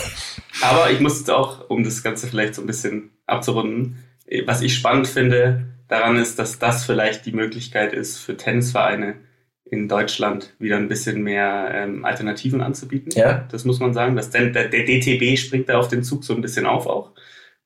[0.62, 3.98] Aber ich muss jetzt auch, um das Ganze vielleicht so ein bisschen abzurunden,
[4.46, 9.16] was ich spannend finde daran ist, dass das vielleicht die Möglichkeit ist, für Tennisvereine
[9.64, 13.12] in Deutschland wieder ein bisschen mehr ähm, Alternativen anzubieten.
[13.14, 13.46] Ja.
[13.50, 14.16] Das muss man sagen.
[14.16, 17.12] Das, der, der DTB springt da auf den Zug so ein bisschen auf auch,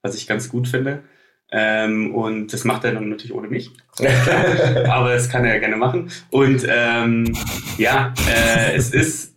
[0.03, 1.03] was ich ganz gut finde.
[1.51, 3.70] Ähm, und das macht er dann natürlich ohne mich.
[4.89, 6.11] Aber das kann er ja gerne machen.
[6.31, 7.35] Und ähm,
[7.79, 9.37] ja, äh, es ist,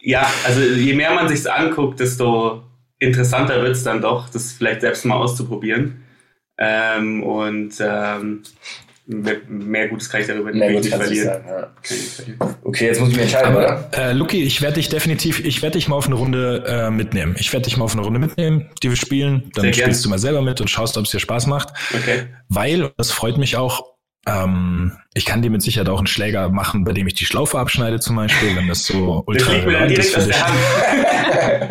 [0.00, 2.64] ja, also je mehr man sich's anguckt, desto
[2.98, 6.02] interessanter wird's dann doch, das vielleicht selbst mal auszuprobieren.
[6.58, 8.42] Ähm, und ähm,
[9.06, 11.24] mehr, mehr Gutes kann ich darüber Mehr nicht verlieren.
[11.26, 11.44] sagen.
[11.48, 11.72] Ja.
[11.82, 12.56] Verlieren.
[12.64, 13.70] Okay, jetzt muss ich mich entscheiden, oder?
[13.92, 16.90] Aber äh, Luki, ich werde dich definitiv, ich werde dich mal auf eine Runde äh,
[16.90, 17.36] mitnehmen.
[17.38, 19.50] Ich werde dich mal auf eine Runde mitnehmen, die wir spielen.
[19.54, 21.68] Dann Sehr spielst du mal selber mit und schaust, ob es dir Spaß macht.
[21.94, 22.26] Okay.
[22.48, 23.95] Weil, und das freut mich auch,
[24.26, 27.58] ähm, ich kann dir mit Sicherheit auch einen Schläger machen, bei dem ich die Schlaufe
[27.58, 30.54] abschneide zum Beispiel, wenn das so ultra fliegt mir dann ist direkt für.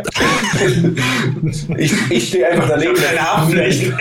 [1.78, 2.96] Ich, ich stehe einfach daneben.
[2.96, 3.94] Keine Haarflächen.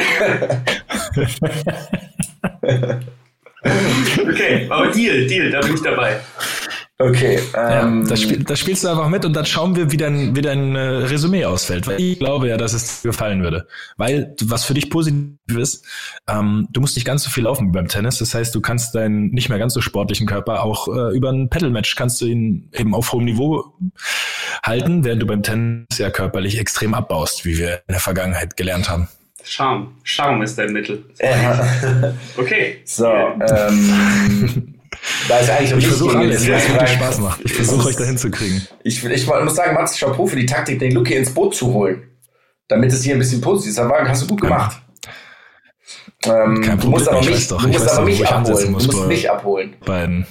[4.22, 6.20] okay, aber Deal, Deal, da bin ich dabei.
[6.96, 9.96] Okay, Ja, ähm, das, spiel, das spielst du einfach mit und dann schauen wir, wie
[9.96, 11.88] dein, wie dein äh, Resümee ausfällt.
[11.88, 13.66] Weil ich glaube ja, dass es dir gefallen würde.
[13.96, 15.84] Weil, was für dich positiv ist,
[16.28, 18.18] ähm, du musst nicht ganz so viel laufen wie beim Tennis.
[18.18, 21.50] Das heißt, du kannst deinen nicht mehr ganz so sportlichen Körper auch äh, über ein
[21.50, 23.74] Pedal-Match kannst du ihn eben auf hohem Niveau
[24.62, 28.88] halten, während du beim Tennis ja körperlich extrem abbaust, wie wir in der Vergangenheit gelernt
[28.88, 29.08] haben.
[29.42, 29.88] Charme.
[30.04, 31.04] Charme ist dein Mittel.
[31.20, 32.14] ja.
[32.36, 32.78] Okay.
[32.84, 34.73] So, ähm,
[35.28, 37.40] da ist eigentlich Ich versuche alles, was wirklich Spaß macht.
[37.44, 38.66] Ich versuche euch dahin zu kriegen.
[38.82, 42.02] Ich, ich muss sagen, Mats, Chapeau für die Taktik, den Luki ins Boot zu holen.
[42.68, 43.78] Damit es hier ein bisschen positiv ist.
[43.78, 44.80] Aber hast du gut gemacht.
[46.26, 48.64] Ähm, Kein du musst Problem, aber ich mich, weiß doch, du musst aber mich abholen.
[48.66, 49.76] Du muss musst mich abholen.
[49.84, 50.26] Beiden.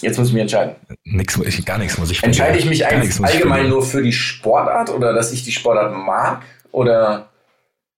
[0.00, 0.76] Jetzt muss ich mich entscheiden.
[1.04, 4.12] Nix, ich, gar nichts muss ich von Entscheide ich mich eigentlich allgemein nur für die
[4.12, 6.42] Sportart oder dass ich die Sportart mag?
[6.70, 7.30] Oder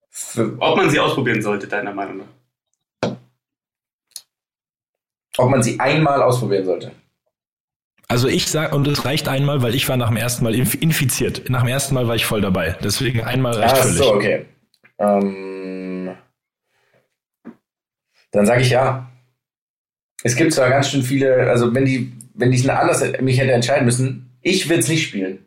[0.09, 2.39] für, Ob man sie ausprobieren sollte, deiner Meinung nach?
[5.41, 6.93] Ob man sie einmal ausprobieren sollte?
[8.09, 10.80] Also ich sag, und es reicht einmal, weil ich war nach dem ersten Mal inf-
[10.80, 11.49] infiziert.
[11.49, 12.76] Nach dem ersten Mal war ich voll dabei.
[12.82, 13.99] Deswegen einmal reicht Ah, völlig.
[13.99, 14.47] so, okay.
[14.99, 16.11] Ähm,
[18.32, 19.11] dann sage ich ja.
[20.22, 23.53] Es gibt zwar ganz schön viele, also wenn die, wenn ich eine anders mich hätte
[23.53, 25.47] entscheiden müssen, ich will es nicht spielen.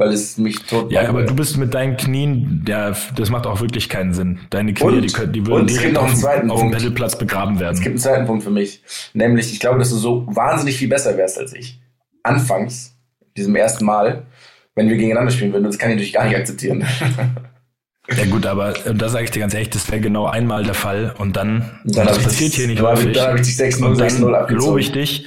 [0.00, 3.60] Weil es mich tot Ja, aber du bist mit deinen Knien, ja, das macht auch
[3.60, 4.38] wirklich keinen Sinn.
[4.48, 6.70] Deine Knie, Und- die, können, die würden es direkt auf, auf dem.
[6.70, 7.76] Pedalplatz begraben Es werden.
[7.76, 8.82] gibt einen zweiten Punkt für mich.
[9.12, 11.78] Nämlich, ich glaube, dass du so wahnsinnig viel besser wärst als ich.
[12.22, 12.94] Anfangs,
[13.36, 14.22] diesem ersten Mal,
[14.74, 15.64] wenn wir gegeneinander spielen würden.
[15.64, 16.84] Das kann ich natürlich gar nicht akzeptieren.
[18.16, 20.74] Ja gut, aber äh, da sage ich dir ganz ehrlich, das wäre genau einmal der
[20.74, 23.12] Fall und dann, Und dann das ich passiert dich- hier nicht ich- häufig.
[23.12, 24.66] dann hab ich dich 6-0, und 6-0 dann abgezogen.
[24.66, 25.26] lobe ich dich,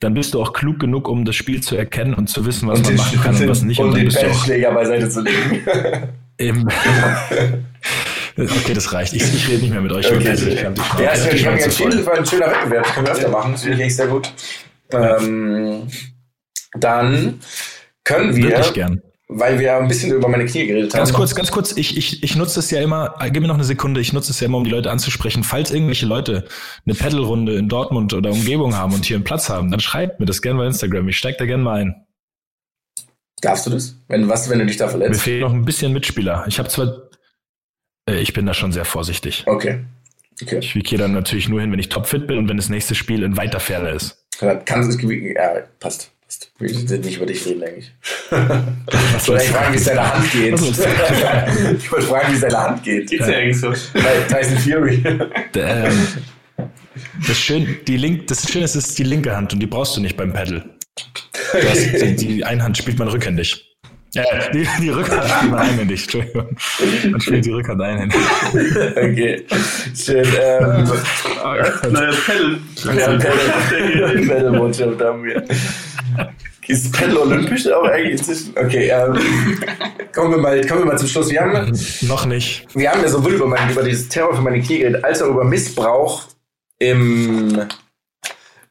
[0.00, 2.78] dann bist du auch klug genug, um das Spiel zu erkennen und zu wissen, was
[2.78, 3.78] und man machen kann und was nicht.
[3.80, 5.62] und Und den Bandschläger beiseite zu legen.
[6.38, 6.66] Eben.
[8.38, 9.12] okay, das reicht.
[9.12, 10.06] Ich, ich rede nicht mehr mit euch.
[10.10, 10.32] Okay.
[10.34, 12.84] Ich die Schnauze- Ja, ich habe entschieden, das war ein schöner Wettbewerb.
[12.84, 13.52] Das können wir öfter machen.
[13.52, 14.32] Das finde ich echt sehr gut.
[14.92, 15.86] Ähm,
[16.72, 17.40] dann
[18.04, 19.02] können wir, Wirklich gern.
[19.32, 21.16] Weil wir ein bisschen über meine Knie geredet Ganz haben.
[21.16, 23.64] kurz, ganz kurz, ich, ich, ich nutze es ja immer, äh, gib mir noch eine
[23.64, 25.44] Sekunde, ich nutze es ja immer, um die Leute anzusprechen.
[25.44, 26.48] Falls irgendwelche Leute
[26.84, 30.26] eine Pedalrunde in Dortmund oder Umgebung haben und hier einen Platz haben, dann schreibt mir
[30.26, 31.08] das gerne bei Instagram.
[31.08, 32.06] Ich steig da gerne mal ein.
[33.40, 33.96] Darfst du das?
[34.08, 35.22] Wenn, was, wenn du dich da Mir verletzt?
[35.22, 36.44] fehlen noch ein bisschen Mitspieler.
[36.48, 37.08] Ich habe zwar,
[38.08, 39.44] äh, ich bin da schon sehr vorsichtig.
[39.46, 39.84] Okay.
[40.42, 40.58] Okay.
[40.58, 43.22] Ich gehe dann natürlich nur hin, wenn ich topfit bin und wenn das nächste Spiel
[43.22, 44.26] in weiter Ferne ist.
[44.38, 46.12] Kann es, ja, passt.
[46.58, 47.92] Wir sind nicht über dich reden, eigentlich.
[49.16, 50.60] Ich wollte fragen, wie es deiner Hand geht.
[51.78, 53.10] Ich wollte fragen, wie es deiner Hand geht.
[53.10, 53.70] Geht's ja eigentlich so.
[53.94, 55.02] Bei Tyson Fury.
[55.54, 56.08] Ähm,
[57.26, 59.96] das, Schön, die Link, das Schöne ist, es ist die linke Hand und die brauchst
[59.96, 60.64] du nicht beim Paddle.
[62.02, 63.69] Die, die Einhand spielt man rückhändig.
[64.12, 66.56] Ja, die, die Rückhand spielt man einhändig, Entschuldigung.
[67.12, 68.18] Man spielt die Rückhand einhändig.
[68.96, 69.44] Okay,
[69.96, 70.24] schön.
[70.40, 70.90] Ähm,
[71.92, 72.58] Neues Pedal.
[72.96, 75.44] ja, Paddle- Paddle-Botschaft haben wir.
[76.66, 78.52] Ist Paddle olympisch aber eigentlich inzwischen?
[78.56, 79.18] Okay, ähm,
[80.14, 81.30] kommen, wir mal, kommen wir mal zum Schluss.
[81.30, 81.72] Wir haben,
[82.02, 82.66] Noch nicht.
[82.74, 85.28] wir haben ja sowohl über, mein, über dieses Terror für meine Knie geredet, als auch
[85.28, 86.24] über Missbrauch
[86.78, 87.60] im,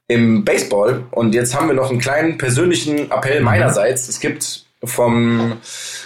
[0.08, 1.04] im Baseball.
[1.12, 4.08] Und jetzt haben wir noch einen kleinen persönlichen Appell meinerseits.
[4.08, 5.54] Es gibt vom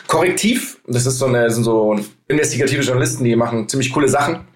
[0.08, 4.48] Korrektiv, das ist so eine, sind so investigative Journalisten, die machen ziemlich coole Sachen.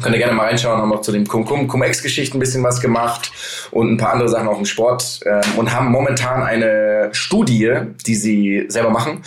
[0.00, 3.30] Könnt ihr gerne mal reinschauen, haben auch zu den Cum-Cum-Cum-Ex-Geschichten ein bisschen was gemacht
[3.70, 7.72] und ein paar andere Sachen auch im Sport ähm, und haben momentan eine Studie,
[8.06, 9.22] die sie selber machen.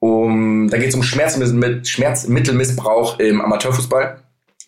[0.00, 4.22] Um, da geht es um Schmerzmittel, Schmerzmittelmissbrauch im Amateurfußball.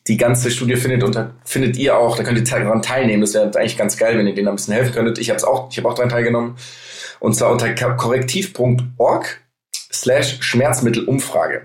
[0.08, 3.20] Die ganze Studie findet unter, findet ihr auch, da könnt ihr daran teilnehmen.
[3.20, 5.18] Das wäre eigentlich ganz geil, wenn ihr denen ein bisschen helfen könntet.
[5.18, 6.56] Ich habe auch, ich habe auch daran teilgenommen.
[7.20, 9.40] Und zwar unter korrektiv.org
[9.92, 11.62] slash Schmerzmittelumfrage.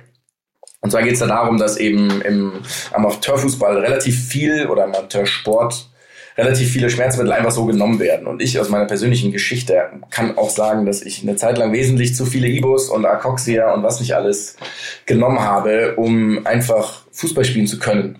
[0.81, 2.61] Und zwar geht es da darum, dass eben im
[2.91, 5.89] Amateurfußball relativ viel oder Amateursport
[6.37, 8.27] relativ viele Schmerzmittel einfach so genommen werden.
[8.27, 12.15] Und ich aus meiner persönlichen Geschichte kann auch sagen, dass ich eine Zeit lang wesentlich
[12.15, 14.57] zu viele Ibos und Akoxia und was nicht alles
[15.05, 18.19] genommen habe, um einfach Fußball spielen zu können.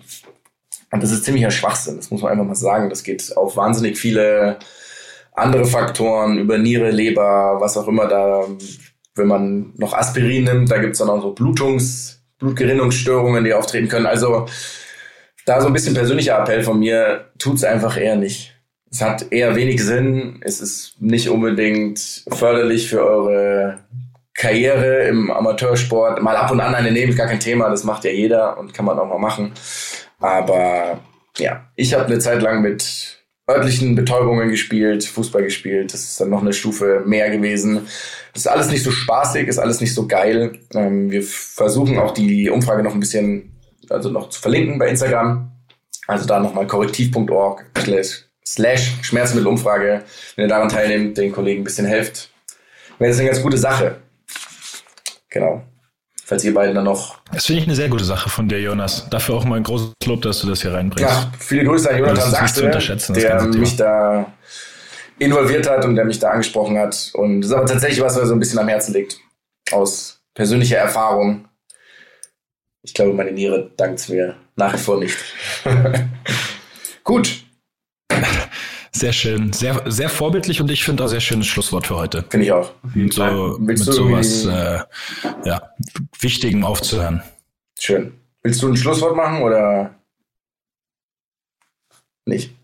[0.90, 2.88] Und das ist ziemlicher Schwachsinn, das muss man einfach mal sagen.
[2.88, 4.58] Das geht auf wahnsinnig viele
[5.36, 8.44] andere Faktoren, über Niere, Leber, was auch immer da,
[9.14, 14.06] wenn man noch Aspirin nimmt, da gibt's dann auch so Blutungs, Blutgerinnungsstörungen, die auftreten können.
[14.06, 14.46] Also
[15.44, 18.54] da so ein bisschen persönlicher Appell von mir, tut's einfach eher nicht.
[18.90, 23.78] Es hat eher wenig Sinn, es ist nicht unbedingt förderlich für eure
[24.32, 26.22] Karriere im Amateursport.
[26.22, 28.84] Mal ab und an eine nehmen, gar kein Thema, das macht ja jeder und kann
[28.84, 29.52] man auch mal machen.
[30.18, 31.00] Aber
[31.36, 35.92] ja, ich habe eine Zeit lang mit örtlichen Betäubungen gespielt, Fußball gespielt.
[35.92, 37.86] Das ist dann noch eine Stufe mehr gewesen.
[38.32, 40.58] Das ist alles nicht so spaßig, ist alles nicht so geil.
[40.74, 43.56] Ähm, wir versuchen auch die Umfrage noch ein bisschen,
[43.88, 45.52] also noch zu verlinken bei Instagram.
[46.08, 47.64] Also da nochmal korrektiv.org
[48.44, 50.02] slash, Schmerzmittelumfrage.
[50.34, 52.30] Wenn ihr daran teilnehmt, den Kollegen ein bisschen helft,
[52.98, 54.00] wäre das eine ganz gute Sache.
[55.30, 55.62] Genau.
[56.28, 59.08] Falls ihr beiden dann noch Das finde ich eine sehr gute Sache von dir, Jonas.
[59.10, 61.08] Dafür auch mal ein großes Lob, dass du das hier reinbringst.
[61.08, 62.32] Ja, viele Grüße an Jonathan das
[63.06, 64.32] der mich da
[65.20, 67.12] involviert hat und der mich da angesprochen hat.
[67.14, 69.20] Und das ist aber tatsächlich was, was mir so ein bisschen am Herzen liegt.
[69.70, 71.46] Aus persönlicher Erfahrung.
[72.82, 75.16] Ich glaube, meine Niere dankt mir nach wie vor nicht.
[77.04, 77.45] Gut,
[78.98, 79.52] Sehr schön.
[79.52, 82.24] Sehr, sehr vorbildlich und ich finde auch sehr schönes Schlusswort für heute.
[82.30, 82.72] finde ich auch.
[82.94, 84.78] Mit, so, mit sowas äh,
[85.44, 85.70] ja,
[86.20, 87.22] Wichtigem aufzuhören.
[87.78, 88.14] Schön.
[88.42, 89.94] Willst du ein Schlusswort machen oder
[92.24, 92.54] nicht?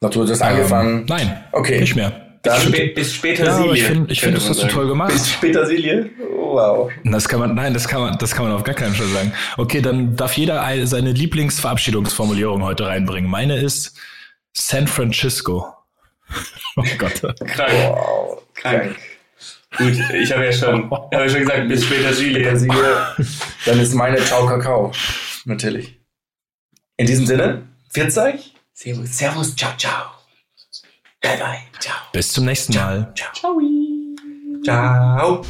[0.00, 1.00] Noch du hast angefangen.
[1.00, 1.80] Ähm, nein, Okay.
[1.80, 2.12] nicht mehr.
[2.42, 5.12] Dann Spä bis später Ja, ich Silie, finde, ich find, das hast du toll gemacht.
[5.12, 6.10] Bis Petersilie?
[6.28, 6.90] Wow.
[7.04, 9.32] Das kann man, nein, das kann man, das kann man auf gar keinen Fall sagen.
[9.58, 13.30] Okay, dann darf jeder ein- seine Lieblingsverabschiedungsformulierung heute reinbringen.
[13.30, 13.96] Meine ist
[14.52, 15.76] San Francisco.
[16.74, 17.20] Oh Gott.
[17.46, 17.72] Krank.
[17.72, 18.42] Wow.
[18.54, 18.96] Krank.
[19.76, 22.38] Gut, ich habe ja schon, habe ja schon gesagt, bis später Silie.
[22.42, 23.06] Petersilie.
[23.66, 24.90] Dann ist meine Ciao Kakao.
[25.44, 26.00] Natürlich.
[26.96, 28.54] In diesem Sinne, euch.
[28.72, 30.12] Servus, Servus, ciao, ciao.
[31.20, 31.96] Bye, bye, ciao.
[32.12, 33.12] Bis zum nächsten Mal.
[33.14, 33.60] Ciao.
[34.64, 35.42] Ciao.